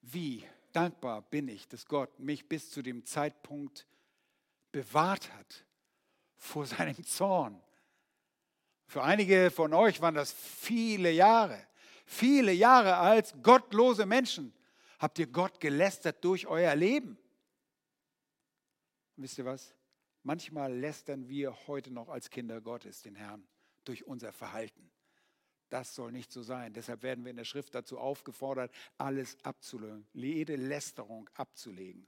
wie 0.02 0.44
dankbar 0.74 1.22
bin 1.22 1.48
ich, 1.48 1.70
dass 1.70 1.86
Gott 1.86 2.20
mich 2.20 2.50
bis 2.50 2.72
zu 2.72 2.82
dem 2.82 3.06
Zeitpunkt 3.06 3.88
bewahrt 4.74 5.32
hat 5.32 5.66
vor 6.36 6.66
seinem 6.66 7.06
Zorn. 7.06 7.64
Für 8.86 9.02
einige 9.02 9.50
von 9.50 9.74
euch 9.74 10.02
waren 10.02 10.16
das 10.16 10.34
viele 10.34 11.10
Jahre, 11.10 11.69
viele 12.10 12.52
Jahre 12.52 12.98
als 12.98 13.34
gottlose 13.44 14.06
Menschen 14.06 14.54
habt 14.98 15.20
ihr 15.20 15.28
Gott 15.28 15.60
gelästert 15.60 16.24
durch 16.24 16.48
euer 16.48 16.76
Leben. 16.76 17.18
Und 19.16 19.24
wisst 19.24 19.38
ihr 19.38 19.46
was? 19.46 19.76
Manchmal 20.24 20.74
lästern 20.74 21.30
wir 21.30 21.56
heute 21.68 21.92
noch 21.92 22.10
als 22.10 22.30
Kinder 22.30 22.62
Gottes 22.62 23.02
den 23.02 23.16
Herrn 23.16 23.48
durch 23.86 24.06
unser 24.06 24.34
Verhalten. 24.34 24.92
Das 25.70 25.94
soll 25.94 26.12
nicht 26.12 26.32
so 26.32 26.42
sein. 26.42 26.74
Deshalb 26.74 27.04
werden 27.04 27.24
wir 27.24 27.30
in 27.30 27.38
der 27.38 27.46
Schrift 27.46 27.76
dazu 27.76 28.00
aufgefordert, 28.00 28.74
alles 28.98 29.38
abzulegen, 29.44 30.06
jede 30.14 30.56
Lästerung 30.56 31.30
abzulegen. 31.36 32.08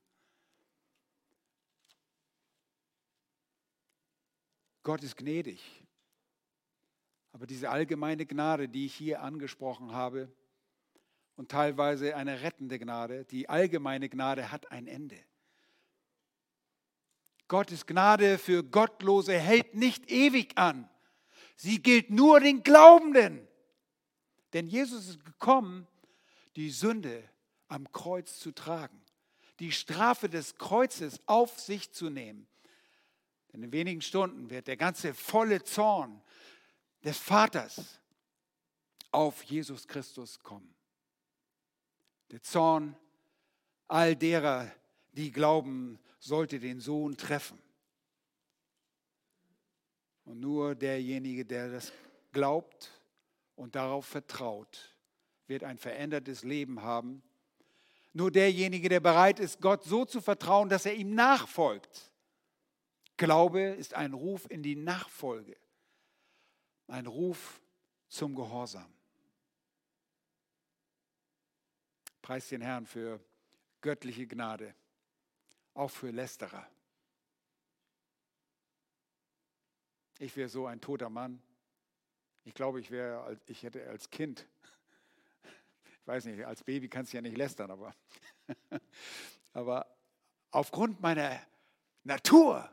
Gott 4.84 5.04
ist 5.04 5.16
gnädig. 5.16 5.62
Aber 7.32 7.48
diese 7.48 7.70
allgemeine 7.70 8.26
Gnade, 8.26 8.68
die 8.68 8.86
ich 8.86 8.94
hier 8.94 9.22
angesprochen 9.22 9.94
habe, 9.94 10.32
und 11.36 11.50
teilweise 11.50 12.16
eine 12.16 12.42
rettende 12.44 12.78
Gnade, 12.78 13.26
die 13.26 13.50
allgemeine 13.50 14.10
Gnade 14.10 14.52
hat 14.52 14.72
ein 14.72 14.86
Ende. 14.86 15.18
Gottes 17.48 17.86
Gnade 17.86 18.38
für 18.38 18.64
Gottlose 18.64 19.34
hält 19.34 19.74
nicht 19.74 20.12
ewig 20.12 20.58
an. 20.58 20.90
Sie 21.56 21.82
gilt 21.82 22.10
nur 22.10 22.40
den 22.40 22.64
Glaubenden. 22.64 23.48
Denn 24.54 24.68
Jesus 24.68 25.10
ist 25.10 25.26
gekommen, 25.26 25.88
die 26.56 26.70
Sünde 26.70 27.24
am 27.68 27.92
Kreuz 27.92 28.38
zu 28.40 28.52
tragen, 28.52 29.02
die 29.60 29.72
Strafe 29.72 30.30
des 30.30 30.56
Kreuzes 30.58 31.20
auf 31.26 31.60
sich 31.60 31.92
zu 31.92 32.10
nehmen. 32.10 32.48
Denn 33.52 33.64
in 33.64 33.72
wenigen 33.72 34.02
Stunden 34.02 34.50
wird 34.50 34.68
der 34.68 34.78
ganze 34.78 35.14
volle 35.14 35.64
Zorn 35.64 36.22
des 37.04 37.18
Vaters 37.18 38.00
auf 39.12 39.44
Jesus 39.44 39.88
Christus 39.88 40.40
kommen. 40.40 40.74
Der 42.32 42.42
Zorn 42.42 42.96
all 43.88 44.16
derer, 44.16 44.72
die 45.12 45.32
glauben, 45.32 46.00
sollte 46.20 46.60
den 46.60 46.80
Sohn 46.80 47.18
treffen. 47.18 47.60
Und 50.24 50.40
nur 50.40 50.76
derjenige, 50.76 51.44
der 51.44 51.72
das 51.72 51.92
glaubt, 52.32 52.92
und 53.62 53.76
darauf 53.76 54.08
vertraut, 54.08 54.96
wird 55.46 55.64
ein 55.64 55.78
verändertes 55.78 56.44
Leben 56.44 56.82
haben. 56.82 57.22
Nur 58.12 58.32
derjenige, 58.32 58.90
der 58.90 59.00
bereit 59.00 59.40
ist, 59.40 59.62
Gott 59.62 59.84
so 59.84 60.04
zu 60.04 60.20
vertrauen, 60.20 60.68
dass 60.68 60.88
er 60.88 60.96
ihm 60.96 61.14
nachfolgt. 61.14 62.12
Glaube 63.18 63.62
ist 63.62 63.94
ein 63.94 64.14
Ruf 64.14 64.50
in 64.50 64.64
die 64.64 64.76
Nachfolge, 64.76 65.56
ein 66.92 67.08
Ruf 67.08 67.62
zum 68.10 68.36
Gehorsam. 68.36 68.94
Preis 72.22 72.50
den 72.50 72.62
Herrn 72.62 72.86
für 72.86 73.20
göttliche 73.80 74.28
Gnade, 74.28 74.76
auch 75.74 75.90
für 75.90 76.12
Lästerer. 76.12 76.70
Ich 80.20 80.36
wäre 80.36 80.50
so 80.50 80.68
ein 80.68 80.82
toter 80.82 81.10
Mann. 81.10 81.42
Ich 82.44 82.54
glaube, 82.54 82.80
ich 82.80 82.92
wäre, 82.92 83.40
ich 83.48 83.64
hätte 83.64 83.88
als 83.90 84.10
Kind, 84.10 84.48
ich 85.84 86.08
weiß 86.08 86.26
nicht, 86.26 86.46
als 86.46 86.64
Baby 86.64 86.90
kannst 86.90 87.14
du 87.14 87.18
ja 87.18 87.22
nicht 87.22 87.38
lästern, 87.38 87.72
aber, 87.72 87.96
aber 89.54 89.98
aufgrund 90.52 91.02
meiner 91.02 91.42
Natur 92.04 92.70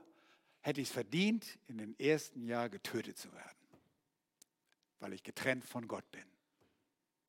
hätte 0.60 0.80
ich 0.80 0.88
es 0.88 0.92
verdient, 0.92 1.58
in 1.68 1.78
den 1.78 1.98
ersten 1.98 2.42
Jahr 2.42 2.68
getötet 2.68 3.16
zu 3.16 3.32
werden, 3.32 3.57
weil 5.00 5.12
ich 5.12 5.22
getrennt 5.22 5.64
von 5.64 5.88
Gott 5.88 6.10
bin. 6.10 6.24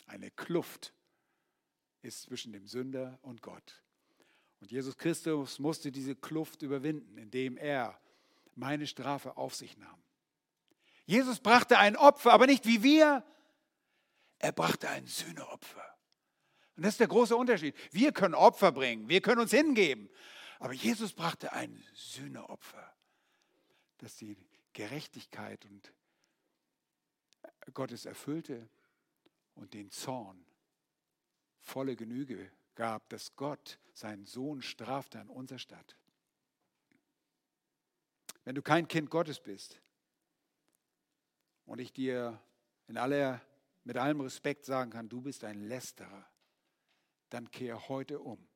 Eine 0.05 0.31
Kluft 0.31 0.93
ist 2.01 2.23
zwischen 2.23 2.53
dem 2.53 2.67
Sünder 2.67 3.19
und 3.21 3.41
Gott. 3.41 3.83
Und 4.59 4.71
Jesus 4.71 4.97
Christus 4.97 5.59
musste 5.59 5.91
diese 5.91 6.15
Kluft 6.15 6.61
überwinden, 6.61 7.17
indem 7.17 7.57
er 7.57 7.99
meine 8.55 8.87
Strafe 8.87 9.37
auf 9.37 9.55
sich 9.55 9.77
nahm. 9.77 10.01
Jesus 11.05 11.39
brachte 11.39 11.77
ein 11.77 11.95
Opfer, 11.95 12.33
aber 12.33 12.45
nicht 12.45 12.65
wie 12.65 12.83
wir. 12.83 13.23
Er 14.37 14.51
brachte 14.51 14.89
ein 14.89 15.07
Sühneopfer. 15.07 15.83
Und 16.75 16.83
das 16.83 16.93
ist 16.93 16.99
der 16.99 17.07
große 17.07 17.35
Unterschied. 17.35 17.75
Wir 17.91 18.11
können 18.11 18.35
Opfer 18.35 18.71
bringen, 18.71 19.09
wir 19.09 19.21
können 19.21 19.41
uns 19.41 19.51
hingeben. 19.51 20.09
Aber 20.59 20.73
Jesus 20.73 21.13
brachte 21.13 21.53
ein 21.53 21.83
Sühneopfer, 21.93 22.93
das 23.97 24.15
die 24.17 24.37
Gerechtigkeit 24.73 25.65
und 25.65 25.93
Gottes 27.73 28.05
erfüllte 28.05 28.67
und 29.55 29.73
den 29.73 29.91
Zorn 29.91 30.45
volle 31.59 31.95
Genüge 31.95 32.51
gab, 32.75 33.09
dass 33.09 33.35
Gott 33.35 33.79
seinen 33.93 34.25
Sohn 34.25 34.61
strafte 34.61 35.19
an 35.19 35.29
unserer 35.29 35.59
Stadt. 35.59 35.97
Wenn 38.45 38.55
du 38.55 38.61
kein 38.61 38.87
Kind 38.87 39.09
Gottes 39.09 39.39
bist 39.39 39.79
und 41.65 41.79
ich 41.79 41.93
dir 41.93 42.41
in 42.87 42.97
aller, 42.97 43.41
mit 43.83 43.97
allem 43.97 44.21
Respekt 44.21 44.65
sagen 44.65 44.91
kann, 44.91 45.09
du 45.09 45.21
bist 45.21 45.43
ein 45.43 45.67
Lästerer, 45.67 46.25
dann 47.29 47.51
kehr 47.51 47.89
heute 47.89 48.19
um. 48.19 48.47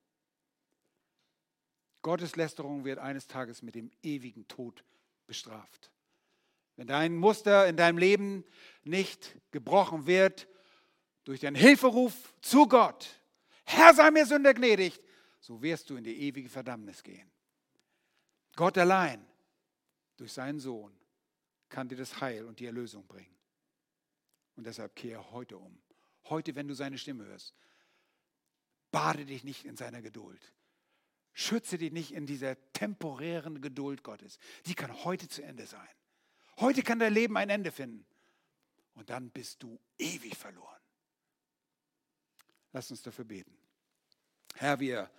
Gottes 2.01 2.35
Lästerung 2.35 2.83
wird 2.85 2.99
eines 2.99 3.27
Tages 3.27 3.61
mit 3.61 3.75
dem 3.75 3.91
ewigen 4.01 4.47
Tod 4.47 4.83
bestraft. 5.27 5.91
Wenn 6.75 6.87
dein 6.87 7.15
Muster 7.15 7.67
in 7.67 7.77
deinem 7.77 7.97
Leben 7.97 8.43
nicht 8.83 9.35
gebrochen 9.51 10.07
wird 10.07 10.47
durch 11.23 11.39
deinen 11.39 11.55
Hilferuf 11.55 12.33
zu 12.41 12.67
Gott, 12.67 13.19
Herr 13.65 13.93
sei 13.93 14.11
mir 14.11 14.25
Sünder 14.25 14.53
gnädig, 14.53 14.99
so 15.39 15.61
wirst 15.61 15.89
du 15.89 15.95
in 15.95 16.03
die 16.03 16.21
ewige 16.21 16.49
Verdammnis 16.49 17.03
gehen. 17.03 17.29
Gott 18.55 18.77
allein 18.77 19.25
durch 20.17 20.33
seinen 20.33 20.59
Sohn 20.59 20.95
kann 21.69 21.89
dir 21.89 21.97
das 21.97 22.21
Heil 22.21 22.45
und 22.45 22.59
die 22.59 22.65
Erlösung 22.65 23.07
bringen. 23.07 23.35
Und 24.55 24.65
deshalb 24.65 24.95
kehre 24.95 25.31
heute 25.31 25.57
um. 25.57 25.81
Heute, 26.25 26.55
wenn 26.55 26.67
du 26.67 26.75
seine 26.75 26.97
Stimme 26.97 27.25
hörst, 27.25 27.55
bade 28.91 29.25
dich 29.25 29.43
nicht 29.43 29.65
in 29.65 29.75
seiner 29.75 30.01
Geduld. 30.01 30.53
Schütze 31.33 31.79
dich 31.79 31.91
nicht 31.91 32.13
in 32.13 32.27
dieser 32.27 32.55
temporären 32.73 33.59
Geduld 33.59 34.03
Gottes. 34.03 34.37
Die 34.67 34.75
kann 34.75 35.03
heute 35.03 35.27
zu 35.27 35.41
Ende 35.41 35.65
sein. 35.65 35.89
Heute 36.59 36.83
kann 36.83 36.99
dein 36.99 37.13
Leben 37.13 37.37
ein 37.37 37.49
Ende 37.49 37.71
finden. 37.71 38.05
Und 38.95 39.09
dann 39.09 39.29
bist 39.29 39.63
du 39.63 39.79
ewig 39.97 40.35
verloren. 40.37 40.79
Lass 42.71 42.91
uns 42.91 43.01
dafür 43.01 43.25
beten. 43.25 43.55
Herr, 44.55 44.79
wir 44.79 45.09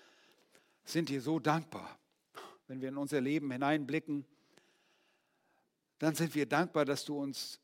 sind 0.84 1.08
dir 1.08 1.20
so 1.20 1.38
dankbar, 1.38 1.98
wenn 2.68 2.80
wir 2.80 2.88
in 2.88 2.96
unser 2.96 3.20
Leben 3.20 3.50
hineinblicken. 3.50 4.24
Dann 5.98 6.14
sind 6.14 6.34
wir 6.34 6.46
dankbar, 6.46 6.84
dass 6.84 7.04
du 7.04 7.18
uns 7.18 7.60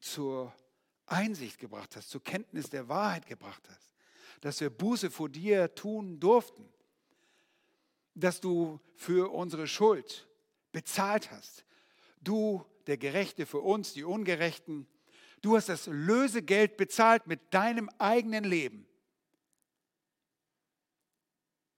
zur 0.00 0.54
Einsicht 1.06 1.58
gebracht 1.58 1.96
hast, 1.96 2.10
zur 2.10 2.22
Kenntnis 2.22 2.70
der 2.70 2.88
Wahrheit 2.88 3.26
gebracht 3.26 3.62
hast, 3.68 3.94
dass 4.40 4.60
wir 4.60 4.70
Buße 4.70 5.10
vor 5.10 5.28
dir 5.28 5.74
tun 5.74 6.18
durften, 6.18 6.68
dass 8.14 8.40
du 8.40 8.80
für 8.94 9.32
unsere 9.32 9.66
Schuld 9.66 10.28
bezahlt 10.72 11.30
hast. 11.30 11.64
Du, 12.20 12.64
der 12.86 12.96
Gerechte, 12.96 13.46
für 13.46 13.60
uns, 13.60 13.92
die 13.92 14.04
Ungerechten. 14.04 14.86
Du 15.40 15.56
hast 15.56 15.68
das 15.68 15.86
Lösegeld 15.86 16.76
bezahlt 16.76 17.26
mit 17.26 17.40
deinem 17.52 17.88
eigenen 17.98 18.44
Leben 18.44 18.86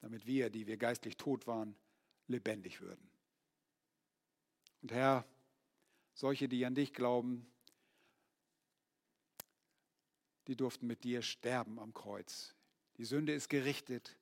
damit 0.05 0.27
wir, 0.27 0.51
die 0.51 0.67
wir 0.67 0.77
geistlich 0.77 1.17
tot 1.17 1.47
waren, 1.47 1.75
lebendig 2.27 2.83
würden. 2.83 3.11
Und 4.83 4.93
Herr, 4.93 5.27
solche, 6.13 6.47
die 6.47 6.67
an 6.67 6.75
dich 6.75 6.93
glauben, 6.93 7.51
die 10.47 10.57
durften 10.57 10.87
mit 10.87 11.05
dir 11.05 11.23
sterben 11.23 11.79
am 11.79 11.95
Kreuz. 11.95 12.55
Die 12.99 13.07
Sünde 13.07 13.33
ist 13.33 13.49
gerichtet. 13.49 14.15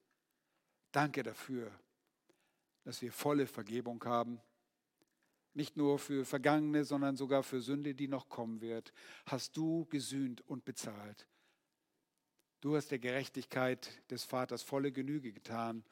Danke 0.93 1.25
dafür, 1.25 1.77
dass 2.85 3.03
wir 3.03 3.13
volle 3.13 3.49
Vergebung 3.49 4.05
haben. 4.05 4.41
Nicht 5.55 5.77
nur 5.77 5.99
für 5.99 6.25
Vergangene, 6.25 6.85
sondern 6.85 7.17
sogar 7.17 7.43
für 7.43 7.61
Sünde, 7.61 7.95
die 7.95 8.09
noch 8.09 8.29
kommen 8.29 8.61
wird. 8.61 8.93
Hast 9.27 9.57
du 9.57 9.85
gesühnt 9.87 10.41
und 10.49 10.65
bezahlt. 10.65 11.27
Du 12.61 12.77
hast 12.77 12.91
der 12.91 12.99
Gerechtigkeit 12.99 13.91
des 14.11 14.25
Vaters 14.25 14.63
volle 14.63 14.93
Genüge 14.93 15.33
getan. 15.33 15.85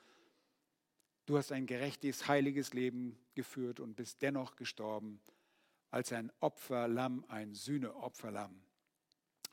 Du 1.27 1.37
hast 1.37 1.53
ein 1.53 1.67
gerechtes, 1.67 2.29
heiliges 2.29 2.73
Leben 2.73 3.19
geführt 3.35 3.81
und 3.81 3.97
bist 3.97 4.23
dennoch 4.23 4.57
gestorben 4.57 5.21
als 5.91 6.13
ein 6.13 6.33
Opferlamm, 6.41 7.25
ein 7.29 7.55
Sühneopferlamm. 7.55 8.63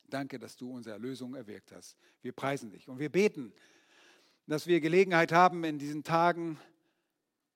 Danke, 0.09 0.39
dass 0.39 0.55
du 0.55 0.71
unsere 0.71 0.93
Erlösung 0.93 1.35
erwirkt 1.35 1.71
hast. 1.71 1.97
Wir 2.21 2.31
preisen 2.31 2.69
dich 2.69 2.87
und 2.87 2.99
wir 2.99 3.11
beten, 3.11 3.51
dass 4.45 4.67
wir 4.67 4.79
Gelegenheit 4.79 5.31
haben 5.31 5.63
in 5.63 5.77
diesen 5.77 6.03
Tagen, 6.03 6.59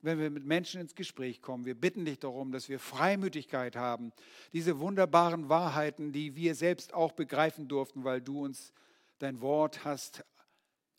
wenn 0.01 0.19
wir 0.19 0.29
mit 0.29 0.45
Menschen 0.45 0.81
ins 0.81 0.95
Gespräch 0.95 1.41
kommen. 1.41 1.65
Wir 1.65 1.75
bitten 1.75 2.05
dich 2.05 2.19
darum, 2.19 2.51
dass 2.51 2.69
wir 2.69 2.79
Freimütigkeit 2.79 3.75
haben, 3.75 4.11
diese 4.53 4.79
wunderbaren 4.79 5.49
Wahrheiten, 5.49 6.11
die 6.11 6.35
wir 6.35 6.55
selbst 6.55 6.93
auch 6.93 7.11
begreifen 7.11 7.67
durften, 7.67 8.03
weil 8.03 8.21
du 8.21 8.43
uns 8.43 8.73
dein 9.19 9.41
Wort 9.41 9.85
hast 9.85 10.23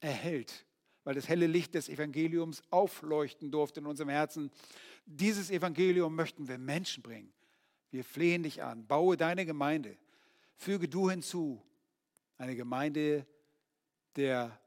erhellt, 0.01 0.67
weil 1.05 1.15
das 1.15 1.29
helle 1.29 1.47
Licht 1.47 1.75
des 1.75 1.89
Evangeliums 1.89 2.63
aufleuchten 2.71 3.51
durfte 3.51 3.81
in 3.81 3.87
unserem 3.87 4.11
Herzen. 4.11 4.51
Dieses 5.07 5.51
Evangelium 5.51 6.15
möchten 6.15 6.49
wir 6.49 6.59
Menschen 6.59 7.03
bringen. 7.03 7.33
Wir 7.91 8.05
flehen 8.05 8.45
dich 8.45 8.63
an, 8.63 8.87
baue 8.87 9.17
deine 9.17 9.45
Gemeinde, 9.45 9.97
füge 10.57 10.89
du 10.89 11.11
hinzu, 11.11 11.63
eine 12.39 12.57
Gemeinde 12.57 13.27
der 14.17 14.59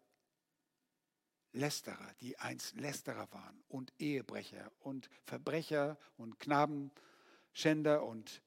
Lästerer, 1.56 2.14
die 2.20 2.38
einst 2.38 2.76
Lästerer 2.76 3.32
waren 3.32 3.64
und 3.68 3.94
Ehebrecher 4.00 4.72
und 4.80 5.10
Verbrecher 5.24 5.98
und 6.18 6.40
Knabenschänder 6.40 8.06
und 8.06 8.42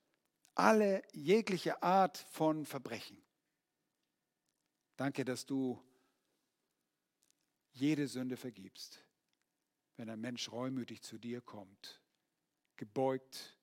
alle 0.55 1.03
jegliche 1.13 1.83
Art 1.83 2.19
von 2.19 2.67
Verbrechen. 2.67 3.23
Danke, 4.97 5.25
dass 5.25 5.47
du 5.47 5.83
jede 7.73 8.09
Sünde 8.09 8.37
vergibst, 8.37 9.05
wenn 9.97 10.11
ein 10.11 10.21
Mensch 10.21 10.51
reumütig 10.51 11.03
zu 11.03 11.17
dir 11.19 11.41
kommt, 11.41 12.03
gebeugt 12.77 13.57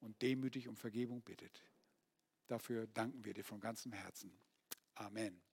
und 0.00 0.22
demütig 0.22 0.68
um 0.68 0.76
Vergebung 0.76 1.22
bittet. 1.22 1.64
Dafür 2.46 2.86
danken 2.86 3.24
wir 3.24 3.34
dir 3.34 3.44
von 3.44 3.60
ganzem 3.60 3.92
Herzen. 3.92 4.38
Amen. 4.94 5.45